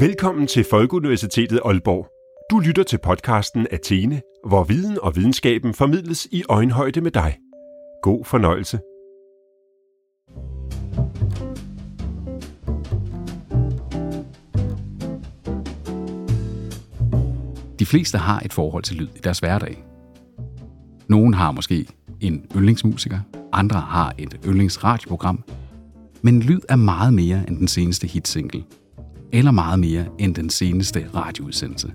Velkommen 0.00 0.46
til 0.46 0.64
Folkeuniversitetet 0.70 1.60
Aalborg. 1.64 2.08
Du 2.50 2.58
lytter 2.58 2.82
til 2.82 2.98
podcasten 2.98 3.66
Athene, 3.70 4.22
hvor 4.46 4.64
viden 4.64 4.98
og 5.02 5.16
videnskaben 5.16 5.74
formidles 5.74 6.28
i 6.30 6.42
øjenhøjde 6.48 7.00
med 7.00 7.10
dig. 7.10 7.36
God 8.02 8.24
fornøjelse. 8.24 8.78
De 17.78 17.86
fleste 17.86 18.18
har 18.18 18.40
et 18.40 18.52
forhold 18.52 18.82
til 18.82 18.96
lyd 18.96 19.08
i 19.16 19.20
deres 19.24 19.38
hverdag. 19.38 19.84
Nogen 21.08 21.34
har 21.34 21.52
måske 21.52 21.86
en 22.20 22.46
yndlingsmusiker, 22.56 23.18
andre 23.52 23.80
har 23.80 24.14
et 24.18 24.40
yndlingsradioprogram, 24.46 25.44
men 26.22 26.42
lyd 26.42 26.60
er 26.68 26.76
meget 26.76 27.14
mere 27.14 27.44
end 27.48 27.56
den 27.56 27.68
seneste 27.68 28.06
hitsingle, 28.06 28.64
eller 29.32 29.50
meget 29.50 29.78
mere 29.78 30.06
end 30.18 30.34
den 30.34 30.50
seneste 30.50 31.06
radioudsendelse. 31.14 31.92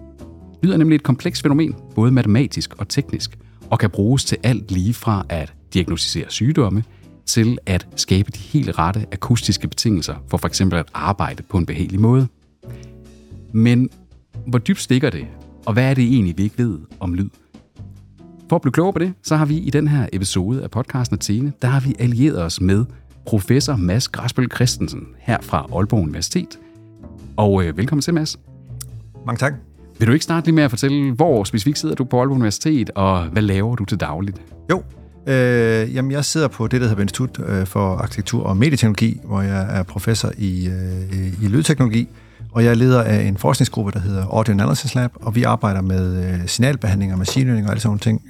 Lyd 0.64 0.72
er 0.72 0.78
nemlig 0.78 0.96
et 0.96 1.04
komplekst 1.04 1.42
fænomen, 1.42 1.76
både 1.96 2.12
matematisk 2.12 2.74
og 2.78 2.88
teknisk, 2.88 3.38
og 3.70 3.80
kan 3.80 3.90
bruges 3.90 4.26
til 4.26 4.38
alt 4.44 4.72
lige 4.72 4.94
fra 4.94 5.26
at 5.30 5.54
diagnostisere 5.74 6.26
sygdomme, 6.30 6.84
til 7.26 7.58
at 7.66 7.88
skabe 7.96 8.32
de 8.32 8.40
helt 8.40 8.80
rette 8.80 9.06
akustiske 9.12 9.68
betingelser 9.68 10.16
for 10.30 10.38
f.eks. 10.38 10.62
at 10.62 10.86
arbejde 10.94 11.44
på 11.44 11.58
en 11.58 11.66
behagelig 11.66 12.00
måde. 12.00 12.28
Men 13.52 13.90
hvor 14.48 14.60
dybt 14.60 14.82
stikker 14.82 15.10
det, 15.10 15.28
og 15.66 15.74
hvad 15.74 15.90
er 15.90 15.94
det 15.94 16.04
egentlig, 16.04 16.38
vi 16.38 16.44
ikke 16.44 16.58
ved 16.58 16.80
om 17.00 17.14
lyd? 17.14 17.30
For 18.50 18.56
at 18.56 18.62
blive 18.62 18.74
klogere 18.74 18.94
på 18.94 19.00
det, 19.00 19.14
så 19.24 19.36
har 19.36 19.46
vi 19.46 19.58
i 19.58 19.70
den 19.70 19.88
her 19.88 20.08
episode 20.14 20.64
af 20.64 20.72
podcasten 20.72 21.18
Athene, 21.18 21.54
der 21.62 21.68
har 21.68 21.80
vi 21.80 21.96
allieret 22.00 22.44
os 22.44 22.62
med 22.62 22.86
professor 23.26 23.76
Mads 23.76 24.08
Graspel 24.08 24.52
Christensen 24.56 25.08
her 25.20 25.38
fra 25.42 25.58
Aalborg 25.74 26.04
Universitet. 26.04 26.60
Og 27.38 27.64
øh, 27.64 27.78
velkommen 27.78 28.02
til, 28.02 28.14
Mads. 28.14 28.40
Mange 29.26 29.40
tak. 29.40 29.54
Vil 30.00 30.08
du 30.08 30.14
ikke 30.14 30.24
starte 30.24 30.48
lige 30.48 30.56
med 30.56 30.64
at 30.64 30.70
fortælle, 30.70 31.12
hvor 31.12 31.44
specifikt 31.44 31.80
sidder 31.80 31.96
du 31.96 32.04
på 32.04 32.20
Aalborg 32.20 32.36
Universitet, 32.36 32.90
og 32.96 33.26
hvad 33.26 33.42
laver 33.42 33.76
du 33.76 33.86
til 33.86 34.00
dagligt? 34.00 34.42
Jo, 34.72 34.84
øh, 35.28 35.96
jamen 35.96 36.12
jeg 36.12 36.26
sidder 36.26 36.48
på 36.48 36.68
det, 36.68 36.82
der 36.82 36.88
hedder 36.88 37.02
Institut 37.02 37.40
øh, 37.46 37.66
for 37.66 37.96
Arkitektur 37.96 38.44
og 38.44 38.58
Medieteknologi, 38.58 39.20
hvor 39.24 39.42
jeg 39.42 39.80
er 39.80 39.84
professor 39.84 40.32
i, 40.38 40.68
øh, 40.68 41.44
i 41.44 41.48
lydteknologi, 41.48 42.08
og 42.52 42.64
jeg 42.64 42.70
er 42.70 42.76
leder 42.76 43.04
af 43.04 43.24
en 43.24 43.38
forskningsgruppe, 43.38 43.92
der 43.92 44.00
hedder 44.00 44.26
Audio 44.26 44.54
Analysis 44.54 44.96
Lab, 44.96 45.12
og 45.16 45.36
vi 45.36 45.44
arbejder 45.44 45.82
med 45.82 46.34
øh, 46.34 46.48
signalbehandling 46.48 47.12
og 47.12 47.18
machine 47.18 47.46
learning 47.46 47.68
og 47.68 47.72
alle 47.72 47.82
sådan 47.82 47.90
nogle 47.90 48.00
ting, 48.00 48.22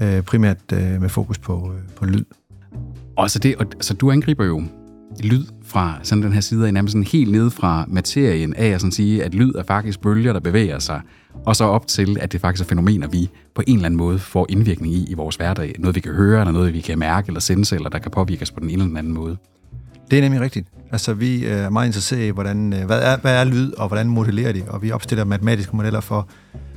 øh, 0.00 0.16
øh, 0.16 0.22
primært 0.22 0.72
øh, 0.72 1.00
med 1.00 1.08
fokus 1.08 1.38
på, 1.38 1.72
øh, 1.74 1.94
på 1.96 2.04
lyd. 2.04 2.24
Og 3.16 3.30
så, 3.30 3.38
det, 3.38 3.56
og, 3.56 3.66
så 3.80 3.94
du 3.94 4.10
angriber 4.10 4.44
jo 4.44 4.62
lyd 5.20 5.44
fra 5.64 5.98
sådan 6.02 6.24
den 6.24 6.32
her 6.32 6.40
side 6.40 6.66
af, 6.66 6.74
nærmest 6.74 6.92
sådan 6.92 7.06
helt 7.06 7.32
ned 7.32 7.50
fra 7.50 7.84
materien 7.88 8.54
af 8.54 8.66
at 8.66 8.80
sådan 8.80 8.92
sige, 8.92 9.24
at 9.24 9.34
lyd 9.34 9.52
er 9.54 9.62
faktisk 9.62 10.00
bølger, 10.00 10.32
der 10.32 10.40
bevæger 10.40 10.78
sig, 10.78 11.00
og 11.44 11.56
så 11.56 11.64
op 11.64 11.86
til, 11.86 12.16
at 12.20 12.32
det 12.32 12.40
faktisk 12.40 12.64
er 12.64 12.68
fænomener, 12.68 13.08
vi 13.08 13.30
på 13.54 13.62
en 13.66 13.76
eller 13.76 13.86
anden 13.86 13.98
måde 13.98 14.18
får 14.18 14.46
indvirkning 14.48 14.94
i 14.94 15.06
i 15.10 15.14
vores 15.14 15.36
hverdag. 15.36 15.74
Noget, 15.78 15.94
vi 15.94 16.00
kan 16.00 16.12
høre, 16.12 16.40
eller 16.40 16.52
noget, 16.52 16.74
vi 16.74 16.80
kan 16.80 16.98
mærke 16.98 17.26
eller 17.26 17.40
sense, 17.40 17.76
eller 17.76 17.88
der 17.88 17.98
kan 17.98 18.10
påvirke 18.10 18.42
os 18.42 18.50
på 18.50 18.60
den 18.60 18.70
ene 18.70 18.72
eller 18.72 18.86
den 18.86 18.96
anden 18.96 19.12
måde. 19.12 19.36
Det 20.10 20.18
er 20.18 20.22
nemlig 20.22 20.40
rigtigt. 20.40 20.68
Altså, 20.90 21.14
vi 21.14 21.46
øh, 21.46 21.52
er 21.52 21.70
meget 21.70 21.86
interesserede 21.86 22.26
i, 22.26 22.30
hvordan, 22.30 22.72
øh, 22.72 22.84
hvad, 22.86 23.02
er, 23.02 23.16
hvad 23.16 23.40
er 23.40 23.44
lyd, 23.44 23.72
og 23.72 23.88
hvordan 23.88 24.08
modellerer 24.08 24.52
de, 24.52 24.62
og 24.68 24.82
vi 24.82 24.90
opstiller 24.90 25.24
matematiske 25.24 25.76
modeller 25.76 26.00
for, 26.00 26.28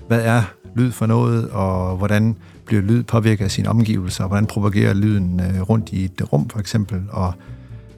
hvad 0.08 0.22
er 0.22 0.44
lyd 0.75 0.91
for 0.91 1.06
noget, 1.06 1.50
og 1.50 1.97
hvordan 1.97 2.36
bliver 2.66 2.81
lyd 2.81 3.03
påvirket 3.03 3.45
af 3.45 3.52
sine 3.52 3.69
omgivelser, 3.69 4.23
og 4.23 4.28
hvordan 4.28 4.45
propagerer 4.45 4.94
lyden 4.94 5.39
øh, 5.39 5.61
rundt 5.61 5.89
i 5.89 6.06
et 6.06 6.33
rum, 6.33 6.50
for 6.50 6.59
eksempel, 6.59 7.02
og 7.09 7.33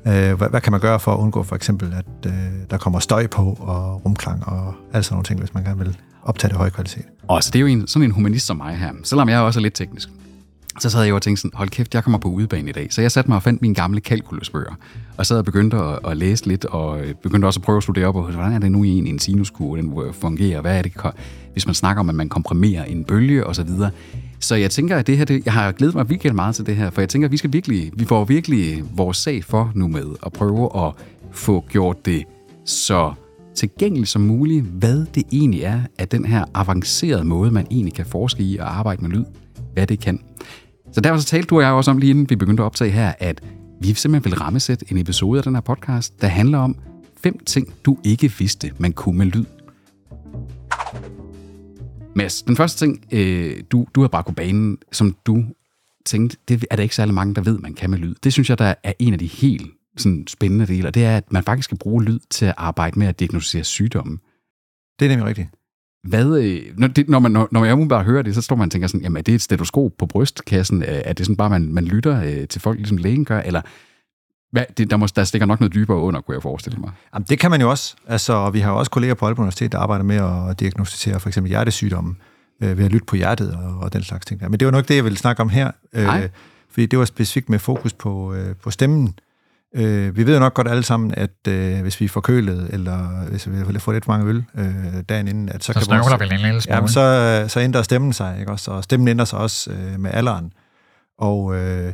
Øh, 0.08 0.38
hvad, 0.38 0.50
hvad 0.50 0.62
kan 0.62 0.72
man 0.72 0.82
gøre 0.82 1.00
for 1.00 1.14
at 1.14 1.18
undgå 1.18 1.44
for 1.44 1.56
eksempel, 1.56 1.94
at 1.94 2.32
øh, 2.32 2.34
der 2.70 2.78
kommer 2.78 3.00
støj 3.00 3.28
på, 3.28 3.58
og 3.60 4.06
rumklang, 4.06 4.48
og 4.48 4.74
alt 4.94 5.06
sådan 5.06 5.14
nogle 5.14 5.24
ting, 5.24 5.40
hvis 5.40 5.54
man 5.54 5.64
gerne 5.64 5.78
vil 5.78 5.98
optage 6.24 6.50
det 6.50 6.58
høje 6.58 6.70
kvalitet. 6.70 7.04
Og 7.28 7.44
så 7.44 7.52
det 7.52 7.60
er 7.60 7.62
jo 7.62 7.68
en, 7.68 7.88
sådan 7.88 8.04
en 8.04 8.12
humanist 8.12 8.46
som 8.46 8.58
mig 8.58 8.78
her, 8.78 8.92
selvom 9.04 9.30
jeg 9.30 9.40
også 9.40 9.60
er 9.60 9.62
lidt 9.62 9.74
teknisk. 9.74 10.10
Så 10.80 10.90
sad 10.90 11.02
jeg 11.02 11.10
jo 11.10 11.16
og 11.16 11.22
tænkte 11.22 11.42
sådan, 11.42 11.58
hold 11.58 11.70
kæft, 11.70 11.96
jeg 11.96 12.04
kommer 12.04 12.18
på 12.20 12.28
udebane 12.28 12.70
i 12.70 12.74
dag. 12.74 12.94
Så 12.94 13.02
jeg 13.02 13.12
satte 13.12 13.30
mig 13.30 13.36
og 13.36 13.44
fandt 13.44 13.62
mine 13.62 13.76
gamle 13.76 14.02
kalkulusbøger, 14.02 14.74
og 15.18 15.26
sad 15.26 15.38
og 15.38 15.46
begyndte 15.46 15.78
at, 15.78 16.00
at 16.08 16.18
læse 16.18 16.48
lidt, 16.48 16.66
og 16.66 17.02
øh, 17.02 17.14
begyndte 17.24 17.46
også 17.46 17.60
at 17.60 17.64
prøve 17.64 17.78
at 17.78 17.84
studere 17.84 18.08
op, 18.08 18.16
og 18.16 18.32
hvordan 18.32 18.54
er 18.54 18.60
det 18.60 18.72
nu 18.72 18.84
i 18.84 18.90
en, 18.90 19.08
en 19.08 19.20
sinuskurve, 19.20 19.78
den 19.78 20.00
øh, 20.06 20.14
fungerer, 20.14 20.62
hvad 20.62 20.78
er 20.78 20.82
det, 20.82 20.94
hvis 21.54 21.66
man 21.66 21.76
snakker 21.76 22.00
om, 22.00 22.10
at 22.10 22.16
man 22.16 22.30
komprimerer 22.30 22.84
en 22.84 23.04
bølge, 23.04 23.48
og 23.48 23.56
så 24.40 24.56
jeg 24.56 24.72
tænker, 24.72 24.98
at 24.98 25.08
det 25.08 25.18
her, 25.18 25.26
det, 25.26 25.46
jeg 25.46 25.54
har 25.54 25.72
glædet 25.72 25.96
mig 25.96 26.10
virkelig 26.10 26.36
meget 26.36 26.56
til 26.56 26.66
det 26.66 26.76
her, 26.76 26.90
for 26.90 27.02
jeg 27.02 27.10
tænker, 27.10 27.28
at 27.28 27.32
vi 27.32 27.38
skal 27.38 27.54
virkelig, 27.54 27.92
vi 27.96 28.06
får 28.06 28.26
virkelig 28.26 28.84
vores 28.96 29.18
sag 29.18 29.44
for 29.44 29.72
nu 29.76 29.88
med 29.88 30.06
at 30.26 30.34
prøve 30.34 30.88
at 30.88 30.94
få 31.32 31.66
gjort 31.70 32.06
det 32.06 32.24
så 32.66 33.14
tilgængeligt 33.56 34.10
som 34.10 34.22
muligt, 34.22 34.66
hvad 34.66 35.06
det 35.16 35.24
egentlig 35.32 35.62
er 35.62 35.82
at 35.98 36.12
den 36.12 36.26
her 36.26 36.46
avancerede 36.54 37.24
måde, 37.24 37.52
man 37.52 37.68
egentlig 37.72 37.94
kan 37.94 38.06
forske 38.06 38.44
i 38.44 38.58
og 38.58 38.78
arbejde 38.78 39.02
med 39.02 39.10
lyd, 39.10 39.26
hvad 39.74 39.88
det 39.88 40.00
kan. 40.00 40.20
Så 40.92 41.02
derfor 41.02 41.20
så 41.20 41.28
talte 41.28 41.48
du 41.48 41.56
og 41.56 41.62
jeg 41.62 41.72
også 41.72 41.92
om 41.92 41.98
lige 41.98 42.10
inden 42.10 42.30
vi 42.30 42.36
begyndte 42.36 42.64
at 42.64 42.66
optage 42.66 42.92
her, 42.92 43.14
at 43.20 43.42
vi 43.82 43.94
simpelthen 43.94 44.32
vil 44.32 44.40
rammesætte 44.40 44.86
en 44.92 44.98
episode 44.98 45.38
af 45.40 45.44
den 45.44 45.56
her 45.56 45.62
podcast, 45.62 46.22
der 46.22 46.28
handler 46.28 46.58
om 46.58 46.76
fem 47.24 47.40
ting, 47.46 47.74
du 47.86 47.98
ikke 48.04 48.32
vidste, 48.40 48.72
man 48.78 48.92
kunne 48.92 49.18
med 49.18 49.26
lyd. 49.26 49.46
Mads, 52.18 52.42
den 52.42 52.56
første 52.56 52.86
ting, 52.86 53.06
øh, 53.12 53.64
du, 53.72 53.88
du 53.96 54.02
har 54.02 54.08
bare 54.08 54.24
på 54.24 54.32
banen, 54.32 54.78
som 54.92 55.16
du 55.26 55.46
tænkte, 56.06 56.38
det 56.48 56.66
er 56.72 56.76
der 56.76 56.84
ikke 56.84 56.96
særlig 56.96 57.14
mange, 57.14 57.36
der 57.36 57.42
ved, 57.42 57.60
man 57.60 57.74
kan 57.74 57.90
med 57.90 57.98
lyd. 57.98 58.16
Det 58.24 58.34
synes 58.34 58.50
jeg, 58.50 58.58
der 58.60 58.74
er 58.84 58.94
en 59.00 59.14
af 59.14 59.20
de 59.20 59.26
helt 59.28 59.72
sådan, 59.98 60.28
spændende 60.28 60.68
dele, 60.68 60.88
og 60.88 60.94
det 60.94 61.06
er, 61.06 61.18
at 61.18 61.32
man 61.32 61.44
faktisk 61.44 61.66
skal 61.66 61.78
bruge 61.78 62.04
lyd 62.04 62.20
til 62.30 62.46
at 62.46 62.54
arbejde 62.58 63.00
med 63.00 63.08
at 63.08 63.20
diagnostisere 63.20 63.64
sygdomme. 63.64 64.18
Det 65.00 65.06
er 65.06 65.10
nemlig 65.10 65.28
rigtigt. 65.28 65.48
Hvad, 66.04 66.38
øh, 66.38 66.62
når, 66.78 66.88
det, 66.88 67.10
når, 67.10 67.20
man, 67.20 67.32
når, 67.32 67.48
når 67.52 67.66
jeg 67.66 67.88
bare 67.90 68.04
hører 68.04 68.22
det, 68.22 68.36
så 68.36 68.42
står 68.42 68.56
man 68.56 68.66
og 68.66 68.72
tænker 68.72 68.88
sådan, 68.88 69.02
jamen 69.02 69.18
er 69.18 69.22
det 69.22 69.36
et 69.36 69.42
stetoskop 69.42 69.92
på 69.98 70.06
brystkassen? 70.06 70.84
Er 70.84 71.14
det 71.14 71.26
sådan 71.26 71.38
bare, 71.38 71.50
man, 71.50 71.74
man 71.74 71.86
lytter 71.86 72.24
øh, 72.24 72.48
til 72.48 72.62
folk, 72.62 72.78
ligesom 72.78 72.98
lægen 72.98 73.26
gør? 73.26 73.40
Eller 73.40 73.62
hvad, 74.52 74.64
det, 74.78 74.90
der, 74.90 74.98
må, 74.98 75.08
der 75.16 75.24
stikker 75.24 75.46
nok 75.46 75.60
noget 75.60 75.74
dybere 75.74 75.98
under, 75.98 76.22
kunne 76.22 76.36
jeg 76.36 76.42
forestille 76.42 76.80
mig. 76.80 76.92
Jamen, 77.14 77.26
det 77.30 77.40
kan 77.40 77.52
man 77.52 77.62
jo 77.62 77.70
også. 77.70 77.96
Altså, 78.08 78.50
vi 78.50 78.60
har 78.60 78.72
jo 78.72 78.78
også 78.78 78.92
kolleger 78.92 79.14
på 79.14 79.26
Aalborg 79.26 79.44
Universitet, 79.44 79.72
der 79.72 79.80
arbejder 79.80 80.04
med 80.04 80.16
at 80.50 80.60
diagnostisere 80.60 81.20
for 81.20 81.30
eksempel 81.30 81.50
hjertesygdomme 81.50 82.16
øh, 82.64 82.78
ved 82.78 82.86
at 82.86 82.92
lytte 82.92 83.06
på 83.06 83.16
hjertet 83.16 83.54
og, 83.54 83.80
og 83.80 83.94
den 83.94 84.04
slags 84.04 84.26
ting. 84.26 84.40
Der. 84.40 84.50
Men 84.50 84.60
det 84.60 84.66
var 84.66 84.72
nok 84.72 84.88
det, 84.88 84.96
jeg 84.96 85.04
ville 85.04 85.18
snakke 85.18 85.42
om 85.42 85.50
her. 85.50 85.72
Øh, 85.94 86.30
fordi 86.72 86.86
det 86.86 87.00
var 87.00 87.06
specifikt 87.06 87.50
med 87.50 87.60
fokus 87.60 87.94
på, 87.94 88.34
øh, 88.34 88.56
på 88.56 88.72
stemmen. 88.72 89.14
Øh, 89.76 90.18
vi 90.18 90.26
ved 90.26 90.34
jo 90.34 90.40
nok 90.40 90.54
godt 90.54 90.68
alle 90.68 90.84
sammen, 90.84 91.14
at 91.18 91.48
øh, 91.48 91.82
hvis 91.82 92.00
vi 92.00 92.06
er 92.06 92.10
forkølet, 92.10 92.70
eller 92.74 93.30
hvis 93.30 93.50
vi 93.50 93.80
får 93.80 93.92
lidt 93.92 94.06
for 94.06 94.12
mange 94.12 94.30
øl 94.30 94.44
øh, 94.56 95.04
dagen 95.10 95.28
inden, 95.28 95.50
at 95.50 95.64
så, 95.64 95.74
så 95.74 95.80
kan 95.80 96.00
vores, 96.00 96.20
vi 96.20 96.36
en 96.36 96.42
lille 96.42 96.62
jamen, 96.68 96.90
så, 96.90 97.46
så 97.48 97.60
ændrer 97.60 97.82
stemmen 97.82 98.14
sig, 98.14 98.40
ikke 98.40 98.52
også? 98.52 98.72
Og 98.72 98.84
stemmen 98.84 99.08
ændrer 99.08 99.26
sig 99.26 99.40
også 99.40 99.72
øh, 99.72 100.00
med 100.00 100.12
alderen. 100.14 100.54
Og 101.20 101.56
øh, 101.56 101.94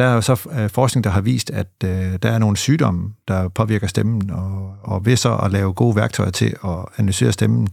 der 0.00 0.06
er 0.06 0.14
jo 0.14 0.20
så 0.20 0.48
øh, 0.52 0.70
forskning, 0.70 1.04
der 1.04 1.10
har 1.10 1.20
vist, 1.20 1.50
at 1.50 1.68
øh, 1.84 2.18
der 2.22 2.30
er 2.30 2.38
nogle 2.38 2.56
sygdomme, 2.56 3.12
der 3.28 3.48
påvirker 3.48 3.86
stemmen, 3.86 4.30
og, 4.30 4.74
og 4.82 5.06
ved 5.06 5.16
så 5.16 5.36
at 5.36 5.50
lave 5.50 5.72
gode 5.72 5.96
værktøjer 5.96 6.30
til 6.30 6.56
at 6.64 6.86
analysere 6.96 7.32
stemmen, 7.32 7.68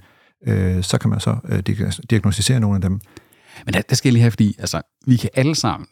øh, 0.47 0.83
så 0.83 0.97
kan 0.97 1.09
man 1.09 1.19
så 1.19 1.35
øh, 1.49 1.59
diagnostisere 2.09 2.59
nogle 2.59 2.75
af 2.75 2.81
dem. 2.81 2.99
Men 3.65 3.73
der, 3.73 3.81
der 3.81 3.95
skal 3.95 4.09
jeg 4.09 4.13
lige 4.13 4.21
have, 4.21 4.31
fordi 4.31 4.55
altså, 4.59 4.81
vi 5.05 5.17
kan 5.17 5.29
alle 5.33 5.55
sammen 5.55 5.87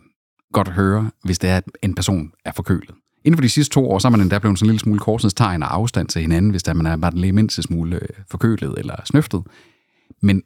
godt 0.54 0.70
høre, 0.70 1.12
hvis 1.24 1.40
det 1.40 1.50
er, 1.50 1.58
at 1.58 1.64
en 1.84 1.96
person 1.96 2.32
er 2.46 2.52
forkølet. 2.56 2.92
Inden 3.26 3.38
for 3.38 3.42
de 3.42 3.50
sidste 3.50 3.74
to 3.74 3.90
år, 3.90 4.00
så 4.00 4.08
er 4.08 4.10
man 4.10 4.22
endda 4.22 4.40
blevet 4.40 4.60
sådan 4.60 4.68
en 4.68 4.72
lille 4.72 4.80
smule 4.80 5.00
korsens 5.00 5.34
tegn 5.34 5.64
og 5.64 5.74
afstand 5.74 6.08
til 6.08 6.22
hinanden, 6.22 6.52
hvis 6.52 6.64
der 6.64 6.74
man 6.74 6.86
er 6.86 6.98
bare 6.98 7.12
den 7.12 7.36
mindste 7.36 7.62
smule 7.62 7.96
øh, 7.96 8.10
forkølet 8.32 8.74
eller 8.78 8.96
snøftet. 9.06 9.44
Men 10.22 10.42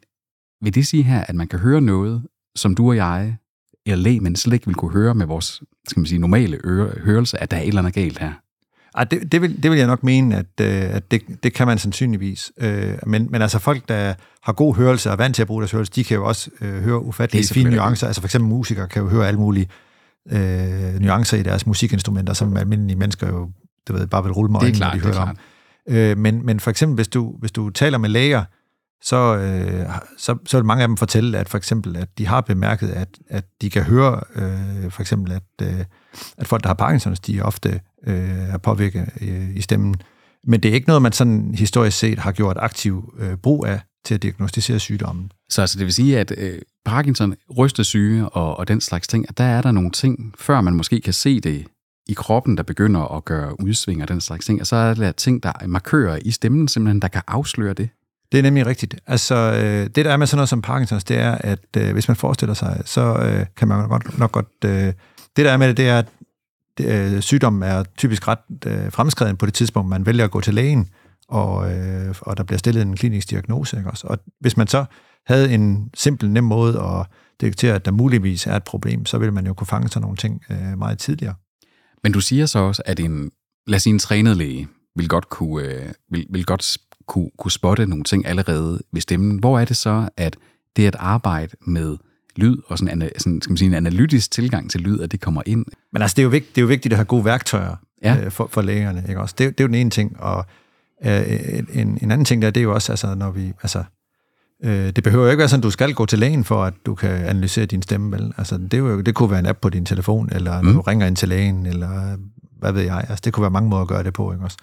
vil 0.62 0.74
det 0.74 0.86
sige 0.86 1.02
her, 1.02 1.24
at 1.24 1.34
man 1.34 1.48
kan 1.48 1.58
høre 1.58 1.80
noget, 1.80 2.22
som 2.56 2.74
du 2.74 2.88
og 2.88 2.96
jeg, 2.96 3.36
eller 3.86 4.02
læg, 4.02 4.20
slet 4.36 4.54
ikke 4.54 4.66
vil 4.66 4.74
kunne 4.74 4.92
høre 4.92 5.14
med 5.14 5.26
vores 5.26 5.62
skal 5.88 6.00
man 6.00 6.06
sige, 6.06 6.18
normale 6.18 6.58
øre, 6.64 6.90
hørelse, 7.04 7.42
at 7.42 7.50
der 7.50 7.56
er 7.56 7.60
et 7.60 7.68
eller 7.68 7.80
andet 7.80 7.94
galt 7.94 8.18
her? 8.18 8.32
Ej, 8.94 9.04
det, 9.04 9.32
det, 9.32 9.42
vil, 9.42 9.62
det 9.62 9.70
vil 9.70 9.78
jeg 9.78 9.86
nok 9.86 10.02
mene, 10.02 10.36
at, 10.36 10.60
øh, 10.60 10.94
at 10.94 11.10
det, 11.10 11.22
det 11.42 11.52
kan 11.54 11.66
man 11.66 11.78
sandsynligvis. 11.78 12.52
Øh, 12.58 12.94
men, 13.06 13.28
men 13.30 13.42
altså 13.42 13.58
folk, 13.58 13.88
der 13.88 14.14
har 14.42 14.52
god 14.52 14.76
hørelse 14.76 15.08
og 15.08 15.12
er 15.12 15.16
vant 15.16 15.34
til 15.34 15.42
at 15.42 15.46
bruge 15.46 15.62
deres 15.62 15.70
hørelse, 15.70 15.92
de 15.92 16.04
kan 16.04 16.16
jo 16.16 16.24
også 16.24 16.50
øh, 16.60 16.82
høre 16.82 17.02
ufattelige 17.02 17.54
fine 17.54 17.70
nuancer. 17.70 18.06
Altså 18.06 18.22
for 18.22 18.26
eksempel 18.26 18.48
musikere 18.48 18.88
kan 18.88 19.02
jo 19.02 19.08
høre 19.08 19.28
alle 19.28 19.40
mulige 19.40 19.68
øh, 20.30 21.00
nuancer 21.00 21.36
i 21.36 21.42
deres 21.42 21.66
musikinstrumenter, 21.66 22.32
som 22.32 22.56
almindelige 22.56 22.98
mennesker 22.98 23.28
jo 23.28 23.50
du 23.88 23.92
ved, 23.92 24.06
bare 24.06 24.22
vil 24.22 24.32
rulle 24.32 24.52
med 24.52 24.60
øjnene, 24.60 24.78
når 24.78 24.90
de 24.90 25.00
hører 25.00 25.18
om. 25.18 25.36
Øh, 25.88 26.18
men, 26.18 26.46
men 26.46 26.60
for 26.60 26.70
eksempel, 26.70 26.94
hvis 26.94 27.08
du, 27.08 27.34
hvis 27.38 27.52
du 27.52 27.70
taler 27.70 27.98
med 27.98 28.08
læger, 28.08 28.44
så, 29.02 29.36
øh, 29.36 29.86
så, 30.18 30.36
så 30.46 30.56
vil 30.56 30.64
mange 30.64 30.82
af 30.82 30.88
dem 30.88 30.96
fortælle, 30.96 31.38
at 31.38 31.48
for 31.48 31.58
eksempel, 31.58 31.96
at 31.96 32.18
de 32.18 32.26
har 32.26 32.40
bemærket, 32.40 32.88
at, 32.88 33.08
at 33.28 33.44
de 33.62 33.70
kan 33.70 33.82
høre, 33.82 34.20
øh, 34.34 34.90
for 34.90 35.00
eksempel, 35.00 35.32
at, 35.32 35.42
øh, 35.62 35.84
at 36.38 36.46
folk, 36.46 36.62
der 36.62 36.68
har 36.68 36.92
Parkinson's, 36.92 37.20
de 37.26 37.42
ofte 37.42 37.80
øh, 38.06 38.48
er 38.48 38.58
påvirket 38.58 39.08
øh, 39.20 39.56
i 39.56 39.60
stemmen. 39.60 39.94
Men 40.44 40.60
det 40.60 40.68
er 40.68 40.74
ikke 40.74 40.88
noget, 40.88 41.02
man 41.02 41.12
sådan 41.12 41.54
historisk 41.54 41.98
set 41.98 42.18
har 42.18 42.32
gjort 42.32 42.56
aktiv 42.60 43.14
øh, 43.18 43.36
brug 43.36 43.66
af 43.66 43.80
til 44.04 44.14
at 44.14 44.22
diagnostisere 44.22 44.78
sygdommen. 44.78 45.32
Så 45.48 45.60
altså, 45.60 45.78
det 45.78 45.84
vil 45.84 45.94
sige, 45.94 46.18
at 46.18 46.32
øh, 46.38 46.58
Parkinson, 46.84 47.34
rystesyge 47.58 48.28
og, 48.28 48.58
og 48.58 48.68
den 48.68 48.80
slags 48.80 49.08
ting, 49.08 49.28
at 49.28 49.38
der 49.38 49.44
er 49.44 49.62
der 49.62 49.70
nogle 49.70 49.90
ting, 49.90 50.34
før 50.38 50.60
man 50.60 50.74
måske 50.74 51.00
kan 51.00 51.12
se 51.12 51.40
det 51.40 51.66
i 52.08 52.12
kroppen, 52.12 52.56
der 52.56 52.62
begynder 52.62 53.16
at 53.16 53.24
gøre 53.24 53.60
udsving 53.60 54.02
og 54.02 54.08
den 54.08 54.20
slags 54.20 54.46
ting, 54.46 54.60
og 54.60 54.66
så 54.66 54.76
er 54.76 54.94
der 54.94 55.12
ting, 55.12 55.42
der 55.42 55.52
er 55.60 55.66
markører 55.66 56.18
i 56.24 56.30
stemmen, 56.30 56.68
simpelthen, 56.68 57.02
der 57.02 57.08
kan 57.08 57.22
afsløre 57.26 57.74
det. 57.74 57.88
Det 58.32 58.38
er 58.38 58.42
nemlig 58.42 58.66
rigtigt. 58.66 58.96
Altså, 59.06 59.34
øh, 59.34 59.90
det 59.94 60.04
der 60.04 60.12
er 60.12 60.16
med 60.16 60.26
sådan 60.26 60.36
noget 60.36 60.48
som 60.48 60.62
Parkinsons, 60.62 61.04
det 61.04 61.18
er, 61.18 61.32
at 61.32 61.76
øh, 61.76 61.92
hvis 61.92 62.08
man 62.08 62.16
forestiller 62.16 62.54
sig, 62.54 62.82
så 62.84 63.00
øh, 63.00 63.46
kan 63.56 63.68
man 63.68 63.88
godt, 63.88 64.18
nok 64.18 64.32
godt... 64.32 64.48
Øh, 64.64 64.92
det 65.36 65.44
der 65.44 65.52
er 65.52 65.56
med 65.56 65.68
det, 65.68 65.76
det 65.76 65.88
er, 65.88 65.98
at 65.98 66.06
øh, 66.80 67.20
sygdommen 67.20 67.62
er 67.62 67.84
typisk 67.96 68.28
ret 68.28 68.38
øh, 68.66 68.92
fremskreden 68.92 69.36
på 69.36 69.46
det 69.46 69.54
tidspunkt, 69.54 69.88
man 69.88 70.06
vælger 70.06 70.24
at 70.24 70.30
gå 70.30 70.40
til 70.40 70.54
lægen, 70.54 70.90
og, 71.28 71.72
øh, 71.72 72.14
og 72.20 72.36
der 72.36 72.44
bliver 72.44 72.58
stillet 72.58 72.82
en 72.82 72.96
klinisk 72.96 73.30
diagnose. 73.30 73.76
Ikke 73.76 73.90
også? 73.90 74.06
Og 74.06 74.18
hvis 74.40 74.56
man 74.56 74.66
så 74.66 74.84
havde 75.26 75.54
en 75.54 75.90
simpel, 75.94 76.30
nem 76.30 76.44
måde 76.44 76.80
at 76.80 77.06
detektere, 77.40 77.74
at 77.74 77.84
der 77.84 77.90
muligvis 77.90 78.46
er 78.46 78.56
et 78.56 78.64
problem, 78.64 79.06
så 79.06 79.18
ville 79.18 79.34
man 79.34 79.46
jo 79.46 79.54
kunne 79.54 79.66
fange 79.66 79.88
sådan 79.88 80.02
nogle 80.02 80.16
ting 80.16 80.42
øh, 80.50 80.78
meget 80.78 80.98
tidligere. 80.98 81.34
Men 82.02 82.12
du 82.12 82.20
siger 82.20 82.46
så 82.46 82.58
også, 82.58 82.82
at 82.86 83.00
en, 83.00 83.30
lad 83.66 83.76
os 83.76 83.82
sige, 83.82 83.92
en 83.92 83.98
trænet 83.98 84.36
læge 84.36 84.68
vil 84.96 85.08
godt 85.08 85.28
kunne, 85.28 85.64
øh, 85.64 85.92
vil, 86.10 86.26
vil 86.30 86.44
godt 86.44 86.78
kunne, 87.10 87.30
kunne 87.38 87.50
spotte 87.50 87.86
nogle 87.86 88.04
ting 88.04 88.26
allerede 88.26 88.80
ved 88.92 89.00
stemmen. 89.00 89.38
Hvor 89.38 89.58
er 89.58 89.64
det 89.64 89.76
så, 89.76 90.08
at 90.16 90.36
det 90.76 90.86
at 90.86 90.96
arbejde 90.98 91.56
med 91.66 91.96
lyd 92.36 92.56
og 92.66 92.78
sådan, 92.78 93.10
sådan 93.18 93.40
skal 93.42 93.50
man 93.50 93.56
sige, 93.56 93.68
en 93.68 93.74
analytisk 93.74 94.30
tilgang 94.30 94.70
til 94.70 94.80
lyd, 94.80 95.00
at 95.00 95.12
det 95.12 95.20
kommer 95.20 95.42
ind? 95.46 95.64
Men 95.92 96.02
altså, 96.02 96.14
det 96.14 96.22
er 96.22 96.24
jo 96.24 96.30
vigtigt, 96.30 96.54
det 96.54 96.60
er 96.60 96.62
jo 96.62 96.68
vigtigt 96.68 96.92
at 96.92 96.98
have 96.98 97.04
gode 97.04 97.24
værktøjer 97.24 97.76
ja. 98.02 98.24
øh, 98.24 98.30
for, 98.30 98.48
for 98.52 98.62
lægerne. 98.62 99.04
Ikke 99.08 99.20
også? 99.20 99.34
Det, 99.38 99.58
det 99.58 99.60
er 99.60 99.64
jo 99.64 99.68
den 99.68 99.74
ene 99.74 99.90
ting, 99.90 100.20
og 100.20 100.44
øh, 101.04 101.22
en, 101.72 101.98
en 102.02 102.10
anden 102.10 102.24
ting 102.24 102.42
der, 102.42 102.50
det 102.50 102.60
er 102.60 102.64
jo 102.64 102.74
også, 102.74 102.92
altså, 102.92 103.14
når 103.14 103.30
vi, 103.30 103.52
altså, 103.62 103.84
øh, 104.64 104.90
det 104.96 105.04
behøver 105.04 105.24
jo 105.24 105.30
ikke 105.30 105.38
være 105.38 105.48
sådan, 105.48 105.60
at 105.60 105.64
du 105.64 105.70
skal 105.70 105.94
gå 105.94 106.06
til 106.06 106.18
lægen 106.18 106.44
for, 106.44 106.64
at 106.64 106.74
du 106.86 106.94
kan 106.94 107.10
analysere 107.10 107.66
din 107.66 107.82
stemme, 107.82 108.12
vel? 108.12 108.32
Altså, 108.36 108.58
det, 108.58 108.74
er 108.74 108.78
jo, 108.78 109.00
det 109.00 109.14
kunne 109.14 109.30
være 109.30 109.40
en 109.40 109.46
app 109.46 109.60
på 109.60 109.68
din 109.68 109.84
telefon, 109.84 110.28
eller 110.32 110.62
når 110.62 110.70
mm. 110.70 110.74
du 110.74 110.80
ringer 110.80 111.06
ind 111.06 111.16
til 111.16 111.28
lægen, 111.28 111.66
eller 111.66 112.16
hvad 112.58 112.72
ved 112.72 112.82
jeg. 112.82 113.04
Altså, 113.08 113.22
det 113.24 113.32
kunne 113.32 113.42
være 113.42 113.50
mange 113.50 113.68
måder 113.70 113.82
at 113.82 113.88
gøre 113.88 114.02
det 114.02 114.12
på, 114.12 114.32
ikke 114.32 114.44
også? 114.44 114.56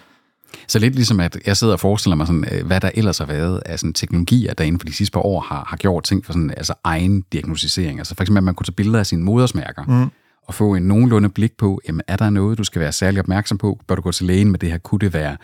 Så 0.68 0.80
lidt 0.80 0.96
ligesom, 0.96 1.20
at 1.20 1.38
jeg 1.46 1.58
sidder 1.58 1.74
og 1.74 1.80
forestiller 1.80 2.16
mig, 2.16 2.28
sådan, 2.28 2.46
øh, 2.52 2.66
hvad 2.66 2.82
der 2.82 2.92
ellers 2.94 3.18
har 3.18 3.26
været 3.26 3.62
af 3.66 3.80
sådan 3.80 3.94
teknologier, 3.94 4.54
der 4.54 4.64
inden 4.64 4.80
for 4.80 4.86
de 4.86 4.94
sidste 4.94 5.14
par 5.14 5.26
år 5.26 5.40
har, 5.42 5.66
har 5.68 5.78
gjort 5.78 6.04
ting 6.04 6.26
for 6.26 6.34
sådan, 6.34 6.54
altså 6.58 6.74
egen 6.84 7.22
diagnostisering. 7.22 8.00
Altså 8.00 8.16
for 8.16 8.24
eksempel, 8.24 8.38
at 8.38 8.44
man 8.44 8.56
kunne 8.56 8.66
tage 8.66 8.74
billeder 8.74 9.00
af 9.00 9.06
sine 9.06 9.24
modersmærker, 9.24 9.84
mm. 9.84 10.10
og 10.48 10.54
få 10.54 10.76
en 10.76 10.84
nogenlunde 10.84 11.30
blik 11.30 11.58
på, 11.58 11.82
jamen, 11.88 12.02
er 12.08 12.16
der 12.16 12.30
noget, 12.30 12.58
du 12.58 12.64
skal 12.64 12.80
være 12.80 12.92
særlig 12.92 13.20
opmærksom 13.20 13.58
på? 13.58 13.80
Bør 13.88 13.96
du 13.96 14.02
gå 14.02 14.12
til 14.12 14.26
lægen 14.26 14.52
med 14.52 14.60
det 14.60 14.72
her? 14.72 14.78
Kunne 14.78 15.00
det 15.00 15.14
være 15.14 15.38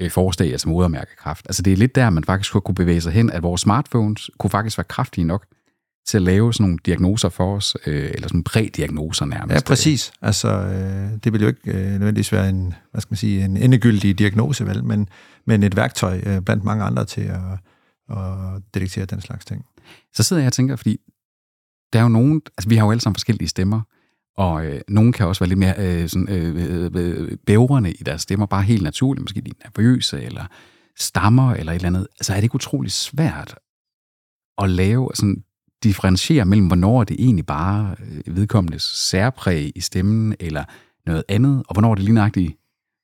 øh, 0.00 0.10
forstag, 0.10 0.50
altså 0.50 0.68
modermærkekræft? 0.68 1.46
Altså 1.48 1.62
det 1.62 1.72
er 1.72 1.76
lidt 1.76 1.94
der, 1.94 2.10
man 2.10 2.24
faktisk 2.24 2.52
kunne 2.52 2.74
bevæge 2.74 3.00
sig 3.00 3.12
hen, 3.12 3.30
at 3.30 3.42
vores 3.42 3.60
smartphones 3.60 4.30
kunne 4.38 4.50
faktisk 4.50 4.78
være 4.78 4.84
kraftige 4.84 5.24
nok 5.24 5.44
til 6.06 6.18
at 6.18 6.22
lave 6.22 6.52
sådan 6.52 6.64
nogle 6.64 6.78
diagnoser 6.86 7.28
for 7.28 7.56
os, 7.56 7.76
øh, 7.86 8.10
eller 8.14 8.28
sådan 8.28 8.44
prædiagnoser 8.44 9.24
nærmest. 9.24 9.54
Ja, 9.54 9.60
præcis. 9.66 10.12
Altså, 10.22 10.48
øh, 10.48 11.18
det 11.24 11.32
vil 11.32 11.40
jo 11.40 11.46
ikke 11.46 11.72
øh, 11.72 11.90
nødvendigvis 11.90 12.32
være 12.32 12.48
en, 12.48 12.74
hvad 12.90 13.00
skal 13.00 13.12
man 13.12 13.16
sige, 13.16 13.44
en 13.44 13.56
endegyldig 13.56 14.18
diagnose, 14.18 14.66
vel, 14.66 14.84
men, 14.84 15.08
men 15.46 15.62
et 15.62 15.76
værktøj 15.76 16.20
øh, 16.26 16.40
blandt 16.40 16.64
mange 16.64 16.84
andre 16.84 17.04
til 17.04 17.20
at, 17.20 17.40
at 18.10 18.62
detektere 18.74 19.04
den 19.04 19.20
slags 19.20 19.44
ting. 19.44 19.64
Så 20.14 20.22
sidder 20.22 20.42
jeg 20.42 20.46
og 20.46 20.52
tænker, 20.52 20.76
fordi 20.76 21.00
der 21.92 21.98
er 21.98 22.02
jo 22.02 22.08
nogen, 22.08 22.42
altså 22.58 22.68
vi 22.68 22.76
har 22.76 22.84
jo 22.84 22.90
alle 22.90 23.00
sammen 23.00 23.14
forskellige 23.14 23.48
stemmer, 23.48 23.80
og 24.36 24.66
øh, 24.66 24.80
nogen 24.88 25.12
kan 25.12 25.26
også 25.26 25.40
være 25.40 25.48
lidt 25.48 25.58
mere 25.58 25.74
øh, 25.78 26.08
sådan, 26.08 26.28
øh, 26.28 26.90
øh, 26.94 27.38
bævrende 27.46 27.92
i 27.92 28.02
deres 28.02 28.22
stemmer, 28.22 28.46
bare 28.46 28.62
helt 28.62 28.82
naturligt, 28.82 29.22
måske 29.22 29.40
de 29.40 29.50
er 29.50 29.68
nervøse, 29.68 30.22
eller 30.22 30.44
stammer, 30.98 31.54
eller 31.54 31.72
et 31.72 31.76
eller 31.76 31.88
andet. 31.88 32.06
Altså 32.18 32.32
er 32.32 32.36
det 32.36 32.42
ikke 32.42 32.54
utroligt 32.54 32.94
svært 32.94 33.54
at 34.58 34.70
lave 34.70 35.10
sådan 35.14 35.43
differentiere 35.84 36.44
mellem, 36.44 36.66
hvornår 36.66 37.04
det 37.04 37.16
egentlig 37.18 37.46
bare 37.46 37.96
øh, 38.00 38.36
vedkommendes 38.36 38.82
særpræg 38.82 39.72
i 39.74 39.80
stemmen, 39.80 40.34
eller 40.40 40.64
noget 41.06 41.24
andet, 41.28 41.62
og 41.68 41.74
hvornår 41.74 41.94
det 41.94 42.04
lige 42.04 42.14
nøjagtigt, 42.14 42.52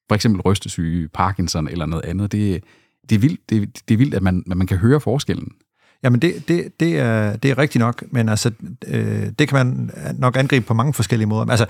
for 0.08 0.14
eksempel 0.14 0.42
rystesyge, 0.42 1.08
Parkinson 1.08 1.68
eller 1.68 1.86
noget 1.86 2.04
andet. 2.04 2.32
Det, 2.32 2.64
det, 3.10 3.14
er, 3.14 3.20
vildt, 3.20 3.50
det, 3.50 3.88
det 3.88 3.94
er 3.94 3.98
vildt, 3.98 4.14
at 4.14 4.22
man, 4.22 4.42
at 4.50 4.56
man 4.56 4.66
kan 4.66 4.76
høre 4.76 5.00
forskellen. 5.00 5.48
Jamen, 6.02 6.22
det, 6.22 6.48
det, 6.48 6.80
det, 6.80 6.98
er, 6.98 7.36
det 7.36 7.50
er 7.50 7.58
rigtigt 7.58 7.80
nok, 7.80 8.04
men 8.10 8.28
altså, 8.28 8.50
øh, 8.86 9.28
det 9.38 9.48
kan 9.48 9.66
man 9.66 9.90
nok 10.18 10.36
angribe 10.36 10.66
på 10.66 10.74
mange 10.74 10.94
forskellige 10.94 11.26
måder. 11.26 11.50
Altså, 11.50 11.66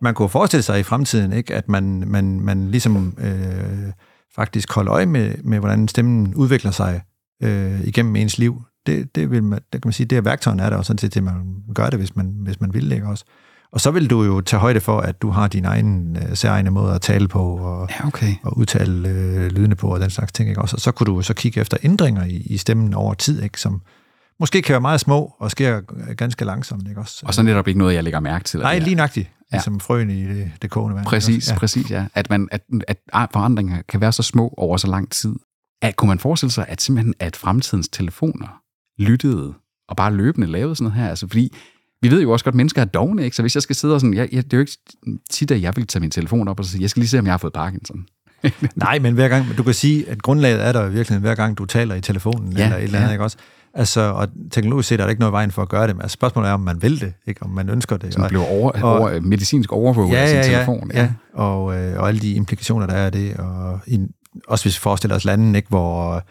man 0.00 0.14
kunne 0.14 0.28
forestille 0.28 0.62
sig 0.62 0.80
i 0.80 0.82
fremtiden, 0.82 1.32
ikke, 1.32 1.54
at 1.54 1.68
man, 1.68 2.04
man, 2.06 2.40
man 2.40 2.70
ligesom 2.70 3.14
øh, 3.18 3.92
faktisk 4.34 4.72
holder 4.72 4.94
øje 4.94 5.06
med, 5.06 5.34
med, 5.44 5.58
hvordan 5.58 5.88
stemmen 5.88 6.34
udvikler 6.34 6.70
sig 6.70 7.02
øh, 7.42 7.80
igennem 7.80 8.16
ens 8.16 8.38
liv 8.38 8.62
det, 8.90 9.14
det, 9.14 9.30
vil 9.30 9.42
man, 9.42 9.58
det 9.72 9.82
kan 9.82 9.88
man 9.88 9.92
sige, 9.92 10.06
det 10.06 10.18
er 10.18 10.22
værktøjen 10.22 10.60
er 10.60 10.70
der, 10.70 10.76
og 10.76 10.84
sådan 10.84 10.98
set, 10.98 11.16
at 11.16 11.22
man 11.22 11.34
gør 11.74 11.90
det, 11.90 11.98
hvis 11.98 12.16
man, 12.16 12.34
hvis 12.38 12.60
man 12.60 12.74
vil, 12.74 12.92
ikke 12.92 13.06
også? 13.06 13.24
Og 13.72 13.80
så 13.80 13.90
vil 13.90 14.10
du 14.10 14.22
jo 14.22 14.40
tage 14.40 14.60
højde 14.60 14.80
for, 14.80 15.00
at 15.00 15.22
du 15.22 15.30
har 15.30 15.48
din 15.48 15.64
egen 15.64 16.16
øh, 16.16 16.36
særegne 16.36 16.70
måde 16.70 16.94
at 16.94 17.00
tale 17.00 17.28
på, 17.28 17.56
og, 17.56 17.88
ja, 17.90 18.06
okay. 18.06 18.34
og 18.42 18.58
udtale 18.58 19.08
øh, 19.08 19.50
lydene 19.50 19.74
på, 19.74 19.88
og 19.88 20.00
den 20.00 20.10
slags 20.10 20.32
ting, 20.32 20.48
ikke 20.48 20.60
også? 20.60 20.76
Og 20.76 20.80
så 20.80 20.92
kunne 20.92 21.06
du 21.06 21.22
så 21.22 21.34
kigge 21.34 21.60
efter 21.60 21.76
ændringer 21.82 22.24
i, 22.24 22.36
i 22.36 22.56
stemmen 22.56 22.94
over 22.94 23.14
tid, 23.14 23.42
ikke? 23.42 23.60
Som 23.60 23.82
måske 24.40 24.62
kan 24.62 24.72
være 24.72 24.80
meget 24.80 25.00
små, 25.00 25.34
og 25.38 25.50
sker 25.50 25.80
ganske 26.14 26.44
langsomt, 26.44 26.88
ikke 26.88 27.00
også? 27.00 27.22
Og 27.26 27.34
så 27.34 27.42
netop 27.42 27.68
ikke 27.68 27.78
noget, 27.78 27.94
jeg 27.94 28.04
lægger 28.04 28.20
mærke 28.20 28.44
til. 28.44 28.60
Nej, 28.60 28.78
lige 28.78 28.94
nøjagtigt. 28.94 29.30
Ja. 29.52 29.56
Ligesom 29.56 29.80
frøen 29.80 30.10
i 30.10 30.22
det, 30.22 30.50
det 30.62 30.70
kogende 30.70 30.96
vand. 30.96 31.06
Præcis, 31.06 31.50
ja. 31.50 31.58
præcis, 31.58 31.90
ja. 31.90 32.06
At, 32.14 32.30
man, 32.30 32.48
at, 32.52 32.62
at 32.88 32.96
forandringer 33.32 33.82
kan 33.88 34.00
være 34.00 34.12
så 34.12 34.22
små 34.22 34.54
over 34.56 34.76
så 34.76 34.86
lang 34.86 35.10
tid. 35.10 35.34
At, 35.82 35.96
kunne 35.96 36.08
man 36.08 36.18
forestille 36.18 36.52
sig, 36.52 36.64
at 36.68 36.80
simpelthen 36.82 37.14
at 37.18 37.36
fremtidens 37.36 37.88
telefoner 37.88 38.59
lyttede 39.00 39.54
og 39.88 39.96
bare 39.96 40.14
løbende 40.14 40.46
lavede 40.46 40.76
sådan 40.76 40.84
noget 40.84 41.02
her. 41.02 41.08
Altså, 41.08 41.26
fordi 41.28 41.52
vi 42.02 42.10
ved 42.10 42.22
jo 42.22 42.30
også 42.30 42.44
godt, 42.44 42.52
at 42.52 42.56
mennesker 42.56 42.82
er 42.82 42.86
dogne, 42.86 43.24
ikke? 43.24 43.36
Så 43.36 43.42
hvis 43.42 43.54
jeg 43.54 43.62
skal 43.62 43.76
sidde 43.76 43.94
og 43.94 44.00
sådan, 44.00 44.14
jeg, 44.14 44.28
jeg, 44.32 44.44
det 44.44 44.52
er 44.52 44.56
jo 44.56 44.60
ikke 44.60 44.76
tit, 45.30 45.50
at 45.50 45.62
jeg 45.62 45.76
vil 45.76 45.86
tage 45.86 46.00
min 46.00 46.10
telefon 46.10 46.48
op 46.48 46.60
og 46.60 46.64
sige, 46.64 46.82
jeg 46.82 46.90
skal 46.90 47.00
lige 47.00 47.08
se, 47.08 47.18
om 47.18 47.24
jeg 47.24 47.32
har 47.32 47.38
fået 47.38 47.52
Parkinson. 47.52 48.06
Nej, 48.76 48.98
men 48.98 49.14
hver 49.14 49.28
gang, 49.28 49.46
du 49.58 49.62
kan 49.62 49.74
sige, 49.74 50.08
at 50.08 50.22
grundlaget 50.22 50.66
er 50.66 50.72
der 50.72 50.80
i 50.80 50.92
virkeligheden, 50.92 51.22
hver 51.22 51.34
gang 51.34 51.58
du 51.58 51.64
taler 51.64 51.94
i 51.94 52.00
telefonen 52.00 52.52
ja, 52.52 52.64
eller 52.64 52.76
et 52.76 52.82
eller 52.82 52.98
andet, 52.98 53.08
ja. 53.08 53.12
ikke 53.12 53.24
også? 53.24 53.36
Altså, 53.74 54.00
og 54.00 54.28
teknologisk 54.50 54.88
set 54.88 55.00
er 55.00 55.04
der 55.04 55.10
ikke 55.10 55.20
noget 55.20 55.32
vejen 55.32 55.50
for 55.50 55.62
at 55.62 55.68
gøre 55.68 55.86
det, 55.86 55.96
men 55.96 56.02
altså, 56.02 56.14
spørgsmålet 56.14 56.48
er, 56.48 56.52
om 56.52 56.60
man 56.60 56.82
vil 56.82 57.00
det, 57.00 57.12
ikke? 57.26 57.42
om 57.42 57.50
man 57.50 57.68
ønsker 57.68 57.96
det. 57.96 58.14
Så 58.14 58.20
man 58.20 58.28
bliver 58.28 58.46
over, 58.46 58.70
og, 58.70 58.98
over, 58.98 59.20
medicinsk 59.20 59.72
overvåget 59.72 60.12
ja, 60.12 60.30
ja, 60.30 60.36
af 60.36 60.44
sin 60.44 60.52
telefon. 60.52 60.90
Ja, 60.94 61.00
ja. 61.02 61.12
Og, 61.34 61.78
øh, 61.78 62.00
og 62.00 62.08
alle 62.08 62.20
de 62.20 62.32
implikationer, 62.32 62.86
der 62.86 62.94
er 62.94 63.06
af 63.06 63.12
det, 63.12 63.36
og 63.36 63.80
i, 63.86 64.00
også 64.48 64.64
hvis 64.64 64.76
vi 64.76 64.80
forestiller 64.80 65.16
os 65.16 65.24
landen, 65.24 65.54
ikke, 65.54 65.68
hvor 65.68 66.24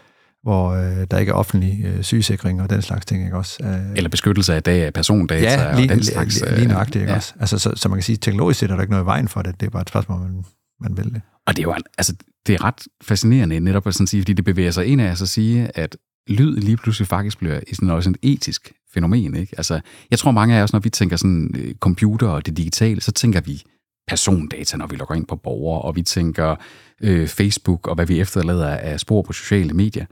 hvor 0.43 0.69
øh, 0.69 1.07
der 1.11 1.17
ikke 1.17 1.29
er 1.29 1.33
offentlig 1.33 1.85
øh, 1.85 2.03
sygesikring 2.03 2.61
og 2.61 2.69
den 2.69 2.81
slags 2.81 3.05
ting, 3.05 3.23
ikke 3.23 3.37
også? 3.37 3.63
Øh, 3.63 3.97
Eller 3.97 4.09
beskyttelse 4.09 4.55
af 4.55 4.63
data, 4.63 4.89
persondata 4.89 5.43
ja, 5.43 5.75
lige, 5.75 5.91
og 5.91 5.95
den 5.95 6.03
slags. 6.03 6.41
Lige, 6.41 6.55
lige 6.55 6.63
øh, 6.63 6.69
nøjagtigt, 6.71 6.95
ikke 6.95 7.11
ja. 7.11 7.15
også? 7.15 7.33
Altså, 7.39 7.59
så, 7.59 7.71
så 7.75 7.89
man 7.89 7.97
kan 7.97 8.03
sige, 8.03 8.17
teknologisk 8.17 8.59
set 8.59 8.71
er 8.71 8.75
der 8.75 8.81
ikke 8.81 8.91
noget 8.91 9.03
i 9.03 9.05
vejen 9.05 9.27
for 9.27 9.41
det, 9.41 9.59
det 9.59 9.65
er 9.65 9.69
bare 9.69 9.81
et 9.81 9.89
spørgsmål, 9.89 10.19
man, 10.19 10.45
man 10.81 10.97
vil 10.97 11.13
det. 11.13 11.21
Og 11.47 11.55
det 11.55 11.59
er 11.59 11.63
jo 11.63 11.75
altså, 11.97 12.15
det 12.47 12.55
er 12.55 12.63
ret 12.63 12.87
fascinerende 13.03 13.59
netop 13.59 13.87
at 13.87 13.93
sådan 13.93 14.07
sige, 14.07 14.21
fordi 14.21 14.33
det 14.33 14.45
bevæger 14.45 14.71
sig 14.71 14.85
ind 14.85 15.01
af 15.01 15.11
at 15.11 15.17
sige, 15.17 15.77
at 15.77 15.97
lyd 16.27 16.55
lige 16.55 16.77
pludselig 16.77 17.07
faktisk 17.07 17.37
bliver 17.37 17.59
sådan 17.73 17.89
også 17.89 18.09
et 18.09 18.17
etisk 18.21 18.71
fænomen. 18.93 19.35
Ikke? 19.35 19.53
Altså, 19.57 19.79
jeg 20.11 20.19
tror 20.19 20.31
mange 20.31 20.55
af 20.55 20.63
os, 20.63 20.73
når 20.73 20.79
vi 20.79 20.89
tænker 20.89 21.17
sådan 21.17 21.51
øh, 21.57 21.75
computer 21.75 22.27
og 22.27 22.45
det 22.45 22.57
digitale, 22.57 23.01
så 23.01 23.11
tænker 23.11 23.41
vi 23.41 23.63
persondata, 24.07 24.77
når 24.77 24.87
vi 24.87 24.95
logger 24.95 25.15
ind 25.15 25.25
på 25.25 25.35
borgere, 25.35 25.81
og 25.81 25.95
vi 25.95 26.01
tænker 26.01 26.55
øh, 27.01 27.27
Facebook 27.27 27.87
og 27.87 27.95
hvad 27.95 28.05
vi 28.05 28.19
efterlader 28.19 28.67
af 28.67 28.99
spor 28.99 29.21
på 29.21 29.33
sociale 29.33 29.73
medier. 29.73 30.05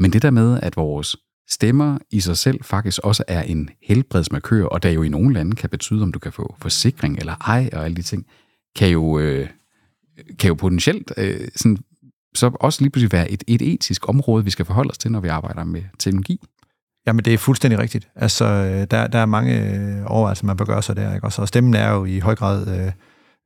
Men 0.00 0.12
det 0.12 0.22
der 0.22 0.30
med, 0.30 0.60
at 0.62 0.76
vores 0.76 1.16
stemmer 1.48 1.98
i 2.10 2.20
sig 2.20 2.38
selv 2.38 2.64
faktisk 2.64 3.00
også 3.04 3.24
er 3.28 3.42
en 3.42 3.70
helbredsmarkør, 3.82 4.64
og 4.64 4.82
der 4.82 4.90
jo 4.90 5.02
i 5.02 5.08
nogle 5.08 5.34
lande 5.34 5.56
kan 5.56 5.70
betyde, 5.70 6.02
om 6.02 6.12
du 6.12 6.18
kan 6.18 6.32
få 6.32 6.56
forsikring 6.58 7.18
eller 7.18 7.34
ej 7.34 7.70
og 7.72 7.84
alle 7.84 7.96
de 7.96 8.02
ting, 8.02 8.26
kan 8.76 8.88
jo, 8.88 9.18
øh, 9.18 9.48
kan 10.38 10.48
jo 10.48 10.54
potentielt 10.54 11.12
øh, 11.16 11.48
sådan, 11.56 11.78
så 12.34 12.50
også 12.60 12.82
lige 12.82 12.90
pludselig 12.90 13.12
være 13.12 13.30
et, 13.30 13.44
et 13.46 13.62
etisk 13.62 14.08
område, 14.08 14.44
vi 14.44 14.50
skal 14.50 14.64
forholde 14.64 14.90
os 14.90 14.98
til, 14.98 15.12
når 15.12 15.20
vi 15.20 15.28
arbejder 15.28 15.64
med 15.64 15.82
teknologi. 15.98 16.40
Jamen, 17.06 17.24
det 17.24 17.34
er 17.34 17.38
fuldstændig 17.38 17.78
rigtigt. 17.78 18.08
Altså, 18.16 18.44
øh, 18.44 18.86
der, 18.90 19.06
der 19.06 19.18
er 19.18 19.26
mange 19.26 19.74
øh, 19.74 20.02
overvejelser, 20.06 20.46
man 20.46 20.56
bør 20.56 20.64
gøre 20.64 20.82
sig 20.82 20.96
der. 20.96 21.14
Ikke? 21.14 21.26
Også, 21.26 21.42
og 21.42 21.48
stemmen 21.48 21.74
er 21.74 21.90
jo 21.90 22.04
i 22.04 22.18
høj 22.18 22.34
grad 22.34 22.92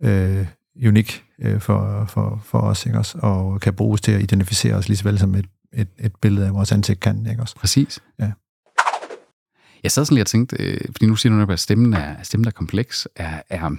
øh, 0.02 0.38
øh, 0.38 0.46
unik 0.86 1.24
øh, 1.42 1.60
for, 1.60 2.04
for, 2.08 2.40
for 2.44 2.58
os, 2.58 2.86
ikke? 2.86 2.98
Også, 2.98 3.18
og 3.18 3.60
kan 3.60 3.74
bruges 3.74 4.00
til 4.00 4.12
at 4.12 4.22
identificere 4.22 4.74
os 4.74 4.88
lige 4.88 4.96
så 4.96 5.04
vel 5.04 5.18
som 5.18 5.34
et 5.34 5.46
et, 5.76 5.88
et 5.98 6.16
billede 6.16 6.46
af 6.46 6.54
vores 6.54 6.72
ansigt 6.72 7.00
kan, 7.00 7.26
ikke 7.30 7.42
også? 7.42 7.56
Præcis. 7.56 8.00
Ja. 8.18 8.30
Jeg 9.82 9.92
sad 9.92 10.04
sådan 10.04 10.14
lige 10.14 10.22
og 10.22 10.26
tænkte, 10.26 10.56
øh, 10.60 10.80
fordi 10.92 11.06
nu 11.06 11.16
siger 11.16 11.44
du, 11.46 11.52
at 11.52 11.60
stemmen 11.60 11.92
er, 11.92 12.22
stemmen 12.22 12.46
er 12.46 12.50
kompleks, 12.50 13.08
er, 13.16 13.42
er, 13.50 13.70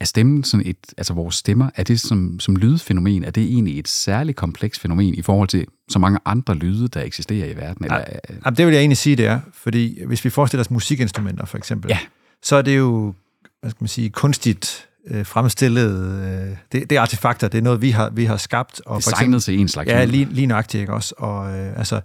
er 0.00 0.04
stemmen 0.04 0.44
sådan 0.44 0.66
et, 0.66 0.76
altså 0.96 1.14
vores 1.14 1.34
stemmer, 1.34 1.70
er 1.74 1.82
det 1.82 2.00
som, 2.00 2.40
som 2.40 2.56
lydfænomen, 2.56 3.24
er 3.24 3.30
det 3.30 3.42
egentlig 3.42 3.78
et 3.78 3.88
særligt 3.88 4.36
kompleks 4.36 4.78
fænomen 4.78 5.14
i 5.14 5.22
forhold 5.22 5.48
til 5.48 5.66
så 5.88 5.98
mange 5.98 6.18
andre 6.24 6.54
lyde, 6.54 6.88
der 6.88 7.02
eksisterer 7.02 7.46
i 7.46 7.56
verden? 7.56 7.84
Eller, 7.84 7.98
ja, 7.98 8.34
ja, 8.44 8.50
det 8.50 8.66
vil 8.66 8.72
jeg 8.72 8.80
egentlig 8.80 8.96
sige, 8.96 9.16
det 9.16 9.26
er, 9.26 9.40
fordi 9.52 10.04
hvis 10.06 10.24
vi 10.24 10.30
forestiller 10.30 10.64
os 10.64 10.70
musikinstrumenter 10.70 11.44
for 11.44 11.58
eksempel, 11.58 11.88
ja. 11.88 11.98
så 12.42 12.56
er 12.56 12.62
det 12.62 12.78
jo, 12.78 13.14
hvad 13.60 13.70
skal 13.70 13.82
man 13.82 13.88
sige, 13.88 14.10
kunstigt 14.10 14.88
øh, 15.06 15.26
fremstillet, 15.26 16.22
øh, 16.24 16.56
det, 16.72 16.90
det 16.90 16.92
er 16.92 17.00
artefakter, 17.00 17.48
det 17.48 17.58
er 17.58 17.62
noget, 17.62 17.82
vi 17.82 17.90
har, 17.90 18.10
vi 18.10 18.24
har 18.24 18.36
skabt. 18.36 18.80
Og 18.86 18.96
Designet 18.96 19.04
for 19.04 19.20
eksempel, 19.20 19.40
til 19.40 19.60
en 19.60 19.68
slags. 19.68 19.88
Ja, 19.88 20.04
lige, 20.04 20.24
lige 20.24 20.46
nøjagtigt, 20.46 20.80
ikke 20.80 20.92
også? 20.92 21.14
Og 21.18 21.58
øh, 21.58 21.78
altså, 21.78 22.00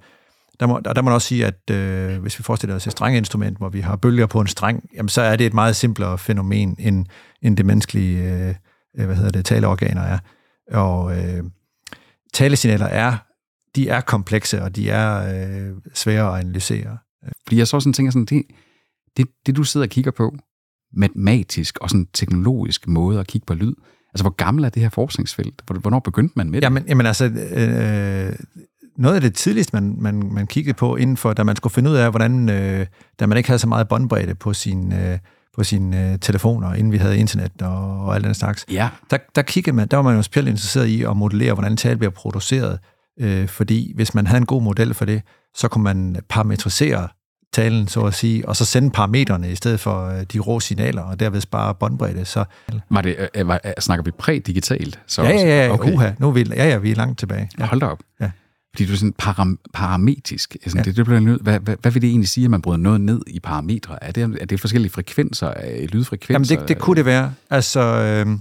der 0.60 0.68
må, 0.68 0.80
der, 0.86 0.94
der 0.94 1.02
må 1.02 1.06
man 1.06 1.14
også 1.14 1.28
sige, 1.28 1.46
at 1.46 1.70
øh, 1.72 2.22
hvis 2.22 2.40
vi 2.40 2.44
forestiller 2.44 2.76
os 2.76 2.88
et 2.88 2.92
strengeinstrument, 2.92 3.58
hvor 3.58 3.70
vi 3.70 3.80
har 3.80 3.96
bølger 3.96 4.26
på 4.26 4.42
en 4.42 4.48
streng, 4.48 4.84
jamen, 4.96 5.10
så 5.10 5.22
er 5.22 5.36
det 5.36 5.46
et 5.46 5.54
meget 5.54 5.76
simplere 5.76 6.18
fænomen 6.18 6.76
end, 6.80 7.06
end 7.42 7.58
det 7.58 7.66
menneskelige 7.66 8.34
øh, 8.34 8.56
øh, 9.00 9.06
hvad 9.06 9.16
hedder 9.16 9.32
det, 9.32 9.46
taleorganer 9.46 10.02
er. 10.02 10.20
Og 10.72 11.18
øh, 11.18 11.44
talesignaler 12.34 12.86
er, 12.86 13.18
de 13.76 13.90
er 13.90 14.02
komplekse, 14.02 14.64
og 14.64 14.76
de 14.76 14.90
er 14.90 15.18
øh, 15.70 15.76
svære 15.94 16.34
at 16.34 16.40
analysere. 16.40 16.98
Fordi 17.44 17.58
jeg 17.58 17.68
så 17.68 17.80
sådan 17.80 17.94
tænker 17.94 18.12
sådan, 18.12 18.26
det, 18.26 18.44
det, 19.18 19.28
det 19.46 19.56
du 19.56 19.64
sidder 19.64 19.86
og 19.86 19.90
kigger 19.90 20.12
på, 20.12 20.36
matematisk 20.94 21.78
og 21.78 21.90
sådan 21.90 22.08
teknologisk 22.14 22.88
måde 22.88 23.20
at 23.20 23.28
kigge 23.28 23.46
på 23.46 23.54
lyd, 23.54 23.74
altså 24.14 24.24
hvor 24.24 24.36
gammel 24.36 24.64
er 24.64 24.70
det 24.70 24.82
her 24.82 24.90
forskningsfelt? 24.90 25.62
Hvornår 25.82 26.00
begyndte 26.00 26.34
man 26.36 26.50
med 26.50 26.62
det? 26.62 26.66
Jamen, 26.66 26.84
jamen 26.88 27.06
altså, 27.06 27.26
øh, 27.26 28.36
noget 28.98 29.16
af 29.16 29.22
det 29.22 29.34
tidligste, 29.34 29.76
man, 29.76 29.96
man, 30.00 30.34
man 30.34 30.48
kiggede 30.48 30.74
på 30.74 30.96
inden 30.96 31.18
for, 31.18 31.34
da 31.34 31.44
man 31.44 31.56
skulle 31.56 31.74
finde 31.74 31.90
ud 31.90 31.96
af, 31.96 32.10
hvordan, 32.10 32.50
øh, 32.50 32.86
da 33.20 33.26
man 33.26 33.38
ikke 33.38 33.50
havde 33.50 33.60
så 33.60 33.68
meget 33.68 33.88
båndbredde 33.88 34.36
på 34.36 34.54
sin, 34.54 34.94
øh, 34.94 35.20
på 35.56 35.64
sine 35.64 36.12
øh, 36.12 36.20
telefoner, 36.20 36.74
inden 36.74 36.92
vi 36.92 36.98
havde 36.98 37.18
internet 37.18 37.62
og, 37.62 38.06
og 38.06 38.16
alt 38.16 38.26
den 38.26 38.34
slags, 38.34 38.66
ja. 38.72 38.90
der, 39.12 39.18
der, 39.36 39.42
kiggede 39.42 39.76
man, 39.76 39.88
der 39.88 39.98
var 39.98 40.04
man 40.04 40.16
jo 40.16 40.22
specielt 40.22 40.50
interesseret 40.50 40.88
i 40.88 41.04
at 41.04 41.18
modellere, 41.18 41.54
hvordan 41.54 41.78
tale 41.78 41.98
bliver 41.98 42.12
produceret, 42.12 42.80
øh, 43.20 43.48
fordi 43.48 43.94
hvis 43.96 44.16
man 44.16 44.28
havde 44.28 44.38
en 44.38 44.46
god 44.46 44.62
model 44.62 44.94
for 44.94 45.06
det, 45.06 45.22
så 45.56 45.68
kunne 45.68 45.84
man 45.84 46.16
parametrisere 46.30 47.08
talen, 47.54 47.88
så 47.88 48.02
at 48.02 48.14
sige, 48.14 48.48
og 48.48 48.56
så 48.56 48.66
sende 48.66 48.92
parametrene 48.92 49.52
i 49.52 49.56
stedet 49.56 49.80
for 49.80 50.06
øh, 50.06 50.24
de 50.34 50.40
rå 50.40 50.60
signaler, 50.60 51.02
og 51.02 51.20
derved 51.20 51.42
spare 51.42 51.76
båndbredde. 51.76 52.26
Så... 52.26 52.46
Var 52.90 53.02
det, 53.02 53.30
øh, 53.36 53.48
var, 53.48 53.62
snakker 53.80 54.04
vi 54.04 54.12
prædigitalt? 54.12 55.00
Så 55.08 55.24
ja, 55.24 55.30
ja, 55.30 55.66
ja, 55.66 55.74
okay. 55.74 55.94
uha, 55.94 56.12
nu 56.20 56.28
er 56.28 56.32
vi, 56.32 56.46
ja, 56.56 56.68
ja, 56.68 56.78
vi 56.78 56.92
er 56.92 56.96
langt 56.96 57.20
tilbage. 57.20 57.50
Ja. 57.60 57.66
Hold 57.66 57.82
da 57.82 57.86
op. 57.86 58.00
Ja. 58.22 58.32
Fordi 58.76 58.86
du 58.86 58.94
er 58.94 58.98
sådan 58.98 59.14
param, 59.18 59.60
parametrisk. 59.74 60.56
Altså, 60.56 60.78
ja. 60.78 60.84
det, 60.84 60.96
det 60.96 61.06
bliver 61.06 61.20
nød, 61.20 61.40
hvad, 61.40 61.60
hvad, 61.60 61.76
hvad 61.82 61.92
vil 61.92 62.02
det 62.02 62.10
egentlig 62.10 62.30
sige, 62.30 62.46
at 62.46 62.52
man 62.52 62.62
bryder 62.62 62.78
noget 62.78 63.02
ned 63.02 63.22
i 63.28 63.40
parametre? 63.40 64.04
Er 64.04 64.12
det, 64.12 64.38
er 64.42 64.46
det 64.46 64.60
forskellige 64.60 64.92
frekvenser, 64.92 65.54
lydfrekvenser? 65.88 66.56
Jamen, 66.56 66.68
det, 66.68 66.76
det 66.76 66.80
kunne 66.80 66.96
det 66.96 67.06
være. 67.06 67.34
Altså, 67.50 67.80
øh, 67.80 68.40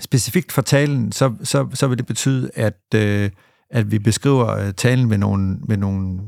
specifikt 0.00 0.52
for 0.52 0.62
talen, 0.62 1.12
så, 1.12 1.34
så, 1.42 1.68
så 1.74 1.88
vil 1.88 1.98
det 1.98 2.06
betyde, 2.06 2.50
at, 2.54 2.80
øh, 2.94 3.30
at 3.70 3.90
vi 3.90 3.98
beskriver 3.98 4.56
øh, 4.56 4.72
talen 4.72 5.08
med 5.08 5.18
nogle, 5.18 5.58
med 5.68 5.76
nogle 5.76 6.18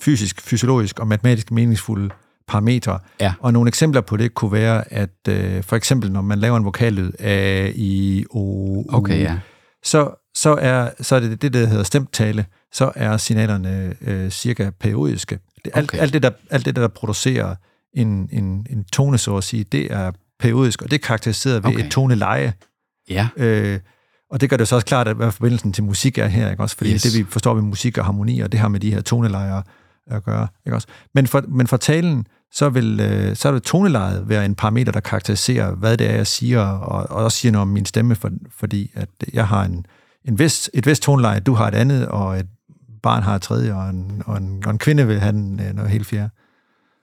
fysisk, 0.00 0.40
fysiologisk 0.40 0.98
og 0.98 1.06
matematisk 1.06 1.50
meningsfulde 1.50 2.10
parametre. 2.48 2.98
Ja. 3.20 3.34
Og 3.40 3.52
nogle 3.52 3.68
eksempler 3.68 4.00
på 4.00 4.16
det 4.16 4.34
kunne 4.34 4.52
være, 4.52 4.92
at 4.92 5.28
øh, 5.28 5.62
for 5.62 5.76
eksempel 5.76 6.12
når 6.12 6.20
man 6.20 6.38
laver 6.38 6.56
en 6.56 6.64
vokallyd 6.64 7.12
A, 7.18 7.70
I, 7.74 8.24
O, 8.30 8.38
U, 8.38 8.84
okay, 8.88 9.20
ja. 9.20 9.38
så, 9.84 10.10
så, 10.34 10.56
er, 10.60 10.90
så 11.00 11.16
er 11.16 11.20
det 11.20 11.42
det, 11.42 11.52
der 11.52 11.66
hedder 11.66 11.82
stemtale, 11.82 12.46
så 12.72 12.92
er 12.94 13.16
signalerne 13.16 13.94
øh, 14.00 14.30
cirka 14.30 14.70
periodiske. 14.80 15.38
Det, 15.64 15.72
alt, 15.74 15.90
okay. 15.90 15.98
alt, 15.98 16.12
det, 16.12 16.22
der, 16.22 16.30
alt 16.50 16.66
det, 16.66 16.76
der 16.76 16.88
producerer 16.88 17.54
en, 17.94 18.28
en, 18.32 18.66
en 18.70 18.84
tone, 18.92 19.18
så 19.18 19.36
at 19.36 19.44
sige, 19.44 19.64
det 19.64 19.92
er 19.92 20.12
periodisk, 20.40 20.82
og 20.82 20.90
det 20.90 21.02
er 21.02 21.06
karakteriseret 21.06 21.64
ved 21.64 21.70
okay. 21.70 21.84
et 21.84 21.90
toneleje. 21.90 22.52
Ja. 23.10 23.28
Øh, 23.36 23.80
og 24.30 24.40
det 24.40 24.50
gør 24.50 24.56
det 24.56 24.68
så 24.68 24.74
også 24.74 24.86
klart, 24.86 25.08
at 25.08 25.16
hvad 25.16 25.32
forbindelsen 25.32 25.72
til 25.72 25.84
musik 25.84 26.18
er 26.18 26.26
her, 26.26 26.50
ikke 26.50 26.62
også? 26.62 26.76
Fordi 26.76 26.92
yes. 26.92 27.02
det, 27.02 27.18
vi 27.18 27.24
forstår 27.30 27.54
ved 27.54 27.62
musik 27.62 27.98
og 27.98 28.04
harmoni, 28.04 28.40
og 28.40 28.52
det 28.52 28.60
har 28.60 28.68
med 28.68 28.80
de 28.80 28.94
her 28.94 29.00
tonelejer 29.00 29.62
at 30.10 30.24
gøre, 30.24 30.48
ikke 30.66 30.76
også? 30.76 30.88
Men 31.14 31.26
for, 31.26 31.44
men 31.48 31.66
for 31.66 31.76
talen, 31.76 32.26
så 32.52 32.68
vil, 32.68 33.00
øh, 33.00 33.36
så 33.36 33.52
vil 33.52 33.60
tonelejet 33.60 34.28
være 34.28 34.44
en 34.44 34.54
parameter, 34.54 34.92
der 34.92 35.00
karakteriserer, 35.00 35.74
hvad 35.74 35.96
det 35.96 36.10
er, 36.10 36.14
jeg 36.14 36.26
siger, 36.26 36.60
og, 36.60 37.10
og 37.10 37.24
også 37.24 37.38
siger 37.38 37.52
noget 37.52 37.62
om 37.62 37.68
min 37.68 37.86
stemme, 37.86 38.14
for, 38.14 38.30
fordi 38.58 38.90
at 38.94 39.08
jeg 39.32 39.48
har 39.48 39.64
en, 39.64 39.86
en 40.24 40.38
vis, 40.38 40.70
et 40.74 40.86
vist 40.86 41.02
toneleje, 41.02 41.40
du 41.40 41.54
har 41.54 41.68
et 41.68 41.74
andet, 41.74 42.08
og 42.08 42.38
et 42.38 42.46
barn 43.02 43.22
har 43.22 43.34
et 43.34 43.42
tredje, 43.42 43.74
og 43.74 43.90
en, 43.90 44.22
og 44.26 44.36
en, 44.36 44.62
og 44.66 44.70
en 44.70 44.78
kvinde 44.78 45.06
vil 45.06 45.20
have 45.20 45.32
den, 45.32 45.60
øh, 45.60 45.74
noget 45.74 45.90
helt 45.90 46.06
fjerde. 46.06 46.30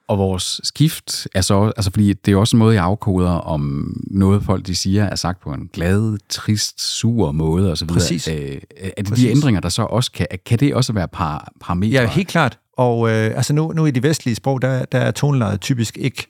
Og 0.08 0.18
vores 0.18 0.60
skift 0.64 1.28
er 1.34 1.40
så, 1.40 1.72
altså 1.76 1.90
fordi 1.90 2.12
det 2.12 2.32
er 2.32 2.36
også 2.36 2.56
en 2.56 2.58
måde, 2.58 2.74
jeg 2.74 2.84
afkoder 2.84 3.30
om 3.30 3.92
noget 4.10 4.42
folk 4.42 4.66
de 4.66 4.76
siger 4.76 5.04
er 5.04 5.14
sagt 5.14 5.40
på 5.40 5.50
en 5.50 5.70
glad, 5.72 6.18
trist, 6.28 6.80
sur 6.80 7.32
måde 7.32 7.70
og 7.70 7.78
så 7.78 7.84
videre. 7.84 8.00
Præcis. 8.00 8.28
Øh, 8.28 8.34
er 8.76 8.90
det 8.96 9.08
Præcis. 9.08 9.24
de 9.24 9.30
ændringer, 9.30 9.60
der 9.60 9.68
så 9.68 9.82
også 9.82 10.12
kan, 10.12 10.26
kan 10.46 10.58
det 10.58 10.74
også 10.74 10.92
være 10.92 11.08
par, 11.08 11.52
parametre? 11.60 12.02
Ja, 12.02 12.08
helt 12.08 12.28
klart. 12.28 12.58
Og 12.76 13.10
øh, 13.10 13.36
altså 13.36 13.52
nu, 13.52 13.72
nu 13.72 13.86
i 13.86 13.90
de 13.90 14.02
vestlige 14.02 14.34
sprog, 14.34 14.62
der, 14.62 14.84
der 14.84 14.98
er 14.98 15.10
tonelejet 15.10 15.60
typisk 15.60 15.98
ikke 15.98 16.26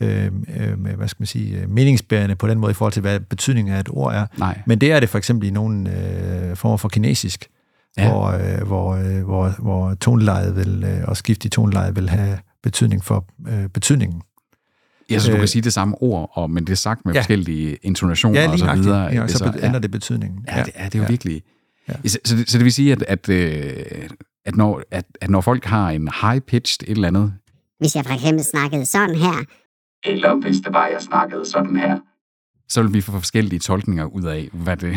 øh, 0.00 0.30
øh, 0.56 0.96
hvad 0.96 1.08
skal 1.08 1.22
man 1.22 1.26
sige, 1.26 1.58
øh, 1.58 1.70
meningsbærende 1.70 2.36
på 2.36 2.46
den 2.46 2.58
måde 2.58 2.70
i 2.70 2.74
forhold 2.74 2.92
til, 2.92 3.00
hvad 3.00 3.20
betydningen 3.20 3.74
af 3.74 3.80
et 3.80 3.88
ord 3.90 4.14
er. 4.14 4.26
Nej. 4.38 4.58
Men 4.66 4.78
det 4.78 4.92
er 4.92 5.00
det 5.00 5.08
for 5.08 5.18
eksempel 5.18 5.48
i 5.48 5.50
nogle 5.50 5.90
øh, 5.90 6.56
former 6.56 6.76
for 6.76 6.88
kinesisk, 6.88 7.48
ja. 7.98 8.10
hvor, 8.10 8.26
øh, 8.26 8.66
hvor, 8.66 8.94
øh, 8.94 9.24
hvor, 9.24 9.54
hvor 9.58 9.94
tonelejet 9.94 10.56
vil, 10.56 10.84
øh, 10.84 11.08
og 11.08 11.16
skift 11.16 11.44
i 11.44 11.48
tonelejet 11.48 11.96
vil 11.96 12.08
have 12.08 12.38
betydning 12.62 13.04
for 13.04 13.24
øh, 13.48 13.68
betydningen. 13.68 14.22
Ja, 15.10 15.18
så 15.18 15.26
du 15.26 15.32
kan 15.32 15.42
øh, 15.42 15.48
sige 15.48 15.62
det 15.62 15.72
samme 15.72 16.02
ord, 16.02 16.30
og, 16.32 16.50
men 16.50 16.64
det 16.64 16.72
er 16.72 16.76
sagt 16.76 17.00
med 17.04 17.14
ja. 17.14 17.20
forskellige 17.20 17.76
intonationer 17.82 18.40
ja, 18.40 18.50
og 18.50 18.58
så 18.58 18.74
videre. 18.74 19.02
Ja, 19.02 19.28
så, 19.28 19.38
så 19.38 19.44
ændrer 19.44 19.72
ja. 19.72 19.78
det 19.78 19.90
betydningen. 19.90 20.44
Ja, 20.48 20.62
det, 20.62 20.72
ja, 20.78 20.84
det 20.84 20.94
er 20.94 20.98
jo 20.98 21.02
ja. 21.02 21.08
virkelig... 21.08 21.42
Ja. 21.88 21.94
Så, 22.08 22.18
så, 22.24 22.36
det, 22.36 22.50
så 22.50 22.58
det 22.58 22.64
vil 22.64 22.72
sige, 22.72 22.92
at, 22.92 23.02
at, 23.02 23.28
øh, 23.28 23.72
at, 24.44 24.56
når, 24.56 24.82
at, 24.90 25.04
at 25.20 25.30
når 25.30 25.40
folk 25.40 25.64
har 25.64 25.90
en 25.90 26.08
high-pitched 26.08 26.82
et 26.82 26.90
eller 26.90 27.08
andet... 27.08 27.34
Hvis 27.78 27.96
jeg 27.96 28.04
for 28.04 28.14
eksempel 28.14 28.44
snakkede 28.44 28.86
sådan 28.86 29.14
her... 29.14 29.44
Eller 30.04 30.34
hvis 30.34 30.56
det 30.56 30.72
var, 30.72 30.86
jeg 30.86 31.00
snakkede 31.00 31.44
sådan 31.46 31.76
her 31.76 31.98
så 32.68 32.82
vil 32.82 32.94
vi 32.94 33.00
få 33.00 33.12
forskellige 33.12 33.58
tolkninger 33.58 34.04
ud 34.04 34.22
af, 34.22 34.48
hvad 34.52 34.76
det... 34.76 34.96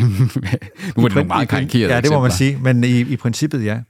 nu 0.96 1.04
er 1.04 1.08
det 1.08 1.14
nogle 1.14 1.24
meget 1.24 1.48
karikerede 1.48 1.94
Ja, 1.94 2.00
det 2.00 2.10
må 2.10 2.20
man 2.20 2.30
sige, 2.30 2.58
men 2.62 2.84
i, 2.84 3.00
i 3.00 3.16
princippet 3.16 3.64
ja 3.64 3.80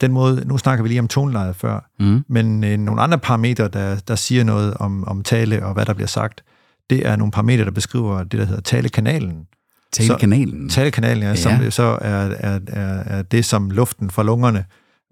den 0.00 0.12
måde, 0.12 0.42
nu 0.46 0.58
snakker 0.58 0.82
vi 0.82 0.88
lige 0.88 1.00
om 1.00 1.08
tonelejet 1.08 1.56
før, 1.56 1.90
mm. 2.00 2.24
men 2.28 2.64
øh, 2.64 2.78
nogle 2.78 3.02
andre 3.02 3.18
parametre, 3.18 3.68
der, 3.68 3.96
der 4.08 4.14
siger 4.14 4.44
noget 4.44 4.74
om, 4.74 5.04
om 5.04 5.22
tale 5.22 5.64
og 5.64 5.74
hvad 5.74 5.86
der 5.86 5.92
bliver 5.92 6.08
sagt, 6.08 6.44
det 6.90 7.06
er 7.06 7.16
nogle 7.16 7.32
parametre, 7.32 7.64
der 7.64 7.70
beskriver 7.70 8.22
det, 8.22 8.40
der 8.40 8.44
hedder 8.44 8.60
talekanalen. 8.60 9.46
Talekanalen? 9.92 10.70
Så, 10.70 10.74
talekanalen, 10.74 11.22
ja, 11.22 11.28
ja. 11.28 11.36
som 11.36 11.70
så 11.70 11.82
er, 11.82 12.34
er, 12.38 12.60
er, 12.66 13.02
er 13.06 13.22
det, 13.22 13.44
som 13.44 13.70
luften 13.70 14.10
fra 14.10 14.22
lungerne 14.22 14.64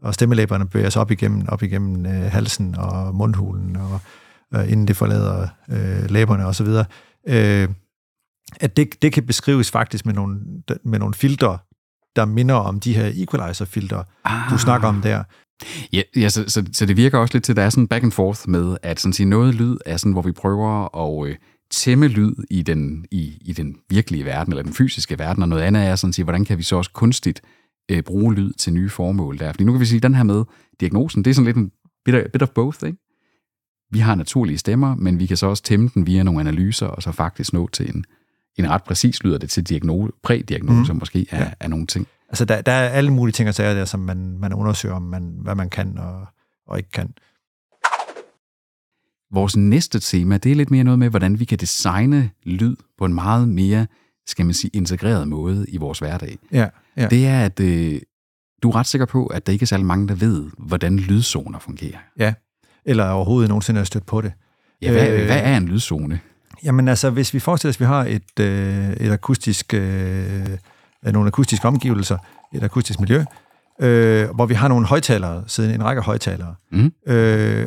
og 0.03 0.15
stemmelæberne 0.15 0.69
bevæger 0.69 0.91
sig 0.91 1.03
op 1.03 1.11
igennem, 1.11 1.49
op 1.49 1.62
igennem 1.62 2.07
øh, 2.07 2.33
halsen 2.33 2.75
og 2.75 3.15
mundhulen, 3.15 3.76
og 3.76 4.00
øh, 4.55 4.73
inden 4.73 4.88
det 4.88 4.97
forlader 4.97 5.49
øh, 5.71 6.11
læberne 6.11 6.47
osv., 6.47 6.67
øh, 7.29 7.69
at 8.61 8.76
det, 8.76 9.03
det 9.03 9.12
kan 9.12 9.26
beskrives 9.26 9.71
faktisk 9.71 10.07
med 10.07 10.15
nogle, 10.15 10.38
med 10.85 10.99
nogle 10.99 11.15
filtre, 11.15 11.59
der 12.17 12.25
minder 12.25 12.55
om 12.55 12.81
de 12.81 12.95
her 12.95 13.12
equalizer-filtre, 13.15 14.05
ah. 14.25 14.50
du 14.50 14.59
snakker 14.59 14.88
om 14.88 15.03
der. 15.03 15.23
Ja, 15.93 16.03
ja 16.17 16.29
så, 16.29 16.45
så, 16.49 16.65
så 16.73 16.87
det 16.87 16.97
virker 16.97 17.19
også 17.19 17.35
lidt 17.35 17.45
til, 17.45 17.53
at 17.53 17.57
der 17.57 17.62
er 17.62 17.71
sådan 17.71 17.88
back 17.88 18.05
and 18.05 18.12
forth 18.12 18.41
med, 18.49 18.76
at 18.83 19.00
sådan 19.00 19.12
sige, 19.12 19.29
noget 19.29 19.55
lyd 19.55 19.76
er 19.87 19.97
sådan, 19.97 20.12
hvor 20.12 20.23
vi 20.23 20.33
prøver 20.33 20.97
at 20.97 21.29
øh, 21.29 21.37
tæmme 21.71 22.09
lyd 22.09 22.35
i 22.50 22.62
den, 22.62 23.07
i, 23.11 23.38
i 23.41 23.53
den 23.53 23.76
virkelige 23.91 24.25
verden, 24.25 24.53
eller 24.53 24.62
den 24.62 24.75
fysiske 24.75 25.19
verden, 25.19 25.43
og 25.43 25.49
noget 25.49 25.62
andet 25.62 25.87
er 25.87 25.97
sådan 25.97 26.12
sige, 26.12 26.25
hvordan 26.25 26.45
kan 26.45 26.59
vi 26.59 26.62
så 26.62 26.76
også 26.76 26.91
kunstigt 26.93 27.41
øh, 27.45 27.50
bruge 28.05 28.35
lyd 28.35 28.52
til 28.52 28.73
nye 28.73 28.88
formål 28.88 29.38
der. 29.38 29.52
Fordi 29.52 29.64
nu 29.64 29.73
kan 29.73 29.81
vi 29.81 29.87
sige, 29.87 29.97
at 29.97 30.02
den 30.02 30.14
her 30.14 30.23
med 30.23 30.45
diagnosen, 30.81 31.25
det 31.25 31.31
er 31.31 31.35
sådan 31.35 31.47
lidt 31.47 31.57
en 31.57 31.73
bit 32.05 32.14
of, 32.14 32.23
bit 32.33 32.43
of 32.43 32.50
both, 32.50 32.87
ikke? 32.87 32.99
Vi 33.90 33.99
har 33.99 34.14
naturlige 34.14 34.59
stemmer, 34.59 34.95
men 34.95 35.19
vi 35.19 35.26
kan 35.26 35.37
så 35.37 35.47
også 35.47 35.62
tæmme 35.62 35.90
den 35.95 36.07
via 36.07 36.23
nogle 36.23 36.40
analyser, 36.40 36.87
og 36.87 37.02
så 37.02 37.12
faktisk 37.12 37.52
nå 37.52 37.69
til 37.73 37.97
en, 37.97 38.05
en 38.57 38.71
ret 38.71 38.85
præcis 38.85 39.23
lyder 39.23 39.38
det 39.38 39.50
til 39.50 39.69
diagnose, 39.69 40.12
prædiagnose 40.23 40.93
mm. 40.93 40.99
måske 40.99 41.26
af, 41.31 41.40
ja. 41.40 41.50
af 41.61 41.71
nogle 41.71 41.87
ting. 41.87 42.07
Altså, 42.28 42.45
der, 42.45 42.61
der 42.61 42.73
er 42.73 42.88
alle 42.88 43.12
mulige 43.12 43.33
ting 43.33 43.49
og 43.49 43.55
sager 43.55 43.75
der, 43.75 43.85
som 43.85 44.00
man, 44.00 44.38
man 44.38 44.52
undersøger, 44.52 44.95
om 44.95 45.02
man, 45.02 45.37
hvad 45.40 45.55
man 45.55 45.71
kan 45.71 45.99
og, 45.99 46.26
og 46.66 46.78
ikke 46.78 46.90
kan. 46.90 47.14
Vores 49.33 49.57
næste 49.57 50.00
tema, 50.00 50.38
det 50.38 50.52
er 50.52 50.57
lidt 50.57 50.71
mere 50.71 50.85
noget 50.85 50.99
med, 50.99 51.11
hvordan 51.11 51.40
vi 51.40 51.45
kan 51.45 51.59
designe 51.59 52.31
lyd 52.43 52.76
på 52.99 53.05
en 53.05 53.14
meget 53.14 53.49
mere, 53.49 53.87
skal 54.26 54.45
man 54.45 54.55
sige, 54.55 54.71
integreret 54.75 55.28
måde 55.28 55.66
i 55.69 55.76
vores 55.76 55.99
hverdag. 55.99 56.38
Ja, 56.52 56.69
ja. 56.97 57.07
Det 57.09 57.26
er, 57.26 57.45
at 57.45 57.61
øh, 57.61 58.00
du 58.62 58.71
er 58.71 58.76
ret 58.76 58.87
sikker 58.87 59.07
på, 59.07 59.26
at 59.26 59.47
der 59.47 59.53
ikke 59.53 59.62
er 59.62 59.67
særlig 59.67 59.87
mange, 59.87 60.09
der 60.09 60.15
ved, 60.15 60.45
hvordan 60.59 60.97
lydzoner 60.97 61.59
fungerer. 61.59 61.99
Ja, 62.19 62.35
eller 62.85 63.09
overhovedet 63.09 63.49
nogensinde 63.49 63.79
har 63.79 63.85
stødt 63.85 64.07
på 64.07 64.21
det. 64.21 64.33
Ja, 64.83 64.93
hvad, 64.93 65.09
øh, 65.09 65.26
hvad 65.26 65.41
er 65.43 65.57
en 65.57 65.69
lydzone? 65.69 66.21
Jamen 66.65 66.88
altså, 66.88 67.11
hvis 67.11 67.35
vi 67.35 67.38
forestiller 67.38 67.71
os, 67.71 67.76
at 67.76 67.81
vi 67.81 67.85
har 67.85 68.05
et, 68.05 68.41
øh, 68.41 68.91
et 68.91 69.12
akustisk, 69.12 69.75
øh, 69.75 70.47
nogle 71.03 71.26
akustiske 71.26 71.69
omgivelser, 71.69 72.19
et 72.55 72.62
akustisk 72.62 73.00
miljø, 73.00 73.25
øh, 73.81 74.31
hvor 74.31 74.47
vi 74.47 74.55
har 74.55 74.69
nogle 74.69 74.87
højtalere, 74.87 75.45
siden 75.47 75.75
en 75.75 75.85
række 75.85 76.03
højtalere. 76.03 76.55
Mm. 76.73 76.93
Øh, 77.07 77.67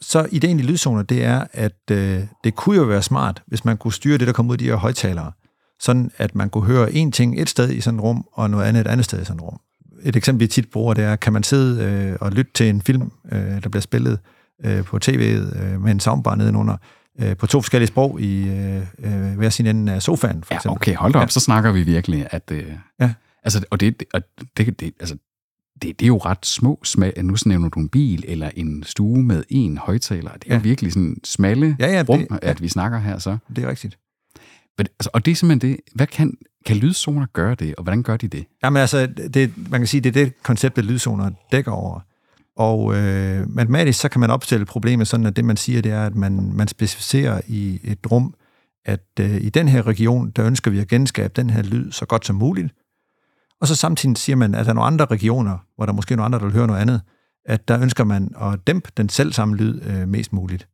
så 0.00 0.28
ideen 0.30 0.60
i 0.60 0.62
lydzoner, 0.62 1.02
det 1.02 1.24
er, 1.24 1.44
at 1.52 1.90
øh, 1.90 2.20
det 2.44 2.54
kunne 2.54 2.76
jo 2.76 2.82
være 2.82 3.02
smart, 3.02 3.42
hvis 3.46 3.64
man 3.64 3.76
kunne 3.76 3.92
styre 3.92 4.18
det, 4.18 4.26
der 4.26 4.32
kommer 4.32 4.50
ud 4.50 4.54
af 4.54 4.58
de 4.58 4.64
her 4.64 4.74
højtalere, 4.74 5.32
sådan 5.80 6.10
at 6.16 6.34
man 6.34 6.50
kunne 6.50 6.66
høre 6.66 6.92
en 6.92 7.12
ting 7.12 7.40
et 7.40 7.48
sted 7.48 7.70
i 7.70 7.80
sådan 7.80 7.98
et 7.98 8.04
rum, 8.04 8.24
og 8.32 8.50
noget 8.50 8.64
andet 8.64 8.80
et 8.80 8.86
andet 8.86 9.04
sted 9.04 9.22
i 9.22 9.24
sådan 9.24 9.36
et 9.36 9.42
rum. 9.42 9.60
Et 10.02 10.16
eksempel, 10.16 10.40
vi 10.40 10.46
tit 10.46 10.70
bruger, 10.70 10.94
det 10.94 11.04
er, 11.04 11.16
kan 11.16 11.32
man 11.32 11.42
sidde 11.42 11.84
øh, 11.84 12.16
og 12.20 12.32
lytte 12.32 12.52
til 12.54 12.68
en 12.68 12.82
film, 12.82 13.12
øh, 13.32 13.62
der 13.62 13.68
bliver 13.68 13.80
spillet 13.80 14.18
øh, 14.64 14.84
på 14.84 14.98
tv'et 15.04 15.62
øh, 15.62 15.82
med 15.82 15.90
en 15.90 16.00
soundbar 16.00 16.34
nedenunder, 16.34 16.76
øh, 17.20 17.36
på 17.36 17.46
to 17.46 17.60
forskellige 17.60 17.88
sprog 17.88 18.20
i 18.20 18.48
øh, 18.48 18.86
øh, 18.98 19.36
hver 19.36 19.50
sin 19.50 19.66
ende 19.66 19.92
af 19.92 20.02
sofaen, 20.02 20.44
for 20.44 20.54
eksempel. 20.54 20.70
Ja, 20.70 20.76
okay, 20.76 20.94
hold 20.94 21.12
da 21.12 21.18
op, 21.18 21.22
ja. 21.22 21.28
så 21.28 21.40
snakker 21.40 21.72
vi 21.72 21.82
virkelig, 21.82 22.26
at... 22.30 22.50
Øh, 22.52 22.72
ja. 23.00 23.12
Altså, 23.42 23.64
og 23.70 23.80
det, 23.80 24.02
og 24.12 24.22
det, 24.56 24.80
det, 24.80 24.94
altså, 25.00 25.16
det, 25.82 26.00
det 26.00 26.02
er 26.02 26.06
jo 26.06 26.18
ret 26.18 26.46
små 26.46 26.80
smag. 26.84 27.12
Nu 27.22 27.36
nævner 27.46 27.68
du 27.68 27.80
en 27.80 27.88
bil 27.88 28.24
eller 28.28 28.50
en 28.56 28.82
stue 28.82 29.22
med 29.22 29.42
en 29.48 29.78
højtaler. 29.78 30.30
Det 30.32 30.44
er 30.46 30.54
ja. 30.54 30.54
jo 30.54 30.60
virkelig 30.62 30.92
sådan 30.92 31.16
smalle 31.24 31.76
ja, 31.78 31.92
ja, 31.92 32.04
rum, 32.08 32.18
det, 32.18 32.28
ja. 32.30 32.50
at 32.50 32.62
vi 32.62 32.68
snakker 32.68 32.98
her 32.98 33.18
så. 33.18 33.38
Det 33.56 33.64
er 33.64 33.68
rigtigt. 33.68 33.98
Men, 34.80 34.86
altså, 34.86 35.10
og 35.12 35.24
det 35.24 35.30
er 35.30 35.36
simpelthen 35.36 35.70
det. 35.70 35.80
Hvad 35.94 36.06
kan, 36.06 36.36
kan 36.66 36.76
lydzoner 36.76 37.26
gøre 37.32 37.54
det, 37.54 37.74
og 37.74 37.82
hvordan 37.82 38.02
gør 38.02 38.16
de 38.16 38.28
det? 38.28 38.44
Jamen 38.64 38.80
altså, 38.80 39.06
det, 39.34 39.70
man 39.70 39.80
kan 39.80 39.86
sige, 39.86 40.00
det 40.00 40.16
er 40.16 40.24
det 40.24 40.42
konceptet, 40.42 40.84
lydzoner 40.84 41.30
dækker 41.52 41.72
over. 41.72 42.00
Og 42.56 42.96
øh, 42.96 43.50
matematisk, 43.50 44.00
så 44.00 44.08
kan 44.08 44.20
man 44.20 44.30
opstille 44.30 44.66
problemet 44.66 45.08
sådan, 45.08 45.26
at 45.26 45.36
det 45.36 45.44
man 45.44 45.56
siger, 45.56 45.82
det 45.82 45.92
er, 45.92 46.06
at 46.06 46.14
man, 46.14 46.52
man 46.54 46.68
specificerer 46.68 47.40
i 47.46 47.80
et 47.84 47.98
rum, 48.10 48.34
at 48.84 49.04
øh, 49.20 49.36
i 49.40 49.48
den 49.48 49.68
her 49.68 49.86
region, 49.86 50.30
der 50.30 50.46
ønsker 50.46 50.70
vi 50.70 50.78
at 50.78 50.88
genskabe 50.88 51.32
den 51.36 51.50
her 51.50 51.62
lyd 51.62 51.92
så 51.92 52.06
godt 52.06 52.26
som 52.26 52.36
muligt. 52.36 52.74
Og 53.60 53.68
så 53.68 53.76
samtidig 53.76 54.16
siger 54.16 54.36
man, 54.36 54.54
at 54.54 54.64
der 54.64 54.70
er 54.70 54.74
nogle 54.74 54.86
andre 54.86 55.04
regioner, 55.04 55.58
hvor 55.76 55.86
der 55.86 55.92
måske 55.92 56.12
er 56.12 56.16
nogle 56.16 56.26
andre, 56.26 56.38
der 56.38 56.44
vil 56.44 56.54
høre 56.54 56.66
noget 56.66 56.80
andet, 56.80 57.00
at 57.44 57.68
der 57.68 57.82
ønsker 57.82 58.04
man 58.04 58.34
at 58.40 58.66
dæmpe 58.66 58.90
den 58.96 59.08
selv 59.08 59.32
samme 59.32 59.56
lyd 59.56 59.80
øh, 59.82 60.08
mest 60.08 60.32
muligt. 60.32 60.68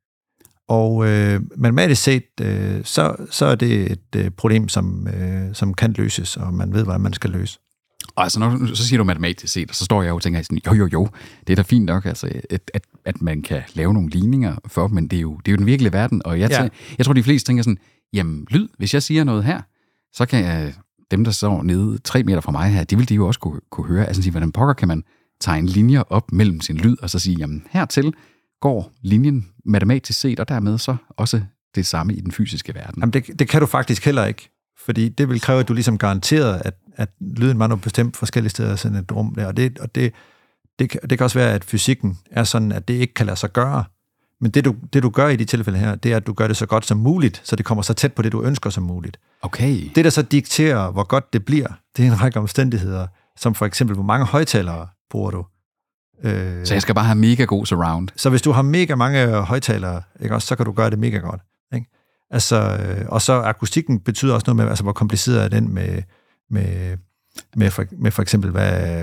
Og 0.68 1.08
øh, 1.08 1.40
matematisk 1.56 2.02
set, 2.02 2.40
øh, 2.40 2.85
så, 2.85 3.16
så 3.30 3.46
er 3.46 3.54
det 3.54 3.92
et 3.92 4.16
øh, 4.16 4.30
problem, 4.30 4.68
som, 4.68 5.08
øh, 5.08 5.54
som 5.54 5.75
kan 5.75 5.92
løses, 5.92 6.37
og 6.37 6.54
man 6.54 6.73
ved, 6.73 6.85
hvordan 6.85 7.00
man 7.00 7.12
skal 7.12 7.30
løse. 7.30 7.58
Og 8.16 8.23
altså, 8.23 8.40
når, 8.40 8.75
så 8.75 8.87
siger 8.87 8.99
du 8.99 9.04
matematisk 9.04 9.52
set, 9.52 9.70
og 9.70 9.76
så 9.76 9.85
står 9.85 10.02
jeg 10.02 10.12
og 10.12 10.23
tænker 10.23 10.42
sådan, 10.42 10.61
jo, 10.66 10.73
jo, 10.73 10.88
jo, 10.92 11.08
det 11.46 11.52
er 11.52 11.56
da 11.56 11.62
fint 11.62 11.85
nok, 11.85 12.06
altså, 12.06 12.30
at, 12.50 12.70
at, 12.75 12.82
at 13.04 13.23
man 13.23 13.42
kan 13.42 13.62
lave 13.75 13.94
nogle 13.94 14.11
ligninger 14.11 14.56
for, 14.66 14.88
men 14.88 15.08
det 15.08 15.16
er 15.16 15.20
jo, 15.20 15.37
det 15.37 15.49
er 15.49 15.52
jo 15.52 15.56
den 15.56 15.66
virkelige 15.66 15.92
verden, 15.92 16.23
og 16.25 16.40
jeg, 16.40 16.50
ja. 16.50 16.68
jeg 16.99 17.06
tror, 17.06 17.12
de 17.12 17.23
fleste 17.23 17.50
tænker 17.50 17.62
sådan, 17.62 17.78
jamen, 18.12 18.46
lyd, 18.50 18.68
hvis 18.78 18.94
jeg 18.94 19.02
siger 19.02 19.25
noget 19.25 19.44
her, 19.44 19.61
så 20.12 20.26
kan 20.26 20.44
jeg, 20.44 20.75
dem, 21.11 21.25
der 21.25 21.30
står 21.30 21.62
nede 21.62 21.99
tre 21.99 22.23
meter 22.23 22.40
fra 22.40 22.52
mig 22.52 22.70
her, 22.70 22.85
de 22.85 22.96
vil 22.96 23.08
de 23.08 23.14
jo 23.14 23.26
også 23.26 23.40
kunne, 23.40 23.61
kunne 23.70 23.87
høre. 23.87 24.06
Altså, 24.06 24.23
sige, 24.23 24.30
hvordan 24.30 24.52
pokker 24.52 24.75
kan 24.75 24.88
man 24.88 25.02
tegne 25.40 25.68
linjer 25.68 26.02
op 26.11 26.32
mellem 26.32 26.61
sin 26.61 26.76
lyd, 26.76 26.96
og 27.02 27.11
så 27.11 27.18
sige, 27.18 27.37
jamen, 27.38 27.64
hertil 27.70 28.14
går 28.60 28.92
linjen 29.02 29.48
matematisk 29.64 30.20
set, 30.20 30.40
og 30.40 30.48
dermed 30.48 30.78
så 30.78 30.96
også 31.10 31.40
det 31.75 31.86
samme 31.86 32.14
i 32.14 32.20
den 32.20 32.32
fysiske 32.32 32.75
verden. 32.75 33.00
Jamen, 33.00 33.12
det, 33.12 33.38
det 33.38 33.48
kan 33.48 33.60
du 33.60 33.66
faktisk 33.66 34.04
heller 34.04 34.25
ikke, 34.25 34.50
fordi 34.84 35.08
det 35.08 35.28
vil 35.28 35.40
kræve, 35.40 35.60
at 35.60 35.68
du 35.68 35.75
ligesom 35.75 35.98
garanterer, 35.98 36.58
at, 36.58 36.75
at 36.96 37.08
lyden 37.20 37.58
var 37.58 37.66
noget 37.66 37.82
bestemt 37.82 38.16
forskellige 38.16 38.50
steder 38.50 38.75
i 38.75 38.76
sådan 38.76 38.98
et 38.98 39.12
rum 39.12 39.34
der, 39.34 39.46
og 39.46 39.56
det, 39.56 39.78
og 39.78 39.94
det, 39.94 40.12
det, 40.78 40.96
det 41.10 41.18
kan 41.18 41.25
også 41.25 41.38
være, 41.38 41.52
at 41.52 41.64
fysikken 41.64 42.18
er 42.30 42.44
sådan, 42.44 42.72
at 42.72 42.88
det 42.88 42.94
ikke 42.94 43.14
kan 43.14 43.26
lade 43.26 43.36
sig 43.36 43.52
gøre. 43.52 43.84
Men 44.40 44.50
det 44.50 44.64
du, 44.64 44.76
det, 44.92 45.02
du 45.02 45.10
gør 45.10 45.28
i 45.28 45.36
de 45.36 45.44
tilfælde 45.44 45.78
her, 45.78 45.94
det 45.94 46.12
er, 46.12 46.16
at 46.16 46.26
du 46.26 46.32
gør 46.32 46.46
det 46.46 46.56
så 46.56 46.66
godt 46.66 46.86
som 46.86 46.98
muligt, 46.98 47.40
så 47.44 47.56
det 47.56 47.66
kommer 47.66 47.82
så 47.82 47.94
tæt 47.94 48.12
på 48.12 48.22
det, 48.22 48.32
du 48.32 48.42
ønsker 48.42 48.70
som 48.70 48.84
muligt. 48.84 49.18
Okay. 49.42 49.90
Det, 49.94 50.04
der 50.04 50.10
så 50.10 50.22
dikterer, 50.22 50.90
hvor 50.90 51.04
godt 51.04 51.32
det 51.32 51.44
bliver, 51.44 51.68
det 51.96 52.06
er 52.06 52.12
en 52.12 52.22
række 52.22 52.38
omstændigheder, 52.38 53.06
som 53.36 53.54
for 53.54 53.66
eksempel, 53.66 53.94
hvor 53.94 54.04
mange 54.04 54.26
højtalere 54.26 54.88
bruger 55.10 55.30
du. 55.30 55.44
Øh, 56.23 56.66
så 56.66 56.75
jeg 56.75 56.82
skal 56.82 56.94
bare 56.94 57.04
have 57.04 57.18
mega 57.18 57.44
god 57.44 57.66
surround. 57.66 58.08
Så 58.16 58.30
hvis 58.30 58.42
du 58.42 58.52
har 58.52 58.62
mega 58.62 58.94
mange 58.94 59.26
højtalere, 59.26 60.02
ikke, 60.23 60.35
også, 60.35 60.49
så 60.49 60.56
kan 60.56 60.66
du 60.66 60.73
gøre 60.73 60.90
det 60.90 60.99
mega 60.99 61.18
godt. 61.18 61.40
Ikke? 61.75 61.87
Altså, 62.30 62.56
øh, 62.56 63.06
og 63.08 63.23
så 63.23 63.32
akustikken 63.32 64.00
betyder 64.00 64.35
også 64.35 64.44
noget 64.46 64.56
med, 64.56 64.68
altså, 64.68 64.82
hvor 64.82 64.92
kompliceret 64.92 65.44
er 65.44 65.49
den 65.49 65.75
med, 65.75 66.02
med, 66.50 66.96
med, 67.56 67.70
for, 67.70 67.85
med 67.92 68.11
for 68.11 68.23
eksempel, 68.23 68.50
hvad, 68.50 68.94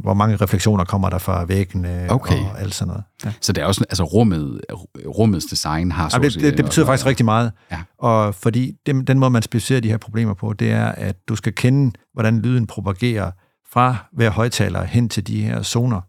hvor 0.00 0.14
mange 0.14 0.36
refleksioner 0.36 0.84
kommer 0.84 1.10
der 1.10 1.18
fra 1.18 1.44
væggene 1.44 2.06
okay. 2.10 2.38
og 2.38 2.60
alt 2.60 2.74
sådan 2.74 2.88
noget. 2.88 3.04
Ja. 3.24 3.32
Så 3.40 3.52
det 3.52 3.62
er 3.62 3.66
også, 3.66 3.84
altså 3.90 4.04
rummet, 4.04 4.60
rummets 5.06 5.46
design 5.46 5.92
har... 5.92 6.10
Ja, 6.12 6.18
det, 6.18 6.34
det, 6.34 6.56
det 6.56 6.64
betyder 6.64 6.84
og, 6.84 6.88
faktisk 6.88 7.06
rigtig 7.06 7.24
meget. 7.24 7.52
Ja. 7.72 7.78
Og 7.98 8.34
fordi 8.34 8.72
den, 8.86 9.04
den 9.04 9.18
måde, 9.18 9.30
man 9.30 9.42
specificerer 9.42 9.80
de 9.80 9.88
her 9.88 9.96
problemer 9.96 10.34
på, 10.34 10.52
det 10.52 10.70
er, 10.72 10.86
at 10.86 11.16
du 11.28 11.36
skal 11.36 11.54
kende, 11.54 11.92
hvordan 12.12 12.40
lyden 12.40 12.66
propagerer 12.66 13.30
fra 13.72 13.96
hver 14.12 14.30
højtaler 14.30 14.84
hen 14.84 15.08
til 15.08 15.26
de 15.26 15.42
her 15.42 15.62
zoner. 15.62 16.00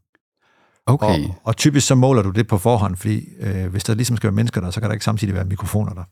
Okay. 0.85 1.05
Og, 1.05 1.35
og 1.43 1.57
typisk 1.57 1.87
så 1.87 1.95
måler 1.95 2.21
du 2.21 2.29
det 2.29 2.47
på 2.47 2.57
forhånd, 2.57 2.95
fordi 2.95 3.27
øh, 3.39 3.65
hvis 3.65 3.83
der 3.83 3.93
ligesom 3.95 4.17
skal 4.17 4.27
være 4.27 4.35
mennesker 4.35 4.61
der, 4.61 4.71
så 4.71 4.79
kan 4.79 4.89
der 4.89 4.93
ikke 4.93 5.05
samtidig 5.05 5.33
være 5.33 5.45
mikrofoner 5.45 5.93
der. 5.93 6.03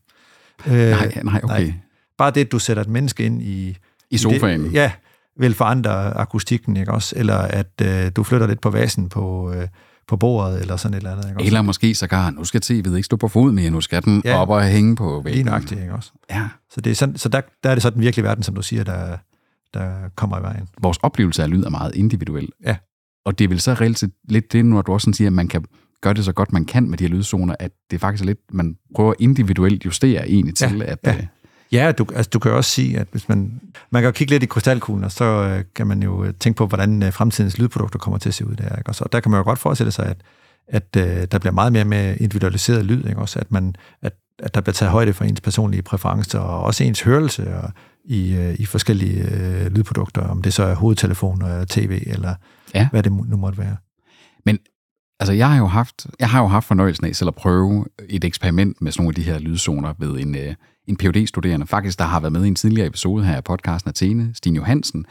Øh, 0.67 0.89
nej, 0.89 1.21
nej, 1.23 1.41
okay. 1.43 1.63
Nej. 1.63 1.73
Bare 2.17 2.31
det, 2.31 2.41
at 2.41 2.51
du 2.51 2.59
sætter 2.59 2.83
et 2.83 2.89
menneske 2.89 3.25
ind 3.25 3.41
i... 3.41 3.77
I 4.11 4.17
sofaen? 4.17 4.61
I 4.61 4.63
det, 4.63 4.73
ja, 4.73 4.91
vil 5.39 5.53
forandre 5.53 6.17
akustikken, 6.17 6.77
ikke 6.77 6.91
også? 6.91 7.15
Eller 7.17 7.37
at 7.37 7.81
øh, 7.81 8.11
du 8.15 8.23
flytter 8.23 8.47
lidt 8.47 8.61
på 8.61 8.69
vasen 8.69 9.09
på, 9.09 9.53
øh, 9.53 9.67
på 10.07 10.17
bordet, 10.17 10.61
eller 10.61 10.77
sådan 10.77 10.93
et 10.93 10.97
eller 10.97 11.11
andet. 11.11 11.25
Ikke 11.25 11.37
også? 11.37 11.45
Eller 11.45 11.61
måske 11.61 11.95
sågar, 11.95 12.29
nu 12.29 12.43
skal 12.43 12.61
TV'et 12.65 12.95
ikke 12.95 13.03
stå 13.03 13.17
på 13.17 13.27
fod 13.27 13.51
mere, 13.51 13.69
nu 13.69 13.81
skal 13.81 14.03
den 14.03 14.21
ja, 14.25 14.41
op 14.41 14.49
og 14.49 14.63
hænge 14.63 14.95
på 14.95 15.21
væggen. 15.23 15.33
Lige 15.33 15.43
nøjagtigt, 15.43 15.81
ikke 15.81 15.93
også? 15.93 16.11
Ja. 16.29 16.47
Så, 16.71 16.81
det 16.81 16.91
er 16.91 16.95
sådan, 16.95 17.17
så 17.17 17.29
der, 17.29 17.41
der 17.63 17.69
er 17.69 17.75
det 17.75 17.81
så 17.81 17.89
den 17.89 18.01
virkelige 18.01 18.25
verden, 18.25 18.43
som 18.43 18.55
du 18.55 18.61
siger, 18.61 18.83
der, 18.83 19.17
der 19.73 19.91
kommer 20.15 20.39
i 20.39 20.41
vejen. 20.41 20.67
Vores 20.81 20.97
oplevelse 20.97 21.43
af 21.43 21.49
lyd 21.49 21.63
er 21.63 21.69
meget 21.69 21.95
individuel. 21.95 22.49
Ja. 22.65 22.75
Og 23.29 23.39
det 23.39 23.43
er 23.43 23.49
vel 23.49 23.59
så 23.59 23.73
reelt 23.73 24.03
lidt 24.29 24.53
det, 24.53 24.65
når 24.65 24.81
du 24.81 24.93
også 24.93 25.11
siger, 25.13 25.27
at 25.27 25.33
man 25.33 25.47
kan 25.47 25.65
gøre 26.01 26.13
det 26.13 26.25
så 26.25 26.31
godt, 26.33 26.53
man 26.53 26.65
kan 26.65 26.89
med 26.89 26.97
de 26.97 27.03
her 27.03 27.09
lydzoner, 27.09 27.55
at 27.59 27.71
det 27.91 27.99
faktisk 27.99 28.21
er 28.21 28.25
lidt, 28.25 28.39
man 28.51 28.75
prøver 28.95 29.13
individuelt 29.19 29.85
justere 29.85 30.29
egentlig 30.29 30.55
til, 30.55 30.77
ja, 30.77 30.83
at... 30.83 30.99
Ja. 31.05 31.17
Øh, 31.17 31.23
Ja, 31.71 31.91
du, 31.91 32.05
altså, 32.15 32.29
du 32.29 32.39
kan 32.39 32.51
også 32.51 32.71
sige, 32.71 32.99
at 32.99 33.07
hvis 33.11 33.29
man, 33.29 33.61
man 33.91 34.01
kan 34.01 34.07
jo 34.07 34.11
kigge 34.11 34.33
lidt 34.33 34.43
i 34.43 34.45
krystalkuglen, 34.45 35.03
og 35.03 35.11
så 35.11 35.25
øh, 35.25 35.63
kan 35.75 35.87
man 35.87 36.03
jo 36.03 36.23
øh, 36.23 36.33
tænke 36.39 36.57
på, 36.57 36.67
hvordan 36.67 37.03
øh, 37.03 37.13
fremtidens 37.13 37.57
lydprodukter 37.57 37.99
kommer 37.99 38.17
til 38.17 38.29
at 38.29 38.35
se 38.35 38.47
ud 38.47 38.55
der. 38.55 38.75
Ikke? 38.77 38.89
Og 38.89 38.95
så 38.95 39.05
der 39.11 39.19
kan 39.19 39.31
man 39.31 39.37
jo 39.37 39.43
godt 39.43 39.59
forestille 39.59 39.91
sig, 39.91 40.05
at, 40.05 40.17
at 40.67 40.95
øh, 40.97 41.27
der 41.31 41.39
bliver 41.39 41.53
meget 41.53 41.73
mere 41.73 41.85
med 41.85 42.17
individualiseret 42.19 42.85
lyd, 42.85 43.05
ikke? 43.05 43.21
Også, 43.21 43.39
at, 43.39 43.51
man, 43.51 43.75
at, 44.01 44.13
at 44.39 44.55
der 44.55 44.61
bliver 44.61 44.73
taget 44.73 44.91
højde 44.91 45.13
for 45.13 45.23
ens 45.23 45.41
personlige 45.41 45.81
præferencer, 45.81 46.39
og 46.39 46.63
også 46.63 46.83
ens 46.83 47.01
hørelse 47.01 47.55
og, 47.55 47.71
i, 48.05 48.33
øh, 48.33 48.55
i 48.59 48.65
forskellige 48.65 49.23
øh, 49.23 49.71
lydprodukter, 49.71 50.21
om 50.21 50.41
det 50.41 50.53
så 50.53 50.63
er 50.63 50.75
hovedtelefon, 50.75 51.41
eller 51.41 51.65
tv, 51.69 52.03
eller 52.07 52.35
ja. 52.75 52.89
hvad 52.89 53.03
det 53.03 53.11
nu 53.11 53.37
måtte 53.37 53.57
være. 53.57 53.77
Men 54.45 54.59
altså, 55.19 55.33
jeg 55.33 55.49
har 55.49 55.57
jo 55.57 55.65
haft, 55.65 56.07
jeg 56.19 56.29
har 56.29 56.41
jo 56.41 56.47
haft 56.47 56.67
fornøjelsen 56.67 57.05
af 57.05 57.15
selv 57.15 57.27
at 57.27 57.35
prøve 57.35 57.85
et 58.09 58.23
eksperiment 58.23 58.81
med 58.81 58.91
sådan 58.91 59.03
nogle 59.03 59.11
af 59.11 59.15
de 59.15 59.31
her 59.31 59.39
lydzoner 59.39 59.93
ved 59.99 60.19
en, 60.19 60.35
øh, 60.35 60.55
en 60.87 60.97
phd 60.97 61.27
studerende 61.27 61.67
faktisk, 61.67 61.99
der 61.99 62.05
har 62.05 62.19
været 62.19 62.31
med 62.31 62.45
i 62.45 62.47
en 62.47 62.55
tidligere 62.55 62.87
episode 62.87 63.25
her 63.25 63.35
af 63.35 63.43
podcasten 63.43 63.89
Athene, 63.89 64.31
Stine 64.33 64.55
Johansen, 64.55 65.05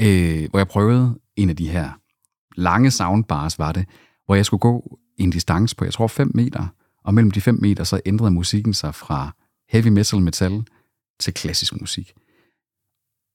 øh, 0.00 0.50
hvor 0.50 0.58
jeg 0.58 0.68
prøvede 0.68 1.18
en 1.36 1.50
af 1.50 1.56
de 1.56 1.68
her 1.68 1.90
lange 2.56 2.90
soundbars, 2.90 3.58
var 3.58 3.72
det, 3.72 3.86
hvor 4.26 4.34
jeg 4.34 4.46
skulle 4.46 4.60
gå 4.60 4.98
en 5.18 5.30
distance 5.30 5.76
på, 5.76 5.84
jeg 5.84 5.92
tror, 5.92 6.06
5 6.06 6.30
meter, 6.34 6.66
og 7.04 7.14
mellem 7.14 7.30
de 7.30 7.40
5 7.40 7.58
meter, 7.60 7.84
så 7.84 8.00
ændrede 8.06 8.30
musikken 8.30 8.74
sig 8.74 8.94
fra 8.94 9.30
heavy 9.68 9.88
metal 9.88 10.20
metal 10.20 10.64
til 11.20 11.34
klassisk 11.34 11.80
musik. 11.80 12.12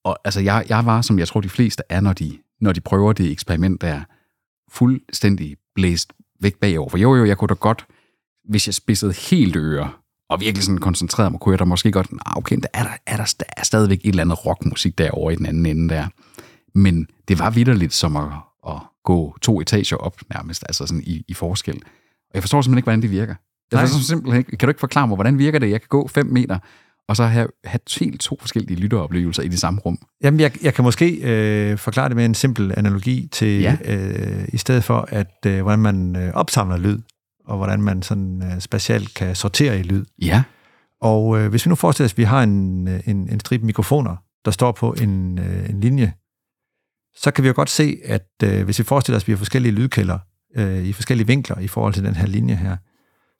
Og 0.03 0.17
altså, 0.25 0.41
jeg, 0.41 0.65
jeg 0.69 0.85
var, 0.85 1.01
som 1.01 1.19
jeg 1.19 1.27
tror, 1.27 1.41
de 1.41 1.49
fleste 1.49 1.83
er, 1.89 2.01
når 2.01 2.13
de, 2.13 2.37
når 2.61 2.73
de 2.73 2.81
prøver 2.81 3.13
det 3.13 3.31
eksperiment 3.31 3.81
der, 3.81 4.01
fuldstændig 4.71 5.57
blæst 5.75 6.13
væk 6.41 6.55
bagover. 6.55 6.89
For 6.89 6.97
jo, 6.97 7.15
jo, 7.15 7.25
jeg 7.25 7.37
kunne 7.37 7.47
da 7.47 7.53
godt, 7.53 7.85
hvis 8.49 8.67
jeg 8.67 8.73
spidsede 8.73 9.13
helt 9.13 9.55
ører, 9.55 10.01
og 10.29 10.41
virkelig 10.41 10.63
sådan 10.63 10.77
koncentreret 10.77 11.31
mig, 11.31 11.41
kunne 11.41 11.53
jeg 11.53 11.59
da 11.59 11.65
måske 11.65 11.91
godt, 11.91 12.07
ah, 12.25 12.37
okay, 12.37 12.57
der 12.57 12.67
er 12.73 12.83
der, 12.83 12.97
er 13.05 13.17
der, 13.17 13.33
der 13.39 13.45
er 13.57 13.63
stadigvæk 13.63 13.99
et 14.03 14.09
eller 14.09 14.23
andet 14.23 14.45
rockmusik 14.45 14.97
derovre 14.97 15.33
i 15.33 15.35
den 15.35 15.45
anden 15.45 15.65
ende 15.65 15.93
der. 15.93 16.07
Men 16.75 17.07
det 17.27 17.39
var 17.39 17.49
vidderligt 17.49 17.93
som 17.93 18.15
at, 18.15 18.31
at 18.67 18.81
gå 19.03 19.37
to 19.41 19.61
etager 19.61 19.97
op 19.97 20.21
nærmest, 20.33 20.63
altså 20.67 20.87
sådan 20.87 21.03
i, 21.05 21.23
i 21.27 21.33
forskel. 21.33 21.75
Og 22.29 22.31
jeg 22.33 22.43
forstår 22.43 22.61
simpelthen 22.61 22.77
ikke, 22.77 22.85
hvordan 22.85 23.01
det 23.01 23.11
virker. 23.11 23.35
Jeg 23.71 23.79
forstår 23.79 23.99
simpelthen 23.99 24.39
ikke, 24.39 24.57
kan 24.57 24.67
du 24.67 24.69
ikke 24.69 24.79
forklare 24.79 25.07
mig, 25.07 25.15
hvordan 25.15 25.37
virker 25.37 25.59
det? 25.59 25.69
Jeg 25.69 25.81
kan 25.81 25.87
gå 25.89 26.07
5 26.07 26.25
meter, 26.25 26.59
og 27.07 27.15
så 27.15 27.25
have, 27.25 27.47
have 27.63 27.79
helt 27.99 28.21
to 28.21 28.37
forskellige 28.39 28.79
lytteoplevelser 28.79 29.43
i 29.43 29.47
det 29.47 29.59
samme 29.59 29.79
rum. 29.79 29.97
Jamen, 30.23 30.39
jeg, 30.39 30.63
jeg 30.63 30.73
kan 30.73 30.83
måske 30.83 31.19
øh, 31.23 31.77
forklare 31.77 32.09
det 32.09 32.15
med 32.15 32.25
en 32.25 32.35
simpel 32.35 32.73
analogi 32.77 33.29
til, 33.31 33.61
ja. 33.61 33.77
øh, 33.85 34.47
i 34.53 34.57
stedet 34.57 34.83
for, 34.83 35.07
at 35.09 35.45
øh, 35.47 35.61
hvordan 35.61 35.79
man 35.79 36.15
øh, 36.15 36.33
opsamler 36.33 36.77
lyd, 36.77 36.99
og 37.45 37.57
hvordan 37.57 37.81
man 37.81 38.01
sådan 38.01 38.43
øh, 38.43 38.59
specielt 38.59 39.13
kan 39.13 39.35
sortere 39.35 39.79
i 39.79 39.83
lyd. 39.83 40.05
Ja. 40.21 40.43
Og 41.01 41.39
øh, 41.39 41.49
hvis 41.49 41.65
vi 41.65 41.69
nu 41.69 41.75
forestiller 41.75 42.05
os, 42.05 42.13
at 42.13 42.17
vi 42.17 42.23
har 42.23 42.43
en, 42.43 42.87
øh, 42.87 42.99
en, 43.05 43.29
en 43.29 43.39
stribe 43.39 43.65
mikrofoner, 43.65 44.15
der 44.45 44.51
står 44.51 44.71
på 44.71 44.93
en, 44.93 45.39
øh, 45.39 45.69
en 45.69 45.81
linje, 45.81 46.13
så 47.15 47.31
kan 47.31 47.43
vi 47.43 47.47
jo 47.47 47.53
godt 47.55 47.69
se, 47.69 47.97
at 48.05 48.29
øh, 48.43 48.63
hvis 48.63 48.79
vi 48.79 48.83
forestiller 48.83 49.17
os, 49.17 49.23
at 49.23 49.27
vi 49.27 49.33
har 49.33 49.37
forskellige 49.37 49.71
lydkælder 49.71 50.19
øh, 50.55 50.85
i 50.85 50.93
forskellige 50.93 51.27
vinkler 51.27 51.59
i 51.59 51.67
forhold 51.67 51.93
til 51.93 52.03
den 52.03 52.15
her 52.15 52.27
linje 52.27 52.55
her, 52.55 52.77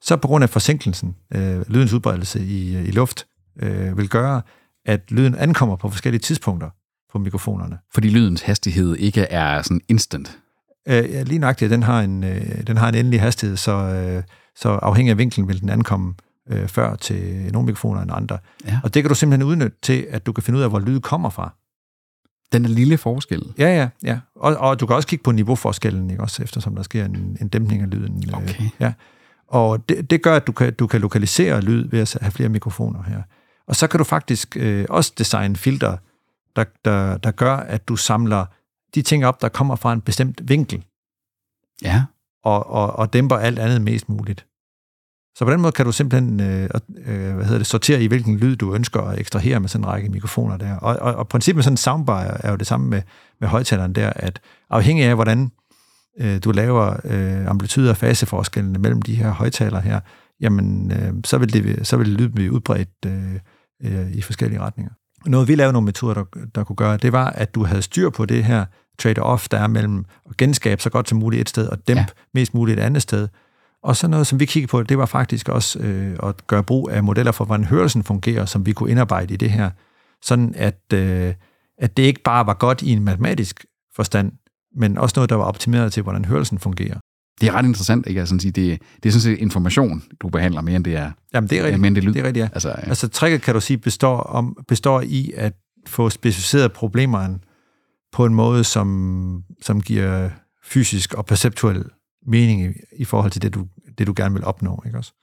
så 0.02 0.18
på 0.18 0.28
grund 0.28 0.44
af 0.44 0.50
forsinkelsen, 0.50 1.16
øh, 1.36 1.62
lydens 1.68 1.94
udbredelse 1.94 2.46
i, 2.46 2.88
i 2.88 2.92
luft, 2.92 3.26
øh, 3.62 3.98
vil 3.98 4.10
gøre, 4.10 4.42
at 4.86 5.12
lyden 5.12 5.36
ankommer 5.36 5.76
på 5.76 5.90
forskellige 5.90 6.22
tidspunkter 6.22 6.70
på 7.12 7.20
mikrofonerne. 7.20 7.78
Fordi 7.94 8.10
lydens 8.10 8.42
hastighed 8.42 8.96
ikke 8.96 9.22
er 9.22 9.62
sådan 9.62 9.82
instant. 9.88 10.38
Øh, 10.88 10.94
ja, 10.94 11.24
lige 11.24 11.40
nøjagtigt, 11.40 11.72
den 11.72 11.84
har 11.84 12.02
en, 12.02 12.24
øh, 12.24 12.68
den 12.68 12.78
har 12.78 12.90
en 12.90 12.96
endelig 12.96 13.22
hastighed, 13.22 13.58
så, 13.58 13.72
øh, 13.72 14.24
så 14.56 14.70
afhængig 14.70 15.12
af 15.12 15.18
vinklen 15.18 15.48
vil 15.48 15.62
den 15.62 15.70
ankomme 15.70 16.14
øh, 16.50 16.68
før 16.68 16.96
til 16.96 17.50
nogle 17.52 17.66
mikrofoner 17.66 18.02
end 18.02 18.12
andre. 18.14 18.38
Ja. 18.66 18.80
Og 18.84 18.94
det 18.94 19.04
kan 19.04 19.10
du 19.10 19.16
simpelthen 19.16 19.48
udnytte 19.50 19.78
til, 19.82 20.08
at 20.10 20.26
du 20.26 20.32
kan 20.32 20.44
finde 20.44 20.58
ud 20.58 20.64
af, 20.64 20.70
hvor 20.70 20.80
lyd 20.80 21.00
kommer 21.00 21.30
fra. 21.30 21.54
Den 22.54 22.66
er 22.66 22.70
lille 22.70 22.98
forskel. 22.98 23.54
Ja, 23.58 23.76
ja, 23.76 23.90
ja. 24.04 24.20
Og, 24.36 24.58
og 24.58 24.80
du 24.80 24.86
kan 24.86 24.96
også 24.96 25.08
kigge 25.08 25.24
på 25.24 25.32
niveauforskellen, 25.32 26.10
ikke? 26.10 26.24
også 26.24 26.44
eftersom 26.44 26.76
der 26.76 26.84
sker 26.84 27.06
en, 27.06 27.38
en 27.42 27.48
dæmpning 27.48 27.82
af 27.82 27.90
lyden. 27.90 28.24
Øh, 28.28 28.38
okay. 28.38 28.64
Øh, 28.64 28.70
ja. 28.80 28.94
Og 29.48 29.90
det, 29.90 30.10
det 30.10 30.22
gør, 30.22 30.36
at 30.36 30.48
du 30.48 30.52
kan, 30.52 30.74
du 30.74 30.88
kan 30.88 31.02
lokalisere 31.02 31.62
lyd 31.62 31.90
ved 31.90 32.00
at 32.00 32.18
have 32.22 32.32
flere 32.32 32.50
mikrofoner 32.50 33.04
her. 33.04 33.22
Og 33.68 33.76
så 33.76 33.88
kan 33.88 33.98
du 33.98 34.04
faktisk 34.04 34.58
øh, 34.58 34.86
også 34.90 35.14
designe 35.18 35.56
filter, 35.56 35.98
der, 36.56 36.64
der, 36.86 37.18
der 37.18 37.32
gør, 37.32 37.56
at 37.56 37.88
du 37.88 37.96
samler 37.96 38.46
de 38.96 39.02
ting 39.02 39.26
op, 39.26 39.42
der 39.42 39.50
kommer 39.50 39.76
fra 39.76 39.94
en 39.94 40.02
bestemt 40.02 40.50
vinkel. 40.50 40.84
Ja. 41.82 42.06
Og, 42.44 42.70
og, 42.70 42.94
og 42.94 43.14
dæmper 43.14 43.36
alt 43.36 43.60
andet 43.60 43.82
mest 43.82 44.10
muligt. 44.10 44.46
Så 45.38 45.46
på 45.46 45.52
den 45.52 45.62
måde 45.62 45.72
kan 45.72 45.86
du 45.86 45.92
simpelthen 45.92 46.40
øh, 46.40 46.70
øh, 47.06 47.36
hvad 47.36 47.46
hedder 47.46 47.58
det, 47.58 47.68
sortere 47.68 48.04
i, 48.04 48.08
hvilken 48.08 48.38
lyd 48.38 48.56
du 48.56 48.74
ønsker 48.74 49.02
at 49.02 49.20
ekstrahere 49.20 49.60
med 49.60 49.70
sådan 49.70 49.84
en 49.84 49.90
række 49.90 50.10
mikrofoner 50.10 50.58
der. 50.58 50.76
Og, 50.76 50.96
og, 50.96 51.16
og 51.16 51.28
princippet 51.28 51.58
med 51.58 51.64
sådan 51.64 51.74
en 51.74 51.78
soundbar 51.78 52.22
er 52.22 52.52
jo 52.52 52.58
det 52.58 52.68
samme 52.68 52.88
med, 52.88 53.02
med 53.40 53.48
højtaleren 53.48 53.96
der, 53.96 54.14
at 54.16 54.42
afhængig 54.70 55.06
af, 55.06 55.16
hvordan 55.16 55.52
øh, 56.20 56.40
du 56.44 56.52
laver 56.52 56.98
øh, 57.04 57.48
amplitude- 57.48 57.90
og 57.90 57.98
faseforskellene 57.98 58.80
mellem 58.80 59.02
de 59.02 59.16
her 59.16 59.30
højtalere 59.30 59.82
her, 59.82 60.00
jamen, 60.42 60.92
øh, 60.92 61.14
så, 61.24 61.38
vil 61.38 61.54
det, 61.54 61.88
så 61.88 61.98
vil 61.98 62.08
lyden 62.08 62.32
blive 62.32 62.52
udbredt 62.52 63.06
øh, 63.06 63.40
øh, 63.84 64.12
i 64.12 64.22
forskellige 64.22 64.60
retninger. 64.60 64.92
Noget, 65.26 65.48
vi 65.48 65.56
lavede 65.56 65.74
nogle 65.74 65.86
metoder, 65.86 66.14
der, 66.14 66.24
der 66.56 66.64
kunne 66.64 66.76
gøre, 66.76 66.98
det 66.98 67.12
var, 67.12 67.30
at 67.30 67.56
du 67.56 67.64
havde 67.64 67.82
styr 67.82 68.10
på 68.10 68.26
det 68.26 68.44
her 68.44 68.66
trade-off, 69.02 69.48
der 69.52 69.60
er 69.60 69.68
mellem 69.68 70.06
at 70.30 70.38
genskabe 70.38 70.82
så 70.82 70.90
godt 70.90 71.10
som 71.10 71.18
muligt 71.18 71.42
et 71.42 71.50
sted, 71.50 71.68
og 71.68 71.88
dæmpe 71.88 72.00
ja. 72.00 72.06
mest 72.34 72.54
muligt 72.54 72.80
et 72.80 72.84
andet 72.84 73.02
sted. 73.02 73.28
Og 73.84 73.96
så 73.96 74.08
noget, 74.08 74.28
som 74.28 74.40
vi 74.40 74.46
kiggede 74.46 74.70
på, 74.72 74.84
det 74.84 74.98
var 74.98 75.06
faktisk 75.06 75.50
også 75.50 75.80
øh, 75.80 76.18
at 76.24 76.48
gøre 76.48 76.64
brug 76.64 76.90
af 76.92 77.04
modeller 77.04 77.32
for, 77.32 77.46
hvordan 77.46 77.66
hørelsen 77.66 78.04
fungerer, 78.04 78.46
som 78.46 78.66
vi 78.66 78.74
kunne 78.74 78.92
indarbejde 78.92 79.34
i 79.34 79.38
det 79.38 79.52
her, 79.52 79.70
sådan 80.22 80.54
at, 80.56 80.82
øh, 80.94 81.34
at 81.78 81.98
det 81.98 82.04
ikke 82.04 82.22
bare 82.24 82.46
var 82.46 82.54
godt 82.54 82.82
i 82.82 82.92
en 82.92 83.04
matematisk 83.04 83.66
forstand, 83.96 84.32
men 84.76 84.98
også 84.98 85.14
noget, 85.16 85.30
der 85.30 85.36
var 85.36 85.44
optimeret 85.44 85.94
til, 85.94 86.04
hvordan 86.04 86.26
hørelsen 86.26 86.60
fungerer. 86.60 87.00
Det 87.42 87.48
er 87.48 87.52
ret 87.52 87.66
interessant, 87.66 88.08
ikke? 88.08 88.20
Altså, 88.20 88.36
det, 88.36 88.56
det 88.56 88.80
er 89.06 89.10
sådan 89.10 89.22
set 89.22 89.38
information, 89.38 90.04
du 90.22 90.30
behandler 90.30 90.62
mere, 90.62 90.76
end 90.76 90.86
det 90.86 90.96
er 90.96 91.12
Jamen, 91.34 91.50
det 91.50 91.56
er 91.56 91.60
rigtigt. 91.60 91.74
almindelig 91.74 92.04
lyd. 92.04 92.14
Det 92.14 92.20
er 92.22 92.24
rigtigt, 92.28 92.44
ja. 92.44 92.50
Altså, 92.54 92.70
ja. 92.70 92.90
Altså, 92.90 93.08
tricket, 93.08 93.42
kan 93.42 93.54
du 93.54 93.62
sige, 93.62 93.78
består, 93.78 94.18
om, 94.18 94.58
består 94.68 95.02
i 95.02 95.32
at 95.36 95.54
få 95.88 96.10
specificeret 96.10 96.72
problemerne 96.74 97.40
på 98.12 98.26
en 98.26 98.34
måde, 98.34 98.64
som, 98.64 99.44
som 99.62 99.82
giver 99.82 100.30
fysisk 100.64 101.14
og 101.14 101.26
perceptuel 101.26 101.86
mening 102.28 102.62
i, 102.62 102.70
i 102.98 103.06
forhold 103.06 103.32
til 103.32 103.42
det 103.42 103.54
du, 103.54 103.68
det, 103.98 104.08
du 104.08 104.14
gerne 104.16 104.36
vil 104.36 104.44
opnå. 104.44 104.84
Ikke 104.86 104.98
også? 104.98 105.14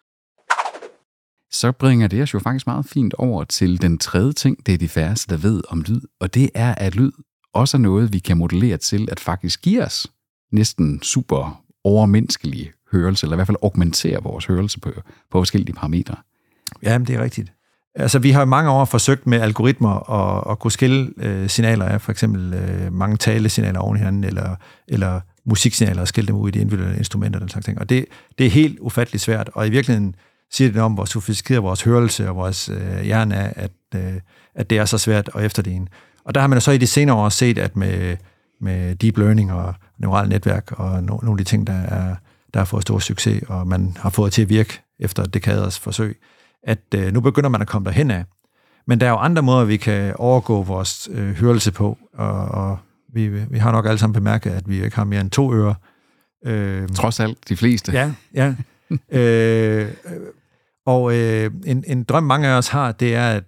Så 1.51 1.73
bringer 1.73 2.09
det 2.09 2.23
os 2.23 2.35
jo 2.35 2.39
faktisk 2.39 2.67
meget 2.67 2.87
fint 2.87 3.15
over 3.15 3.45
til 3.45 3.83
den 3.83 3.99
tredje 3.99 4.33
ting, 4.33 4.67
det 4.67 4.75
er 4.75 4.79
de 4.79 4.89
færreste, 4.89 5.35
der 5.35 5.41
ved 5.41 5.63
om 5.69 5.81
lyd, 5.89 6.01
og 6.21 6.35
det 6.35 6.51
er, 6.55 6.75
at 6.75 6.95
lyd 6.95 7.13
også 7.55 7.77
er 7.77 7.81
noget, 7.81 8.13
vi 8.13 8.19
kan 8.19 8.37
modellere 8.37 8.77
til 8.77 9.09
at 9.11 9.21
faktisk 9.21 9.63
give 9.63 9.85
os 9.85 10.07
næsten 10.53 11.03
super 11.03 11.62
overmenneskelig 11.85 12.71
hørelse, 12.93 13.27
eller 13.27 13.35
i 13.35 13.39
hvert 13.39 13.47
fald 13.47 13.57
augmentere 13.63 14.23
vores 14.23 14.47
hørelse 14.47 14.81
på, 14.81 14.91
på 15.31 15.41
forskellige 15.41 15.75
parametre. 15.75 16.17
Ja, 16.83 16.99
det 16.99 17.11
er 17.11 17.23
rigtigt. 17.23 17.53
Altså, 17.95 18.19
vi 18.19 18.31
har 18.31 18.43
i 18.43 18.47
mange 18.47 18.71
år 18.71 18.85
forsøgt 18.85 19.27
med 19.27 19.41
algoritmer 19.41 20.11
at, 20.11 20.53
at 20.53 20.59
kunne 20.59 20.71
skille 20.73 21.13
øh, 21.17 21.49
signaler 21.49 21.85
af, 21.85 22.01
for 22.01 22.13
eksempel 22.13 22.55
øh, 22.55 22.93
mange 22.93 23.17
talesignaler 23.17 23.81
oven 23.81 23.97
i 23.97 23.99
hinanden, 23.99 24.25
eller, 24.25 24.57
eller 24.89 25.21
musiksignaler, 25.45 26.01
og 26.01 26.09
skille 26.09 26.29
dem 26.29 26.37
ud 26.37 26.49
i 26.49 26.51
de 26.51 26.59
individuelle 26.59 26.99
instrumenter, 26.99 27.39
og 27.39 27.41
den 27.41 27.49
slags 27.49 27.65
ting. 27.65 27.79
Og 27.79 27.89
det, 27.89 28.05
det 28.39 28.47
er 28.47 28.51
helt 28.51 28.79
ufatteligt 28.79 29.23
svært, 29.23 29.51
og 29.55 29.67
i 29.67 29.71
virkeligheden 29.71 30.15
siger 30.51 30.73
det 30.73 30.83
om, 30.83 30.93
hvor 30.93 31.05
sofistikeret 31.05 31.63
vores 31.63 31.83
hørelse 31.83 32.29
og 32.29 32.37
vores 32.37 32.69
øh, 32.69 33.01
hjerne 33.03 33.35
er, 33.35 33.53
at, 33.57 33.73
øh, 33.95 34.13
at 34.55 34.71
det 34.71 34.79
er 34.79 34.85
så 34.85 34.99
svært 34.99 35.31
at 35.35 35.45
efterligne. 35.45 35.87
Og 36.25 36.35
der 36.35 36.41
har 36.41 36.49
man 36.49 36.61
så 36.61 36.71
i 36.71 36.79
de 36.79 36.87
senere 36.87 37.17
år 37.17 37.29
set, 37.29 37.59
at 37.59 37.77
med, 37.77 38.17
med 38.61 38.95
deep 38.95 39.19
learning 39.19 39.53
og 39.53 39.75
neurale 40.03 40.29
netværk 40.29 40.73
og 40.73 41.03
no, 41.03 41.17
nogle 41.23 41.31
af 41.31 41.39
de 41.39 41.45
ting, 41.45 41.67
der 41.67 41.73
er, 41.73 42.15
der 42.55 42.61
har 42.61 42.65
fået 42.65 42.83
stor 42.83 42.99
succes, 42.99 43.43
og 43.49 43.67
man 43.67 43.97
har 44.01 44.11
fået 44.11 44.33
til 44.33 44.43
at 44.43 44.49
virke 44.49 44.81
efter 44.99 45.25
dekaders 45.25 45.79
forsøg, 45.79 46.19
at 46.63 46.79
øh, 46.95 47.13
nu 47.13 47.21
begynder 47.21 47.49
man 47.49 47.63
at 47.63 47.69
komme 47.69 47.87
derhen 47.87 48.11
af. 48.11 48.25
Men 48.87 49.01
der 49.01 49.07
er 49.07 49.11
jo 49.11 49.17
andre 49.17 49.43
måder, 49.43 49.65
vi 49.65 49.77
kan 49.77 50.15
overgå 50.17 50.63
vores 50.63 51.09
øh, 51.13 51.35
hørelse 51.35 51.73
på, 51.73 51.99
og, 52.15 52.45
og 52.49 52.79
vi, 53.15 53.29
vi 53.29 53.59
har 53.59 53.73
nok 53.73 53.87
alle 53.87 53.99
sammen 53.99 54.15
bemærket, 54.15 54.51
at 54.51 54.69
vi 54.69 54.85
ikke 54.85 54.97
har 54.97 55.05
mere 55.05 55.21
end 55.21 55.31
to 55.31 55.55
ører. 55.55 55.75
Øh, 56.47 56.89
Trods 56.89 57.21
alt, 57.21 57.49
de 57.49 57.57
fleste. 57.57 57.93
Ja, 57.93 58.13
ja. 58.35 58.55
øh, 59.19 59.89
og 60.87 61.15
øh, 61.17 61.51
en, 61.65 61.85
en 61.87 62.05
drøm, 62.05 62.23
mange 62.23 62.49
af 62.49 62.59
os 62.59 62.69
har, 62.69 62.93
det 62.93 63.15
er, 63.15 63.29
at 63.29 63.45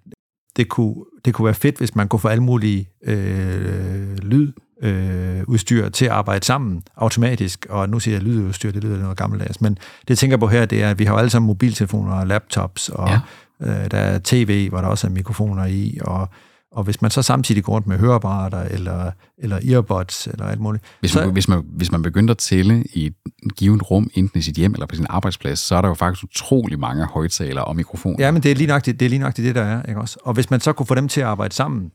det 0.57 0.69
kunne, 0.69 0.95
det 1.25 1.35
kunne 1.35 1.45
være 1.45 1.55
fedt, 1.55 1.79
hvis 1.79 1.95
man 1.95 2.09
kunne 2.09 2.21
få 2.21 2.29
alle 2.29 2.43
mulige 2.43 2.88
øh, 3.05 4.17
lyd 4.19 4.53
øh, 4.85 5.42
udstyr 5.47 5.88
til 5.88 6.05
at 6.05 6.11
arbejde 6.11 6.44
sammen 6.44 6.83
automatisk, 6.97 7.66
og 7.70 7.88
nu 7.88 8.01
siger 8.01 8.14
jeg 8.14 8.23
lydudstyr, 8.23 8.73
det 8.73 8.85
lyder 8.85 8.99
noget 8.99 9.16
gammeldags, 9.16 9.61
men 9.61 9.75
det 9.75 10.11
jeg 10.11 10.18
tænker 10.18 10.37
på 10.37 10.47
her, 10.47 10.66
det 10.66 10.83
er, 10.83 10.90
at 10.90 10.99
vi 10.99 11.05
har 11.05 11.12
jo 11.12 11.18
alle 11.18 11.31
sammen 11.31 11.47
mobiltelefoner 11.47 12.12
og 12.12 12.27
laptops, 12.27 12.88
og 12.88 13.09
ja. 13.09 13.20
øh, 13.61 13.90
der 13.90 13.99
er 13.99 14.20
tv, 14.25 14.68
hvor 14.68 14.81
der 14.81 14.88
også 14.88 15.07
er 15.07 15.11
mikrofoner 15.11 15.64
i, 15.64 15.99
og 16.01 16.29
og 16.75 16.85
hvis 16.85 17.03
man 17.03 17.11
så 17.11 17.23
samtidig 17.23 17.64
går 17.64 17.73
rundt 17.73 17.87
med 17.87 17.99
høreapparater 17.99 18.62
eller, 18.62 19.11
eller 19.38 19.59
earbuds 19.73 20.27
eller 20.27 20.47
alt 20.47 20.61
muligt. 20.61 20.85
Hvis 21.01 21.14
man, 21.14 21.25
så, 21.25 21.31
hvis, 21.31 21.49
man, 21.49 21.62
hvis 21.77 21.92
man 21.92 22.03
begynder 22.03 22.35
at 22.35 22.38
tælle 22.38 22.85
i 22.94 23.07
et 23.07 23.14
givet 23.57 23.90
rum, 23.90 24.11
enten 24.14 24.38
i 24.38 24.42
sit 24.42 24.55
hjem 24.55 24.73
eller 24.73 24.87
på 24.87 24.94
sin 24.94 25.07
arbejdsplads, 25.09 25.59
så 25.59 25.77
er 25.77 25.81
der 25.81 25.88
jo 25.88 25.94
faktisk 25.94 26.25
utrolig 26.25 26.79
mange 26.79 27.05
højtalere 27.05 27.64
og 27.64 27.77
mikrofoner. 27.77 28.16
Ja, 28.18 28.31
men 28.31 28.42
det 28.42 28.51
er 28.51 28.55
lige 28.55 28.66
nøjagtigt 28.66 29.01
det, 29.01 29.07
er 29.07 29.11
lige 29.11 29.18
nøjagtigt 29.18 29.47
det 29.47 29.55
der 29.55 29.62
er. 29.62 29.83
Ikke 29.83 30.01
også? 30.01 30.18
Og 30.23 30.35
hvis 30.35 30.51
man 30.51 30.61
så 30.61 30.73
kunne 30.73 30.87
få 30.87 30.94
dem 30.94 31.09
til 31.09 31.20
at 31.20 31.27
arbejde 31.27 31.55
sammen, 31.55 31.90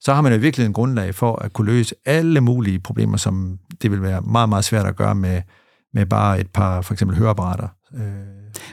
så 0.00 0.14
har 0.14 0.20
man 0.20 0.32
jo 0.32 0.38
virkelig 0.38 0.66
en 0.66 0.72
grundlag 0.72 1.14
for 1.14 1.36
at 1.36 1.52
kunne 1.52 1.66
løse 1.66 1.94
alle 2.06 2.40
mulige 2.40 2.78
problemer, 2.78 3.16
som 3.16 3.58
det 3.82 3.90
vil 3.90 4.02
være 4.02 4.20
meget, 4.20 4.48
meget 4.48 4.64
svært 4.64 4.86
at 4.86 4.96
gøre 4.96 5.14
med, 5.14 5.42
med 5.94 6.06
bare 6.06 6.40
et 6.40 6.50
par 6.50 6.80
for 6.80 6.92
eksempel 6.92 7.16
høreapparater. 7.16 7.68
Øh. 7.94 8.02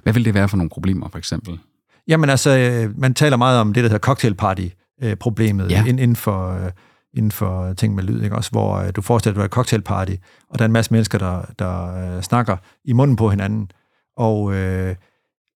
Hvad 0.03 0.13
vil 0.13 0.25
det 0.25 0.33
være 0.33 0.49
for 0.49 0.57
nogle 0.57 0.69
problemer, 0.69 1.09
for 1.09 1.17
eksempel? 1.17 1.59
Jamen 2.07 2.29
altså, 2.29 2.57
øh, 2.57 2.99
man 2.99 3.13
taler 3.13 3.37
meget 3.37 3.59
om 3.59 3.73
det, 3.73 3.83
der 3.83 3.89
hedder 3.89 3.99
cocktailparty 3.99 4.67
øh, 5.03 5.15
problemet 5.15 5.71
ja. 5.71 5.85
inden 5.85 6.15
for 6.15 6.65
øh, 6.65 6.71
inden 7.15 7.31
for 7.31 7.73
ting 7.73 7.95
med 7.95 8.03
lyd, 8.03 8.23
ikke? 8.23 8.35
Også, 8.35 8.51
hvor 8.51 8.75
øh, 8.75 8.91
du 8.95 9.01
forestiller 9.01 9.33
dig, 9.33 9.39
at 9.39 9.41
du 9.41 9.41
er 9.41 9.45
et 9.45 9.51
cocktailparty, 9.51 10.15
og 10.49 10.59
der 10.59 10.63
er 10.63 10.67
en 10.67 10.71
masse 10.71 10.93
mennesker, 10.93 11.17
der, 11.17 11.41
der 11.59 12.15
øh, 12.15 12.21
snakker 12.21 12.57
i 12.85 12.93
munden 12.93 13.15
på 13.15 13.29
hinanden, 13.29 13.71
og 14.17 14.53
øh, 14.53 14.95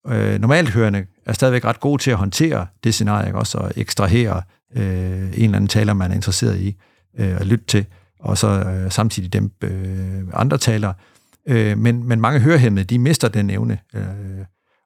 øh, 0.08 0.39
normalt 0.39 0.69
hørende 0.69 1.05
er 1.30 1.34
stadigvæk 1.34 1.65
ret 1.65 1.80
god 1.80 2.00
til 2.00 2.12
at 2.12 2.18
håndtere 2.18 2.68
det 2.84 2.94
scenarie, 2.94 3.28
ikke? 3.28 3.39
Også 3.39 3.58
at 3.58 3.72
ekstrahere 3.76 4.42
øh, 4.76 4.84
en 4.84 5.34
eller 5.34 5.56
anden 5.56 5.68
taler, 5.68 5.94
man 5.94 6.12
er 6.12 6.15
interesseret 6.15 6.60
i 6.60 6.76
øh, 7.20 7.36
at 7.36 7.48
lytte 7.48 7.65
til, 7.65 7.86
og 8.20 8.38
så 8.38 8.48
øh, 8.48 8.92
samtidig 8.92 9.34
dæmpe 9.34 9.68
øh, 9.68 10.24
andre 10.34 10.58
talere. 10.58 10.94
Øh, 11.48 11.78
men, 11.78 12.08
men 12.08 12.22
mange 12.22 12.39
hørehæmmede, 12.39 12.86
de 12.86 13.00
mister 13.00 13.28
den 13.28 13.50
evne, 13.50 13.80
øh, 13.96 14.04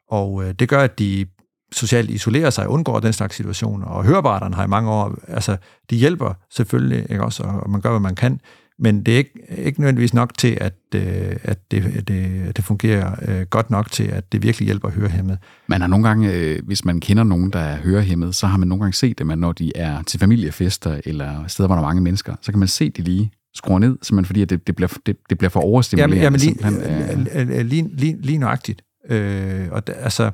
og 0.09 0.43
øh, 0.43 0.53
det 0.53 0.69
gør, 0.69 0.81
at 0.81 0.99
de 0.99 1.25
socialt 1.71 2.09
isolerer 2.09 2.49
sig 2.49 2.67
undgår 2.67 2.99
den 2.99 3.13
slags 3.13 3.35
situationer. 3.35 3.85
Og 3.85 4.03
høreapparaterne 4.03 4.55
har 4.55 4.63
i 4.63 4.67
mange 4.67 4.91
år, 4.91 5.15
altså 5.27 5.57
de 5.89 5.95
hjælper 5.95 6.33
selvfølgelig, 6.51 7.05
ikke 7.09 7.23
også, 7.23 7.43
og 7.43 7.69
man 7.69 7.81
gør, 7.81 7.89
hvad 7.89 7.99
man 7.99 8.15
kan, 8.15 8.39
men 8.79 9.03
det 9.03 9.13
er 9.13 9.17
ikke, 9.17 9.31
ikke 9.57 9.79
nødvendigvis 9.79 10.13
nok 10.13 10.37
til, 10.37 10.57
at, 10.61 10.73
øh, 10.95 11.35
at 11.43 11.71
det, 11.71 12.07
det, 12.07 12.57
det 12.57 12.65
fungerer 12.65 13.15
øh, 13.27 13.41
godt 13.41 13.69
nok 13.69 13.91
til, 13.91 14.03
at 14.03 14.31
det 14.31 14.43
virkelig 14.43 14.65
hjælper 14.65 14.89
hørehæmmet. 14.89 15.37
Man 15.67 15.81
har 15.81 15.87
nogle 15.87 16.07
gange, 16.07 16.33
øh, 16.33 16.59
hvis 16.65 16.85
man 16.85 16.99
kender 16.99 17.23
nogen, 17.23 17.49
der 17.49 17.59
er 17.59 17.77
hørehæmmet, 17.77 18.35
så 18.35 18.47
har 18.47 18.57
man 18.57 18.67
nogle 18.67 18.81
gange 18.81 18.93
set 18.93 19.19
det, 19.19 19.37
når 19.37 19.51
de 19.51 19.71
er 19.75 20.03
til 20.03 20.19
familiefester 20.19 21.01
eller 21.05 21.47
steder, 21.47 21.67
hvor 21.67 21.75
der 21.75 21.81
er 21.81 21.87
mange 21.87 22.01
mennesker, 22.01 22.35
så 22.41 22.51
kan 22.51 22.59
man 22.59 22.67
se 22.67 22.89
de 22.89 23.01
lige 23.01 23.31
skruer 23.55 23.79
ned, 23.79 23.97
simpelthen 24.01 24.25
fordi 24.25 24.41
at 24.41 24.49
det, 24.49 24.67
det, 24.67 24.75
bliver, 24.75 24.97
det, 25.05 25.17
det 25.29 25.37
bliver 25.37 25.49
for 25.49 25.59
overstimulerende. 25.59 26.17
Jamen, 26.17 26.39
jamen 26.61 27.25
lige, 27.33 27.59
øh, 27.59 27.65
lige, 27.65 27.89
lige, 27.93 28.17
lige 28.21 28.37
nøjagtigt. 28.37 28.81
Øh, 29.09 29.67
og 29.71 29.87
da, 29.87 29.91
altså, 29.91 30.31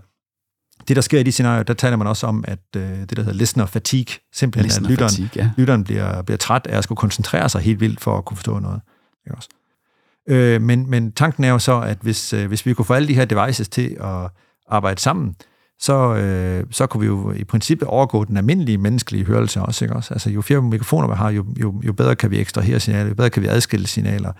det, 0.90 0.96
der 0.96 1.02
sker 1.02 1.20
i 1.20 1.24
de 1.24 1.32
scenarier, 1.32 1.64
der 1.64 1.74
taler 1.74 1.98
man 1.98 2.08
også 2.08 2.28
om, 2.28 2.44
at 2.48 2.60
øh, 2.76 2.82
det, 2.82 3.18
der 3.18 3.24
hedder 3.24 3.38
listener 3.38 3.66
fatigue, 3.66 4.16
simpelthen 4.34 4.66
listener 4.66 4.88
at 4.88 4.92
lytteren, 4.92 5.10
fatigue, 5.10 5.30
ja. 5.36 5.52
lytteren 5.58 5.84
bliver, 5.84 6.22
bliver 6.22 6.38
træt 6.38 6.68
af 6.68 6.78
at 6.78 6.84
skulle 6.84 6.98
koncentrere 6.98 7.50
sig 7.50 7.62
helt 7.62 7.80
vildt 7.80 8.02
for 8.02 8.18
at 8.18 8.26
kunne 8.26 8.38
forstå 8.38 8.60
noget. 8.60 8.82
Ikke 9.26 9.38
også? 9.38 9.50
Øh, 10.30 10.62
men, 10.62 10.90
men 10.90 11.12
tanken 11.12 11.44
er 11.44 11.50
jo 11.50 11.60
så, 11.60 11.82
at 11.82 11.98
hvis, 12.02 12.34
øh, 12.34 12.48
hvis 12.48 12.66
vi 12.66 12.74
kunne 12.74 12.86
få 12.86 12.94
alle 12.94 13.08
de 13.08 13.14
her 13.14 13.26
devices 13.26 13.70
til 13.70 13.98
at 14.00 14.30
arbejde 14.68 15.02
sammen, 15.02 15.36
så, 15.80 16.16
øh, 16.16 16.66
så 16.72 16.88
kunne 16.88 17.02
vi 17.02 17.08
jo 17.08 17.32
i 17.32 17.44
princippet 17.44 17.88
overgå 17.88 18.24
den 18.24 18.38
almindelige 18.38 18.78
menneskelige 18.78 19.26
hørelse 19.26 19.62
også. 19.62 19.86
Ikke 19.86 19.96
også? 19.96 20.14
Altså, 20.14 20.30
jo 20.30 20.42
flere 20.42 20.62
mikrofoner 20.62 21.08
vi 21.08 21.14
har, 21.14 21.30
jo, 21.30 21.46
jo, 21.60 21.82
jo 21.86 21.94
bedre 21.94 22.16
kan 22.16 22.32
vi 22.32 22.40
ekstrahere 22.40 22.80
signaler, 22.80 23.10
jo 23.10 23.16
bedre 23.16 23.30
kan 23.30 23.44
vi 23.44 23.48
adskille 23.48 23.88
signaler. 23.88 24.32